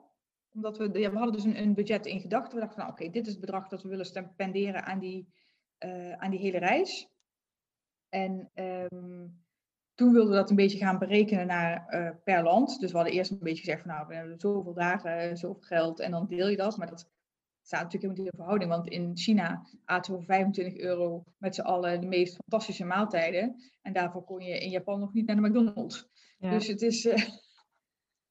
Omdat 0.54 0.78
we, 0.78 1.00
ja, 1.00 1.12
we 1.12 1.18
hadden 1.18 1.36
dus 1.36 1.44
een, 1.44 1.62
een 1.62 1.74
budget 1.74 2.06
in 2.06 2.20
gedachten. 2.20 2.54
We 2.54 2.60
dachten 2.60 2.78
van, 2.78 2.88
nou, 2.88 3.00
oké, 3.00 3.12
dit 3.12 3.26
is 3.26 3.32
het 3.32 3.42
bedrag 3.42 3.68
dat 3.68 3.84
we 3.84 3.90
willen 3.90 4.06
spenderen 4.06 4.86
aan 4.86 5.00
die, 5.00 5.34
uh, 5.80 6.12
aan 6.12 6.32
die 6.32 6.40
hele 6.40 6.58
reis. 6.58 7.10
En 8.10 8.52
um, 8.56 9.44
toen 9.96 10.12
wilden 10.12 10.32
we 10.32 10.38
dat 10.38 10.50
een 10.50 10.56
beetje 10.56 10.78
gaan 10.78 11.00
berekenen 11.00 11.48
naar 11.48 11.94
uh, 11.94 12.10
per 12.24 12.44
land. 12.44 12.80
Dus 12.80 12.92
we 12.92 12.98
hadden 12.98 13.16
eerst 13.16 13.32
een 13.32 13.40
beetje 13.40 13.64
gezegd 13.64 13.82
van, 13.82 13.92
nou, 13.92 14.08
we 14.08 14.16
hebben 14.16 14.40
zoveel 14.40 14.74
dagen, 14.74 15.38
zoveel 15.38 15.62
geld 15.62 16.00
en 16.00 16.12
dan 16.12 16.28
deel 16.28 16.48
je 16.48 16.58
dat. 16.58 16.78
Maar 16.78 16.90
dat 16.90 17.10
staat 17.62 17.84
natuurlijk 17.84 18.18
helemaal 18.18 18.24
niet 18.24 18.34
in 18.34 18.40
verhouding. 18.40 18.72
Want 18.72 18.88
in 18.90 19.18
China 19.18 19.68
aten 19.86 20.12
we 20.12 20.18
voor 20.18 20.28
25 20.28 20.78
euro 20.78 21.24
met 21.38 21.56
z'n 21.56 21.62
allen 21.62 22.02
de 22.02 22.08
meest 22.08 22.36
fantastische 22.36 22.86
maaltijden. 22.86 23.56
En 23.82 23.94
daarvoor 23.94 24.24
kon 24.24 24.40
je 24.40 24.60
in 24.60 24.70
Japan 24.70 25.00
nog 25.00 25.14
niet 25.14 25.26
naar 25.26 25.36
de 25.36 25.42
McDonald's. 25.42 26.10
Dus 26.40 26.68
het 26.68 26.82
is, 26.82 27.06
uh, 27.06 27.14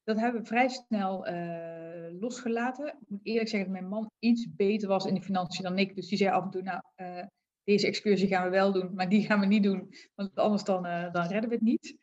dat 0.03 0.19
hebben 0.19 0.41
we 0.41 0.47
vrij 0.47 0.69
snel 0.69 1.27
uh, 1.27 2.19
losgelaten. 2.19 2.87
Ik 2.87 3.09
moet 3.09 3.25
eerlijk 3.25 3.49
zeggen 3.49 3.71
dat 3.71 3.79
mijn 3.79 3.91
man 3.91 4.11
iets 4.19 4.55
beter 4.55 4.87
was 4.87 5.05
in 5.05 5.13
de 5.13 5.21
financiën 5.21 5.63
dan 5.63 5.77
ik. 5.77 5.95
Dus 5.95 6.07
die 6.07 6.17
zei 6.17 6.29
af 6.29 6.43
en 6.43 6.49
toe, 6.49 6.61
nou, 6.61 6.81
uh, 6.95 7.25
deze 7.63 7.87
excursie 7.87 8.27
gaan 8.27 8.43
we 8.43 8.49
wel 8.49 8.71
doen, 8.71 8.93
maar 8.93 9.09
die 9.09 9.25
gaan 9.25 9.39
we 9.39 9.45
niet 9.45 9.63
doen. 9.63 9.93
Want 10.15 10.35
anders 10.35 10.63
dan, 10.63 10.83
dan 11.11 11.27
redden 11.27 11.49
we 11.49 11.55
het 11.55 11.63
niet. 11.63 11.97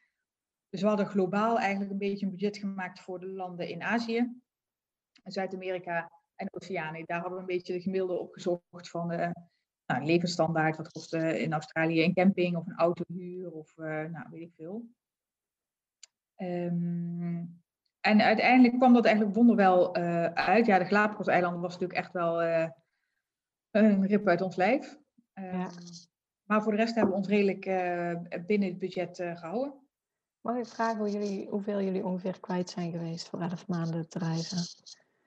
Dus 0.68 0.80
we 0.80 0.88
hadden 0.88 1.06
globaal 1.06 1.58
eigenlijk 1.58 1.90
een 1.90 1.98
beetje 1.98 2.26
een 2.26 2.32
budget 2.32 2.56
gemaakt 2.56 3.00
voor 3.00 3.20
de 3.20 3.26
landen 3.26 3.68
in 3.68 3.82
Azië. 3.82 4.40
Zuid-Amerika 5.24 6.10
en 6.34 6.48
Oceanië. 6.50 7.04
Daar 7.04 7.20
hebben 7.20 7.34
we 7.34 7.40
een 7.40 7.56
beetje 7.56 7.72
de 7.72 7.80
gemiddelde 7.80 8.18
opgezocht 8.18 8.90
van 8.90 9.06
nou, 9.86 10.04
levensstandaard. 10.04 10.76
Wat 10.76 10.92
kost 10.92 11.14
in 11.14 11.52
Australië 11.52 12.02
een 12.04 12.14
camping 12.14 12.56
of 12.56 12.66
een 12.66 12.78
autohuur 12.78 13.52
of 13.52 13.76
nou, 13.76 14.26
weet 14.30 14.42
ik 14.42 14.52
veel. 14.54 14.88
Um, 16.36 17.62
en 18.08 18.22
uiteindelijk 18.22 18.74
kwam 18.74 18.92
dat 18.92 19.04
eigenlijk 19.04 19.36
wonderwel 19.36 19.98
uh, 19.98 20.24
uit. 20.24 20.66
Ja, 20.66 20.78
de 20.78 20.84
Galapagos-eilanden 20.84 21.60
was 21.60 21.72
natuurlijk 21.72 21.98
echt 21.98 22.12
wel 22.12 22.42
uh, 22.42 22.68
een 23.70 24.06
rip 24.06 24.28
uit 24.28 24.40
ons 24.40 24.56
lijf. 24.56 24.98
Um, 25.34 25.44
ja. 25.44 25.68
Maar 26.44 26.62
voor 26.62 26.72
de 26.72 26.78
rest 26.78 26.94
hebben 26.94 27.12
we 27.12 27.18
ons 27.18 27.28
redelijk 27.28 27.64
binnen 28.46 28.68
het 28.68 28.78
budget 28.78 29.16
gehouden. 29.16 29.74
Mag 30.40 30.56
ik 30.56 30.66
vragen 30.66 30.98
hoe 30.98 31.10
jullie, 31.10 31.48
hoeveel 31.48 31.82
jullie 31.82 32.04
ongeveer 32.04 32.40
kwijt 32.40 32.70
zijn 32.70 32.90
geweest 32.90 33.28
voor 33.28 33.40
elf 33.40 33.66
maanden 33.66 34.08
te 34.08 34.18
reizen? 34.18 34.58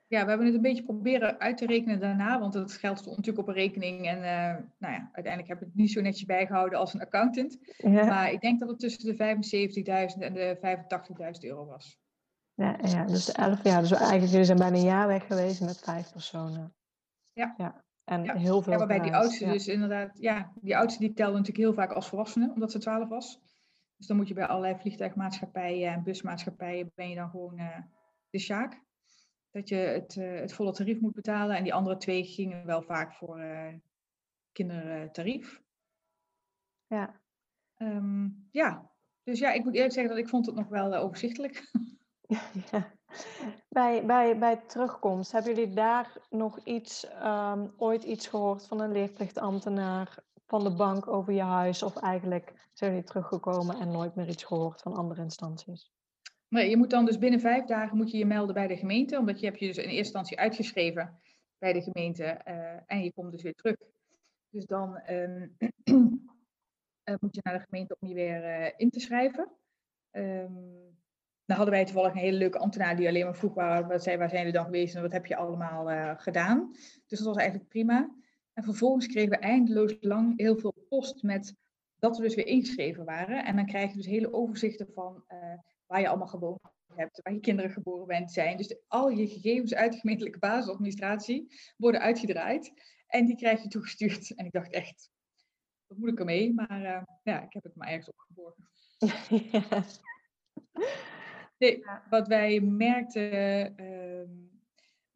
Ja, 0.07 0.23
we 0.23 0.29
hebben 0.29 0.45
het 0.45 0.55
een 0.55 0.61
beetje 0.61 0.83
proberen 0.83 1.39
uit 1.39 1.57
te 1.57 1.65
rekenen 1.65 1.99
daarna, 1.99 2.39
want 2.39 2.53
het 2.53 2.71
geld 2.71 2.99
stond 2.99 3.15
natuurlijk 3.17 3.47
op 3.47 3.53
een 3.53 3.61
rekening. 3.61 4.07
En 4.07 4.19
nou 4.77 4.93
ja, 4.93 5.09
uiteindelijk 5.11 5.47
heb 5.47 5.61
ik 5.61 5.67
het 5.67 5.75
niet 5.75 5.91
zo 5.91 6.01
netjes 6.01 6.25
bijgehouden 6.25 6.79
als 6.79 6.93
een 6.93 7.01
accountant. 7.01 7.57
Ja. 7.77 8.05
Maar 8.05 8.31
ik 8.31 8.41
denk 8.41 8.59
dat 8.59 8.69
het 8.69 8.79
tussen 8.79 9.05
de 9.05 10.13
75.000 10.15 10.21
en 10.21 10.33
de 10.33 10.57
85.000 11.41 11.49
euro 11.49 11.65
was. 11.65 12.00
Ja, 12.61 12.77
ja, 12.83 13.05
dus 13.05 13.31
elf 13.31 13.63
jaar. 13.63 13.81
Dus 13.81 13.91
eigenlijk 13.91 14.31
jullie 14.31 14.45
zijn 14.45 14.57
bijna 14.57 14.77
een 14.77 14.83
jaar 14.83 15.07
weg 15.07 15.27
geweest 15.27 15.61
met 15.61 15.79
vijf 15.79 16.11
personen. 16.11 16.73
Ja. 17.33 17.53
ja. 17.57 17.83
En 18.03 18.23
ja. 18.23 18.35
heel 18.35 18.61
veel. 18.61 18.71
Ja, 18.71 18.77
waarbij 18.77 18.99
die 18.99 19.15
oudste 19.15 19.45
dus 19.45 19.67
inderdaad, 19.67 20.17
ja, 20.19 20.51
die 20.55 20.77
oudste 20.77 20.99
die 20.99 21.13
telde 21.13 21.31
natuurlijk 21.31 21.57
heel 21.57 21.73
vaak 21.73 21.91
als 21.91 22.07
volwassene, 22.07 22.51
omdat 22.53 22.71
ze 22.71 22.79
12 22.79 23.09
was. 23.09 23.39
Dus 23.97 24.07
dan 24.07 24.17
moet 24.17 24.27
je 24.27 24.33
bij 24.33 24.47
allerlei 24.47 24.79
vliegtuigmaatschappijen 24.79 25.91
en 25.91 26.03
busmaatschappijen 26.03 26.91
ben 26.95 27.09
je 27.09 27.15
dan 27.15 27.29
gewoon 27.29 27.59
uh, 27.59 27.77
de 28.29 28.39
sjaak 28.39 28.81
dat 29.51 29.69
je 29.69 29.75
het, 29.75 30.15
uh, 30.15 30.39
het 30.39 30.53
volle 30.53 30.71
tarief 30.71 30.99
moet 30.99 31.13
betalen. 31.13 31.55
En 31.55 31.63
die 31.63 31.73
andere 31.73 31.97
twee 31.97 32.23
gingen 32.23 32.65
wel 32.65 32.81
vaak 32.81 33.13
voor 33.13 33.39
uh, 33.39 33.73
kindertarief. 34.51 35.61
Ja. 36.87 37.21
Um, 37.77 38.47
ja, 38.51 38.91
dus 39.23 39.39
ja, 39.39 39.51
ik 39.51 39.63
moet 39.63 39.75
eerlijk 39.75 39.93
zeggen 39.93 40.15
dat 40.15 40.23
ik 40.23 40.29
vond 40.29 40.45
het 40.45 40.55
nog 40.55 40.67
wel 40.67 40.95
overzichtelijk. 40.95 41.71
Bij, 43.69 44.05
bij, 44.05 44.37
bij 44.37 44.55
terugkomst, 44.67 45.31
hebben 45.31 45.55
jullie 45.55 45.73
daar 45.73 46.17
nog 46.29 46.59
iets, 46.63 47.07
um, 47.23 47.73
ooit 47.77 48.03
iets 48.03 48.27
gehoord 48.27 48.67
van 48.67 48.79
een 48.79 48.91
leerplichtambtenaar 48.91 50.17
van 50.45 50.63
de 50.63 50.75
bank 50.75 51.07
over 51.07 51.33
je 51.33 51.41
huis? 51.41 51.83
Of 51.83 51.95
eigenlijk 51.95 52.69
zijn 52.73 52.91
jullie 52.91 53.05
teruggekomen 53.05 53.79
en 53.79 53.91
nooit 53.91 54.15
meer 54.15 54.27
iets 54.27 54.43
gehoord 54.43 54.81
van 54.81 54.93
andere 54.93 55.21
instanties? 55.21 55.91
Nee, 56.47 56.69
je 56.69 56.77
moet 56.77 56.89
dan 56.89 57.05
dus 57.05 57.17
binnen 57.17 57.39
vijf 57.39 57.65
dagen 57.65 57.97
moet 57.97 58.11
je, 58.11 58.17
je 58.17 58.25
melden 58.25 58.53
bij 58.53 58.67
de 58.67 58.77
gemeente, 58.77 59.17
omdat 59.17 59.39
je 59.39 59.45
hebt 59.45 59.59
je 59.59 59.67
dus 59.67 59.77
in 59.77 59.83
eerste 59.83 59.97
instantie 59.97 60.39
uitgeschreven 60.39 61.19
bij 61.57 61.73
de 61.73 61.81
gemeente 61.81 62.41
uh, 62.47 62.79
en 62.85 63.03
je 63.03 63.13
komt 63.13 63.31
dus 63.31 63.41
weer 63.41 63.55
terug. 63.55 63.75
Dus 64.49 64.65
dan 64.65 65.01
um, 65.09 65.55
uh, 65.59 67.15
moet 67.21 67.35
je 67.35 67.41
naar 67.43 67.57
de 67.57 67.65
gemeente 67.69 67.97
om 67.99 68.07
je 68.07 68.13
weer 68.13 68.43
uh, 68.43 68.71
in 68.77 68.89
te 68.89 68.99
schrijven. 68.99 69.51
Um, 70.11 71.00
hadden 71.57 71.73
wij 71.73 71.85
toevallig 71.85 72.11
een 72.11 72.17
hele 72.17 72.37
leuke 72.37 72.57
ambtenaar 72.57 72.95
die 72.95 73.07
alleen 73.07 73.23
maar 73.23 73.35
vroeg 73.35 73.53
waar, 73.53 73.87
wat 73.87 74.03
zei, 74.03 74.17
waar 74.17 74.29
zijn 74.29 74.41
jullie 74.41 74.57
dan 74.57 74.65
geweest 74.65 74.95
en 74.95 75.01
wat 75.01 75.11
heb 75.11 75.25
je 75.25 75.35
allemaal 75.35 76.15
gedaan. 76.17 76.71
Dus 77.07 77.19
dat 77.19 77.27
was 77.27 77.37
eigenlijk 77.37 77.69
prima. 77.69 78.09
En 78.53 78.63
vervolgens 78.63 79.07
kregen 79.07 79.29
we 79.29 79.37
eindeloos 79.37 79.97
lang 79.99 80.37
heel 80.37 80.57
veel 80.57 80.73
post 80.89 81.23
met 81.23 81.55
dat 81.99 82.17
we 82.17 82.23
dus 82.23 82.35
weer 82.35 82.47
ingeschreven 82.47 83.05
waren. 83.05 83.45
En 83.45 83.55
dan 83.55 83.65
krijg 83.65 83.89
je 83.89 83.97
dus 83.97 84.05
hele 84.05 84.33
overzichten 84.33 84.87
van 84.93 85.23
waar 85.85 86.01
je 86.01 86.07
allemaal 86.07 86.27
gewoond 86.27 86.59
hebt, 86.95 87.19
waar 87.23 87.33
je 87.33 87.39
kinderen 87.39 87.71
geboren 87.71 88.07
bent, 88.07 88.31
zijn. 88.31 88.57
Dus 88.57 88.75
al 88.87 89.09
je 89.09 89.27
gegevens 89.27 89.73
uit 89.73 89.91
de 89.91 89.99
gemeentelijke 89.99 90.39
basisadministratie 90.39 91.47
worden 91.77 92.01
uitgedraaid 92.01 92.73
en 93.07 93.25
die 93.25 93.35
krijg 93.35 93.61
je 93.61 93.67
toegestuurd. 93.67 94.35
En 94.35 94.45
ik 94.45 94.51
dacht 94.51 94.71
echt, 94.71 95.09
wat 95.87 95.97
moet 95.97 96.09
ik 96.09 96.19
ermee? 96.19 96.53
Maar 96.53 96.81
uh, 96.81 97.01
ja, 97.23 97.41
ik 97.41 97.53
heb 97.53 97.63
het 97.63 97.75
maar 97.75 97.87
ergens 97.87 98.09
opgeborgen. 98.09 98.69
Nee, 101.61 101.83
wat 102.09 102.27
wij 102.27 102.59
merkten, 102.59 103.73
uh, 103.81 104.27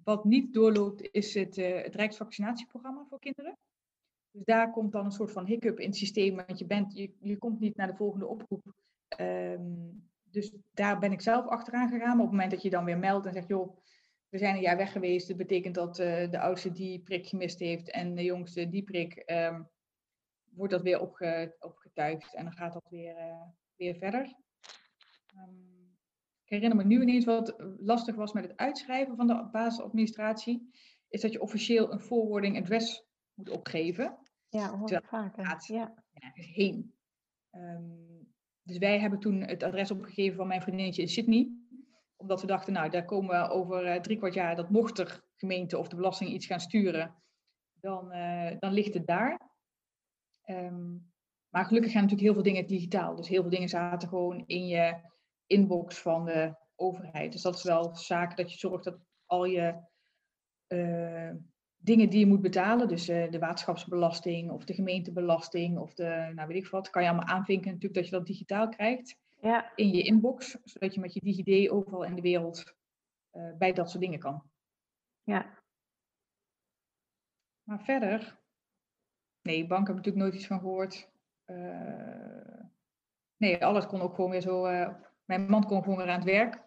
wat 0.03 0.25
niet 0.25 0.53
doorloopt, 0.53 1.09
is 1.11 1.33
het, 1.33 1.57
uh, 1.57 1.81
het 1.81 1.95
Rijksvaccinatieprogramma 1.95 3.05
voor 3.09 3.19
kinderen. 3.19 3.57
Dus 4.31 4.43
daar 4.43 4.71
komt 4.71 4.91
dan 4.91 5.05
een 5.05 5.11
soort 5.11 5.31
van 5.31 5.45
hiccup 5.45 5.79
in 5.79 5.87
het 5.87 5.97
systeem, 5.97 6.35
want 6.35 6.59
je, 6.59 6.65
bent, 6.65 6.97
je, 6.97 7.13
je 7.19 7.37
komt 7.37 7.59
niet 7.59 7.75
naar 7.75 7.87
de 7.87 7.95
volgende 7.95 8.27
oproep. 8.27 8.73
Um, 9.19 10.09
dus 10.23 10.55
daar 10.73 10.99
ben 10.99 11.11
ik 11.11 11.21
zelf 11.21 11.47
achteraan 11.47 11.89
gegaan. 11.89 12.07
Maar 12.07 12.25
op 12.25 12.31
het 12.31 12.31
moment 12.31 12.51
dat 12.51 12.61
je 12.61 12.69
dan 12.69 12.85
weer 12.85 12.97
meldt 12.97 13.25
en 13.25 13.33
zegt, 13.33 13.47
joh, 13.47 13.77
we 14.29 14.37
zijn 14.37 14.55
een 14.55 14.61
jaar 14.61 14.77
weg 14.77 14.91
geweest. 14.91 15.27
Dat 15.27 15.37
betekent 15.37 15.75
dat 15.75 15.99
uh, 15.99 16.31
de 16.31 16.39
oudste 16.39 16.71
die 16.71 16.99
prik 16.99 17.27
gemist 17.27 17.59
heeft 17.59 17.91
en 17.91 18.15
de 18.15 18.23
jongste 18.23 18.69
die 18.69 18.83
prik, 18.83 19.23
um, 19.25 19.69
wordt 20.51 20.73
dat 20.73 20.81
weer 20.81 21.01
opge 21.01 21.55
opgetuigd. 21.59 22.35
En 22.35 22.43
dan 22.43 22.53
gaat 22.53 22.73
dat 22.73 22.87
weer, 22.89 23.17
uh, 23.17 23.41
weer 23.75 23.95
verder. 23.95 24.35
Um, 25.35 25.74
ik 26.45 26.51
herinner 26.51 26.77
me 26.77 26.83
nu 26.83 27.01
ineens 27.01 27.25
wat 27.25 27.55
lastig 27.77 28.15
was 28.15 28.33
met 28.33 28.43
het 28.43 28.57
uitschrijven 28.57 29.15
van 29.15 29.27
de 29.27 29.47
basisadministratie. 29.51 30.69
Is 31.07 31.21
dat 31.21 31.31
je 31.31 31.41
officieel 31.41 31.91
een 31.91 31.99
forwarding 31.99 32.57
address 32.57 33.05
moet 33.33 33.49
opgeven. 33.49 34.17
Ja, 34.49 34.77
hoor 34.77 34.91
ik 34.91 35.05
vaker. 35.05 35.63
Ja. 35.67 35.93
heen. 36.33 36.93
Um, 37.51 38.33
dus 38.63 38.77
wij 38.77 38.99
hebben 38.99 39.19
toen 39.19 39.41
het 39.41 39.63
adres 39.63 39.91
opgegeven 39.91 40.37
van 40.37 40.47
mijn 40.47 40.61
vriendinnetje 40.61 41.01
in 41.01 41.07
Sydney. 41.07 41.51
Omdat 42.15 42.41
we 42.41 42.47
dachten, 42.47 42.73
nou, 42.73 42.89
daar 42.89 43.05
komen 43.05 43.41
we 43.41 43.49
over 43.49 43.85
uh, 43.85 44.01
drie 44.01 44.17
kwart 44.17 44.33
jaar, 44.33 44.55
dat 44.55 44.69
mocht 44.69 44.99
er 44.99 45.23
gemeente 45.35 45.77
of 45.77 45.87
de 45.87 45.95
belasting 45.95 46.29
iets 46.29 46.45
gaan 46.45 46.59
sturen, 46.59 47.15
dan, 47.73 48.15
uh, 48.15 48.51
dan 48.59 48.73
ligt 48.73 48.93
het 48.93 49.07
daar. 49.07 49.41
Um, 50.45 51.13
maar 51.49 51.65
gelukkig 51.65 51.91
gaan 51.91 52.01
natuurlijk 52.01 52.27
heel 52.27 52.43
veel 52.43 52.51
dingen 52.53 52.67
digitaal. 52.67 53.15
Dus 53.15 53.27
heel 53.27 53.41
veel 53.41 53.51
dingen 53.51 53.69
zaten 53.69 54.09
gewoon 54.09 54.43
in 54.45 54.67
je 54.67 55.13
inbox 55.47 55.97
van 55.97 56.25
de 56.25 56.55
overheid. 56.75 57.31
Dus 57.31 57.41
dat 57.41 57.55
is 57.55 57.63
wel 57.63 57.95
zaak 57.95 58.37
dat 58.37 58.51
je 58.51 58.57
zorgt 58.57 58.83
dat 58.83 58.99
al 59.25 59.45
je 59.45 59.83
uh, 60.67 61.31
dingen 61.77 62.09
die 62.09 62.19
je 62.19 62.25
moet 62.25 62.41
betalen, 62.41 62.87
dus 62.87 63.09
uh, 63.09 63.31
de 63.31 63.39
waterschapsbelasting 63.39 64.51
of 64.51 64.65
de 64.65 64.73
gemeentebelasting 64.73 65.77
of 65.77 65.93
de, 65.93 66.31
nou 66.35 66.47
weet 66.47 66.63
ik 66.63 66.69
wat, 66.69 66.89
kan 66.89 67.03
je 67.03 67.09
allemaal 67.09 67.27
aanvinken 67.27 67.67
natuurlijk 67.67 67.93
dat 67.93 68.05
je 68.05 68.15
dat 68.15 68.25
digitaal 68.25 68.69
krijgt 68.69 69.17
ja. 69.41 69.71
in 69.75 69.89
je 69.89 70.03
inbox, 70.03 70.57
zodat 70.63 70.93
je 70.93 70.99
met 70.99 71.13
je 71.13 71.19
DigiD 71.19 71.69
overal 71.69 72.03
in 72.03 72.15
de 72.15 72.21
wereld 72.21 72.75
uh, 73.31 73.57
bij 73.57 73.73
dat 73.73 73.89
soort 73.89 74.03
dingen 74.03 74.19
kan. 74.19 74.43
Ja. 75.23 75.63
Maar 77.63 77.83
verder, 77.83 78.39
nee, 79.41 79.67
bank 79.67 79.87
heb 79.87 79.97
ik 79.97 80.03
natuurlijk 80.03 80.23
nooit 80.23 80.35
iets 80.35 80.47
van 80.47 80.59
gehoord. 80.59 81.09
Nee, 83.37 83.65
alles 83.65 83.85
kon 83.85 84.01
ook 84.01 84.15
gewoon 84.15 84.31
weer 84.31 84.41
zo, 84.41 84.65
mijn 85.25 85.49
man 85.49 85.65
kon 85.65 85.83
gewoon 85.83 85.97
weer 85.97 86.09
aan 86.09 86.19
het 86.19 86.23
werk. 86.23 86.61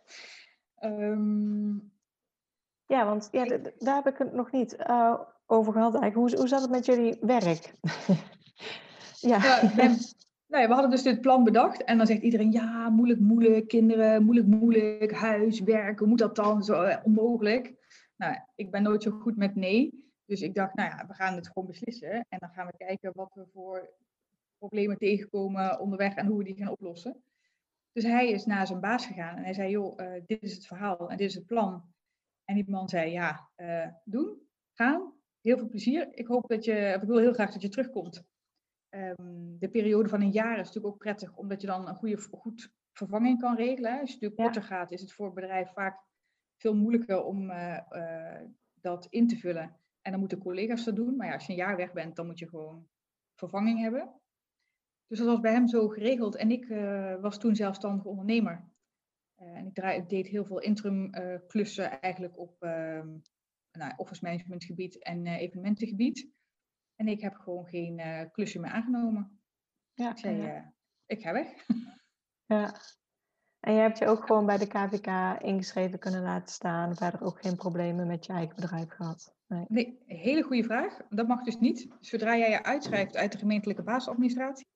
Um, 0.84 1.92
ja, 2.86 3.04
want 3.04 3.28
ja, 3.32 3.44
daar 3.78 3.94
heb 3.94 4.06
ik 4.06 4.18
het 4.18 4.32
nog 4.32 4.52
niet 4.52 4.76
uh, 4.86 5.20
over 5.46 5.72
gehad 5.72 5.94
eigenlijk. 5.94 6.30
Hoe, 6.30 6.38
hoe 6.38 6.48
zat 6.48 6.60
het 6.60 6.70
met 6.70 6.86
jullie 6.86 7.16
werk? 7.20 7.74
ja. 9.30 9.60
ben, 9.76 9.96
nou 10.46 10.62
ja, 10.62 10.68
we 10.68 10.72
hadden 10.72 10.90
dus 10.90 11.02
dit 11.02 11.20
plan 11.20 11.44
bedacht 11.44 11.84
en 11.84 11.98
dan 11.98 12.06
zegt 12.06 12.22
iedereen, 12.22 12.52
ja, 12.52 12.88
moeilijk, 12.88 13.20
moeilijk, 13.20 13.68
kinderen, 13.68 14.24
moeilijk, 14.24 14.48
moeilijk, 14.48 15.12
huis, 15.12 15.60
werk, 15.60 15.98
hoe 15.98 16.08
moet 16.08 16.18
dat 16.18 16.36
dan? 16.36 16.62
Zo 16.62 16.82
uh, 16.82 16.96
onmogelijk. 17.02 17.74
Nou, 18.16 18.36
ik 18.54 18.70
ben 18.70 18.82
nooit 18.82 19.02
zo 19.02 19.10
goed 19.10 19.36
met 19.36 19.54
nee. 19.54 20.06
Dus 20.24 20.42
ik 20.42 20.54
dacht, 20.54 20.74
nou 20.74 20.90
ja, 20.90 21.06
we 21.06 21.14
gaan 21.14 21.34
het 21.34 21.46
gewoon 21.46 21.68
beslissen. 21.68 22.26
En 22.28 22.38
dan 22.38 22.48
gaan 22.48 22.66
we 22.66 22.76
kijken 22.76 23.12
wat 23.14 23.30
we 23.34 23.46
voor 23.52 23.90
problemen 24.58 24.98
tegenkomen 24.98 25.80
onderweg 25.80 26.14
en 26.14 26.26
hoe 26.26 26.38
we 26.38 26.44
die 26.44 26.56
gaan 26.56 26.70
oplossen. 26.70 27.22
Dus 27.98 28.06
hij 28.06 28.30
is 28.30 28.44
naar 28.44 28.66
zijn 28.66 28.80
baas 28.80 29.06
gegaan 29.06 29.36
en 29.36 29.42
hij 29.42 29.54
zei, 29.54 29.70
joh, 29.70 30.00
uh, 30.00 30.22
dit 30.26 30.42
is 30.42 30.54
het 30.54 30.66
verhaal 30.66 31.10
en 31.10 31.16
dit 31.16 31.28
is 31.28 31.34
het 31.34 31.46
plan. 31.46 31.92
En 32.44 32.54
die 32.54 32.70
man 32.70 32.88
zei, 32.88 33.10
ja, 33.10 33.50
doen, 34.04 34.48
gaan, 34.72 35.12
heel 35.40 35.58
veel 35.58 35.68
plezier. 35.68 36.08
Ik 36.10 36.26
hoop 36.26 36.48
dat 36.48 36.64
je, 36.64 36.98
ik 37.02 37.08
wil 37.08 37.18
heel 37.18 37.32
graag 37.32 37.52
dat 37.52 37.62
je 37.62 37.68
terugkomt. 37.68 38.24
Ehm, 38.88 39.58
de 39.58 39.68
periode 39.70 40.08
van 40.08 40.20
een 40.20 40.30
jaar 40.30 40.58
is 40.58 40.66
natuurlijk 40.66 40.94
ook 40.94 40.98
prettig, 40.98 41.36
omdat 41.36 41.60
je 41.60 41.66
dan 41.66 41.88
een 41.88 41.94
goede, 41.94 42.18
goed 42.30 42.72
vervanging 42.92 43.40
kan 43.40 43.56
regelen. 43.56 43.90
Als 43.90 44.08
je 44.08 44.14
natuurlijk 44.14 44.40
korter 44.40 44.62
gaat, 44.62 44.92
is 44.92 45.00
het 45.00 45.12
voor 45.12 45.26
het 45.26 45.34
bedrijf 45.34 45.72
vaak 45.72 46.00
veel 46.56 46.74
moeilijker 46.74 47.24
om 47.24 47.52
dat 48.80 49.06
in 49.10 49.28
te 49.28 49.36
vullen. 49.36 49.76
En 50.02 50.10
dan 50.10 50.20
moeten 50.20 50.38
collega's 50.38 50.84
dat 50.84 50.96
doen. 50.96 51.16
Maar 51.16 51.26
ja, 51.26 51.34
als 51.34 51.46
je 51.46 51.52
een 51.52 51.58
jaar 51.58 51.76
weg 51.76 51.92
bent, 51.92 52.16
dan 52.16 52.26
moet 52.26 52.38
je 52.38 52.48
gewoon 52.48 52.88
vervanging 53.34 53.80
hebben. 53.80 54.20
Dus 55.08 55.18
dat 55.18 55.26
was 55.26 55.40
bij 55.40 55.52
hem 55.52 55.68
zo 55.68 55.88
geregeld. 55.88 56.36
En 56.36 56.50
ik 56.50 56.68
uh, 56.68 57.20
was 57.20 57.38
toen 57.38 57.56
zelfstandig 57.56 58.04
ondernemer. 58.04 58.70
Uh, 59.42 59.56
en 59.56 59.66
ik, 59.66 59.74
draai, 59.74 60.00
ik, 60.00 60.08
deed 60.08 60.26
heel 60.26 60.44
veel 60.44 60.60
interim 60.60 61.14
uh, 61.14 61.34
klussen 61.46 62.00
eigenlijk 62.00 62.38
op 62.38 62.62
ehm, 62.62 63.08
nou, 63.72 63.92
office 63.96 64.24
management 64.24 64.64
gebied 64.64 65.02
en 65.02 65.26
evenementengebied. 65.26 66.28
En 66.94 67.08
ik 67.08 67.20
heb 67.20 67.34
gewoon 67.34 67.66
geen 67.66 68.28
klusje 68.32 68.60
meer 68.60 68.70
aangenomen. 68.70 69.40
Ja, 69.94 70.10
ik 70.10 70.18
zei, 70.18 70.64
ik 71.06 71.22
ga 71.22 71.32
weg. 71.32 71.48
Ja. 72.46 72.74
En 73.60 73.74
je 73.74 73.80
hebt 73.80 73.98
je 73.98 74.06
ook 74.06 74.26
gewoon 74.26 74.46
bij 74.46 74.58
de 74.58 74.66
KVK 74.66 75.40
ingeschreven 75.42 75.98
kunnen 75.98 76.22
laten 76.22 76.54
staan. 76.54 76.96
Verder 76.96 77.22
ook 77.22 77.40
geen 77.40 77.56
problemen 77.56 78.06
met 78.06 78.26
je 78.26 78.32
eigen 78.32 78.54
bedrijf 78.54 78.88
gehad. 78.88 79.34
Nee. 79.46 79.64
nee, 79.68 80.02
hele 80.06 80.42
goede 80.42 80.64
vraag. 80.64 80.96
Dat 81.08 81.28
mag 81.28 81.42
dus 81.42 81.58
niet. 81.58 81.88
Zodra 82.00 82.36
jij 82.36 82.50
je 82.50 82.62
uitschrijft 82.62 83.16
uit 83.16 83.32
de 83.32 83.38
gemeentelijke 83.38 83.82
basisadministratie. 83.82 84.66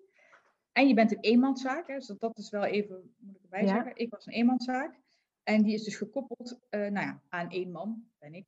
En 0.72 0.88
je 0.88 0.94
bent 0.94 1.12
een 1.12 1.20
eenmanszaak, 1.20 1.86
hè, 1.86 1.94
dus 1.94 2.06
dat 2.06 2.38
is 2.38 2.50
wel 2.50 2.64
even, 2.64 3.14
moet 3.18 3.36
ik 3.36 3.42
erbij 3.42 3.66
zeggen. 3.66 3.92
Ik 3.94 4.10
was 4.10 4.26
een 4.26 4.32
eenmanszaak. 4.32 5.00
En 5.42 5.62
die 5.62 5.74
is 5.74 5.84
dus 5.84 5.96
gekoppeld 5.96 6.58
uh, 6.70 6.80
nou 6.80 7.06
ja, 7.06 7.22
aan 7.28 7.50
één 7.50 7.70
man, 7.70 8.04
ben 8.18 8.34
ik. 8.34 8.46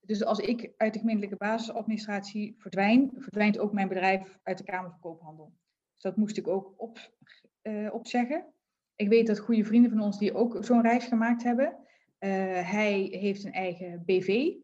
Dus 0.00 0.24
als 0.24 0.38
ik 0.38 0.72
uit 0.76 0.92
de 0.92 0.98
gemeentelijke 0.98 1.36
basisadministratie 1.36 2.54
verdwijn, 2.58 3.10
verdwijnt 3.16 3.58
ook 3.58 3.72
mijn 3.72 3.88
bedrijf 3.88 4.38
uit 4.42 4.58
de 4.58 4.64
Kamer 4.64 4.90
van 4.90 5.00
Koophandel. 5.00 5.52
Dus 5.92 6.02
dat 6.02 6.16
moest 6.16 6.36
ik 6.36 6.48
ook 6.48 6.74
op, 6.76 7.10
uh, 7.62 7.94
opzeggen. 7.94 8.52
Ik 8.94 9.08
weet 9.08 9.26
dat 9.26 9.38
goede 9.38 9.64
vrienden 9.64 9.90
van 9.90 10.00
ons 10.00 10.18
die 10.18 10.34
ook 10.34 10.64
zo'n 10.64 10.82
reis 10.82 11.04
gemaakt 11.04 11.42
hebben. 11.42 11.68
Uh, 11.68 12.30
hij 12.70 13.08
heeft 13.10 13.44
een 13.44 13.52
eigen 13.52 14.02
BV. 14.04 14.54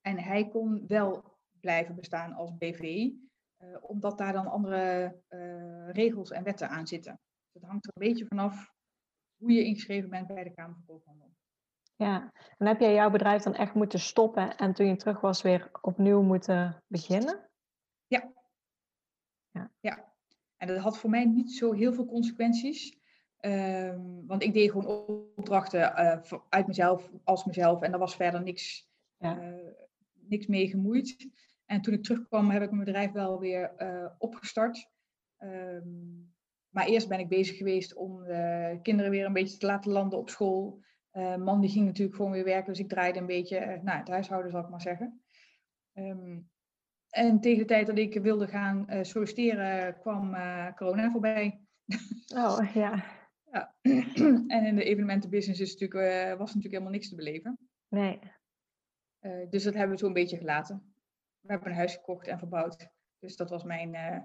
En 0.00 0.18
hij 0.18 0.48
kon 0.48 0.84
wel 0.86 1.38
blijven 1.60 1.94
bestaan 1.94 2.32
als 2.32 2.56
BV, 2.56 3.10
uh, 3.58 3.74
eh, 3.74 3.78
omdat 3.80 4.18
daar 4.18 4.32
dan 4.32 4.46
andere 4.46 5.16
uh, 5.28 5.90
regels 5.90 6.30
en 6.30 6.44
wetten 6.44 6.68
aan 6.68 6.86
zitten. 6.86 7.20
Dus 7.52 7.62
het 7.62 7.70
hangt 7.70 7.86
er 7.86 7.92
een 7.94 8.08
beetje 8.08 8.26
vanaf 8.26 8.74
hoe 9.36 9.52
je 9.52 9.64
ingeschreven 9.64 10.10
bent 10.10 10.26
bij 10.26 10.44
de 10.44 10.54
Kamer 10.54 10.74
van 10.74 10.84
Koophandel. 10.86 11.34
Ja, 11.96 12.32
en 12.58 12.66
heb 12.66 12.80
jij 12.80 12.94
jouw 12.94 13.10
bedrijf 13.10 13.42
dan 13.42 13.54
echt 13.54 13.74
moeten 13.74 14.00
stoppen 14.00 14.56
en 14.56 14.74
toen 14.74 14.86
je 14.86 14.96
terug 14.96 15.20
was 15.20 15.42
weer 15.42 15.70
opnieuw 15.80 16.22
moeten 16.22 16.82
beginnen? 16.86 17.50
Ja. 18.06 18.32
Ja. 19.50 19.70
ja. 19.80 20.14
En 20.56 20.66
dat 20.66 20.78
had 20.78 20.98
voor 20.98 21.10
mij 21.10 21.24
niet 21.24 21.52
zo 21.52 21.72
heel 21.72 21.92
veel 21.92 22.06
consequenties. 22.06 22.98
Um, 23.40 24.26
want 24.26 24.42
ik 24.42 24.52
deed 24.52 24.70
gewoon 24.70 24.86
opdrachten 25.36 25.80
uh, 25.80 26.38
uit 26.48 26.66
mezelf, 26.66 27.10
als 27.24 27.44
mezelf. 27.44 27.82
En 27.82 27.90
daar 27.90 28.00
was 28.00 28.16
verder 28.16 28.42
niks, 28.42 28.88
ja. 29.18 29.54
niks 30.14 30.46
mee 30.46 30.68
gemoeid. 30.68 31.28
En 31.66 31.80
toen 31.80 31.94
ik 31.94 32.02
terugkwam, 32.02 32.50
heb 32.50 32.62
ik 32.62 32.70
mijn 32.70 32.84
bedrijf 32.84 33.12
wel 33.12 33.38
weer 33.38 33.72
uh, 33.78 34.06
opgestart. 34.18 34.90
Um, 35.38 36.34
maar 36.68 36.86
eerst 36.86 37.08
ben 37.08 37.18
ik 37.18 37.28
bezig 37.28 37.56
geweest 37.56 37.94
om 37.94 38.24
de 38.24 38.78
kinderen 38.82 39.10
weer 39.10 39.24
een 39.24 39.32
beetje 39.32 39.58
te 39.58 39.66
laten 39.66 39.92
landen 39.92 40.18
op 40.18 40.30
school. 40.30 40.82
man 41.38 41.60
die 41.60 41.70
ging 41.70 41.86
natuurlijk 41.86 42.16
gewoon 42.16 42.32
weer 42.32 42.44
werken, 42.44 42.72
dus 42.72 42.82
ik 42.82 42.88
draaide 42.88 43.18
een 43.18 43.26
beetje 43.26 43.80
nou, 43.82 43.98
het 43.98 44.08
huishouden, 44.08 44.50
zal 44.50 44.60
ik 44.60 44.68
maar 44.68 44.80
zeggen. 44.80 45.22
Um, 45.94 46.50
en 47.08 47.40
tegen 47.40 47.58
de 47.58 47.64
tijd 47.64 47.86
dat 47.86 47.98
ik 47.98 48.14
wilde 48.14 48.46
gaan 48.46 48.86
solliciteren, 49.04 49.98
kwam 50.00 50.36
corona 50.74 51.10
voorbij. 51.10 51.60
Oh 52.34 52.70
ja. 52.74 53.04
Ja. 53.52 53.74
en 54.56 54.66
in 54.66 54.76
de 54.76 54.84
evenementenbusiness 54.84 55.60
is 55.60 55.76
natuurlijk, 55.76 56.00
uh, 56.00 56.38
was 56.38 56.46
natuurlijk 56.46 56.72
helemaal 56.72 56.92
niks 56.92 57.08
te 57.08 57.14
beleven. 57.14 57.58
Nee. 57.88 58.18
Uh, 59.20 59.50
dus 59.50 59.62
dat 59.62 59.74
hebben 59.74 59.92
we 59.92 59.98
zo 59.98 60.06
een 60.06 60.12
beetje 60.12 60.36
gelaten. 60.36 60.94
We 61.46 61.52
hebben 61.52 61.70
een 61.70 61.76
huis 61.76 61.92
gekocht 61.92 62.26
en 62.26 62.38
verbouwd. 62.38 62.88
Dus 63.18 63.36
dat 63.36 63.50
was 63.50 63.62
mijn 63.62 63.94
uh, 63.94 64.18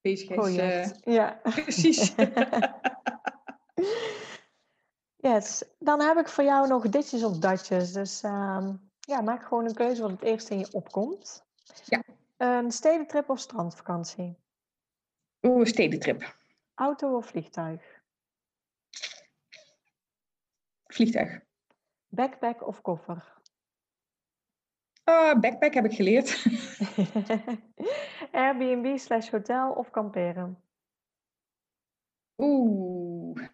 bezigheids... 0.00 0.98
ja. 1.04 1.40
Precies. 1.62 2.14
yes. 5.16 5.64
Dan 5.78 6.00
heb 6.00 6.16
ik 6.16 6.28
voor 6.28 6.44
jou 6.44 6.68
nog 6.68 6.88
ditjes 6.88 7.24
of 7.24 7.38
datjes. 7.38 7.92
Dus 7.92 8.22
uh, 8.22 8.68
ja, 9.00 9.20
maak 9.20 9.42
gewoon 9.42 9.64
een 9.64 9.74
keuze 9.74 10.02
wat 10.02 10.10
het 10.10 10.22
eerst 10.22 10.48
in 10.48 10.58
je 10.58 10.72
opkomt. 10.72 11.44
Ja. 11.84 12.02
Een 12.36 12.70
stedentrip 12.70 13.30
of 13.30 13.38
strandvakantie? 13.38 14.38
Oeh, 15.42 15.66
stedentrip. 15.66 16.36
Auto 16.74 17.16
of 17.16 17.26
vliegtuig? 17.26 18.00
Vliegtuig. 20.86 21.40
Backpack 22.08 22.66
of 22.66 22.80
koffer? 22.80 23.40
Uh, 25.04 25.40
backpack 25.40 25.74
heb 25.74 25.84
ik 25.84 25.94
geleerd. 25.94 26.44
Airbnb 28.32 28.98
slash 28.98 29.30
hotel 29.30 29.72
of 29.72 29.90
kamperen? 29.90 30.62
Oeh. 32.36 33.48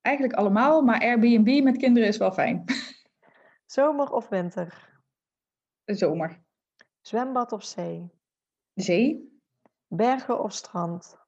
Eigenlijk 0.00 0.36
allemaal, 0.36 0.82
maar 0.82 1.00
Airbnb 1.00 1.62
met 1.62 1.76
kinderen 1.76 2.08
is 2.08 2.16
wel 2.16 2.32
fijn. 2.32 2.64
Zomer 3.66 4.10
of 4.10 4.28
winter? 4.28 4.98
Zomer. 5.84 6.42
Zwembad 7.00 7.52
of 7.52 7.64
zee? 7.64 8.10
Zee. 8.74 9.38
Bergen 9.86 10.42
of 10.42 10.52
strand? 10.52 11.18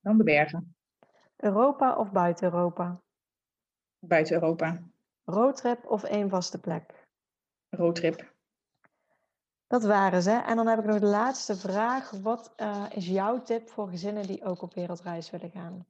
Dan 0.00 0.16
de 0.18 0.24
bergen. 0.24 0.76
Europa 1.36 1.96
of 1.96 2.12
buiten 2.12 2.52
Europa? 2.52 3.02
Buiten 3.98 4.34
Europa. 4.34 4.89
Roadtrip 5.30 5.86
of 5.86 6.04
één 6.04 6.28
vaste 6.28 6.60
plek? 6.60 7.08
Roadtrip. 7.68 8.32
Dat 9.66 9.84
waren 9.84 10.22
ze. 10.22 10.30
En 10.30 10.56
dan 10.56 10.66
heb 10.66 10.78
ik 10.78 10.84
nog 10.84 10.98
de 10.98 11.06
laatste 11.06 11.56
vraag. 11.56 12.10
Wat 12.10 12.52
uh, 12.56 12.86
is 12.94 13.06
jouw 13.06 13.42
tip 13.42 13.68
voor 13.68 13.88
gezinnen 13.88 14.26
die 14.26 14.44
ook 14.44 14.62
op 14.62 14.74
wereldreis 14.74 15.30
willen 15.30 15.50
gaan? 15.50 15.86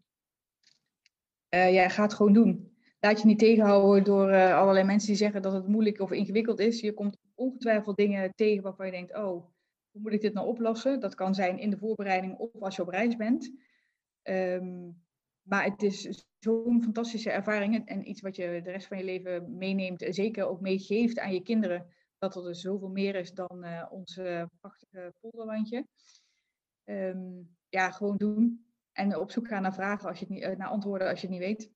Uh, 1.55 1.73
ja, 1.73 1.89
ga 1.89 2.03
het 2.03 2.15
gewoon 2.15 2.33
doen. 2.33 2.79
Laat 3.01 3.21
je 3.21 3.27
niet 3.27 3.39
tegenhouden 3.39 4.05
door 4.05 4.31
uh, 4.31 4.57
allerlei 4.57 4.87
mensen 4.87 5.09
die 5.09 5.17
zeggen 5.17 5.43
dat 5.43 5.53
het 5.53 5.67
moeilijk 5.67 6.01
of 6.01 6.11
ingewikkeld 6.11 6.59
is. 6.59 6.81
Je 6.81 6.95
komt 6.95 7.17
ongetwijfeld 7.35 7.97
dingen 7.97 8.35
tegen 8.35 8.63
waarvan 8.63 8.87
je 8.87 8.93
denkt, 8.93 9.17
oh, 9.17 9.45
hoe 9.91 10.03
moet 10.03 10.13
ik 10.13 10.21
dit 10.21 10.35
nou 10.35 10.47
oplossen? 10.47 11.01
Dat 11.01 11.15
kan 11.15 11.35
zijn 11.35 11.59
in 11.59 11.71
de 11.71 11.79
voorbereiding 11.79 12.39
of 12.39 12.63
als 12.63 12.77
je 12.77 12.83
op 12.83 12.89
reis 12.89 13.17
bent. 13.17 13.53
Um, 14.23 15.03
maar 15.43 15.65
het 15.65 15.83
is 15.83 16.25
zo'n 16.39 16.83
fantastische 16.83 17.31
ervaring 17.31 17.87
en 17.87 18.09
iets 18.09 18.21
wat 18.21 18.37
je 18.37 18.61
de 18.63 18.71
rest 18.71 18.87
van 18.87 18.99
je 18.99 19.05
leven 19.05 19.57
meeneemt. 19.57 20.05
Zeker 20.09 20.47
ook 20.47 20.61
meegeeft 20.61 21.19
aan 21.19 21.33
je 21.33 21.43
kinderen. 21.43 21.87
Dat 22.19 22.37
er 22.37 22.43
dus 22.43 22.61
zoveel 22.61 22.89
meer 22.89 23.15
is 23.15 23.33
dan 23.33 23.65
uh, 23.65 23.87
ons 23.91 24.21
prachtige 24.61 25.15
polderlandje. 25.21 25.87
Um, 26.85 27.57
ja, 27.69 27.91
gewoon 27.91 28.17
doen. 28.17 28.65
En 28.93 29.17
op 29.17 29.31
zoek 29.31 29.47
gaan 29.49 29.63
naar 29.63 29.75
vragen 29.75 30.09
als 30.09 30.19
je 30.19 30.25
het 30.25 30.35
niet, 30.35 30.45
uh, 30.45 30.57
naar 30.57 30.69
antwoorden 30.69 31.09
als 31.09 31.21
je 31.21 31.27
het 31.27 31.37
niet 31.37 31.45
weet. 31.45 31.73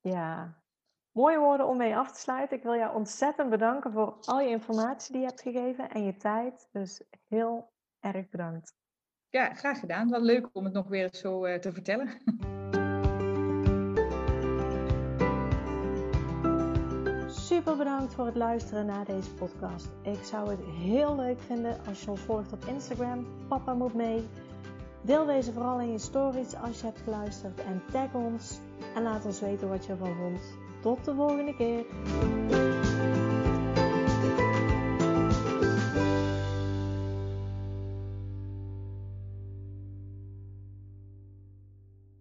Ja, 0.00 0.62
mooie 1.12 1.38
woorden 1.38 1.66
om 1.66 1.76
mee 1.76 1.96
af 1.96 2.12
te 2.12 2.20
sluiten. 2.20 2.56
Ik 2.56 2.62
wil 2.62 2.74
jou 2.74 2.94
ontzettend 2.94 3.50
bedanken 3.50 3.92
voor 3.92 4.18
al 4.20 4.40
je 4.40 4.48
informatie 4.48 5.12
die 5.12 5.20
je 5.20 5.26
hebt 5.26 5.42
gegeven 5.42 5.90
en 5.90 6.04
je 6.04 6.16
tijd. 6.16 6.68
Dus 6.72 7.02
heel 7.28 7.72
erg 8.00 8.28
bedankt. 8.28 8.79
Ja, 9.30 9.54
graag 9.54 9.80
gedaan. 9.80 10.10
Wel 10.10 10.22
leuk 10.22 10.48
om 10.52 10.64
het 10.64 10.72
nog 10.72 10.88
weer 10.88 11.08
zo 11.12 11.46
uh, 11.46 11.54
te 11.54 11.72
vertellen. 11.72 12.08
Super 17.28 17.76
bedankt 17.76 18.14
voor 18.14 18.26
het 18.26 18.36
luisteren 18.36 18.86
naar 18.86 19.04
deze 19.04 19.34
podcast. 19.34 19.88
Ik 20.02 20.24
zou 20.24 20.50
het 20.50 20.60
heel 20.64 21.16
leuk 21.16 21.40
vinden 21.40 21.78
als 21.88 22.02
je 22.02 22.10
ons 22.10 22.20
volgt 22.20 22.52
op 22.52 22.64
Instagram. 22.64 23.26
Papa 23.48 23.74
moet 23.74 23.94
mee. 23.94 24.28
Deel 25.02 25.26
deze 25.26 25.52
vooral 25.52 25.80
in 25.80 25.92
je 25.92 25.98
stories 25.98 26.54
als 26.54 26.80
je 26.80 26.86
hebt 26.86 27.00
geluisterd 27.00 27.60
en 27.60 27.82
tag 27.92 28.14
ons. 28.14 28.58
En 28.94 29.02
laat 29.02 29.24
ons 29.24 29.40
weten 29.40 29.68
wat 29.68 29.86
je 29.86 29.92
ervan 29.92 30.16
vond. 30.16 30.40
Tot 30.80 31.04
de 31.04 31.14
volgende 31.14 31.56
keer. 31.56 31.84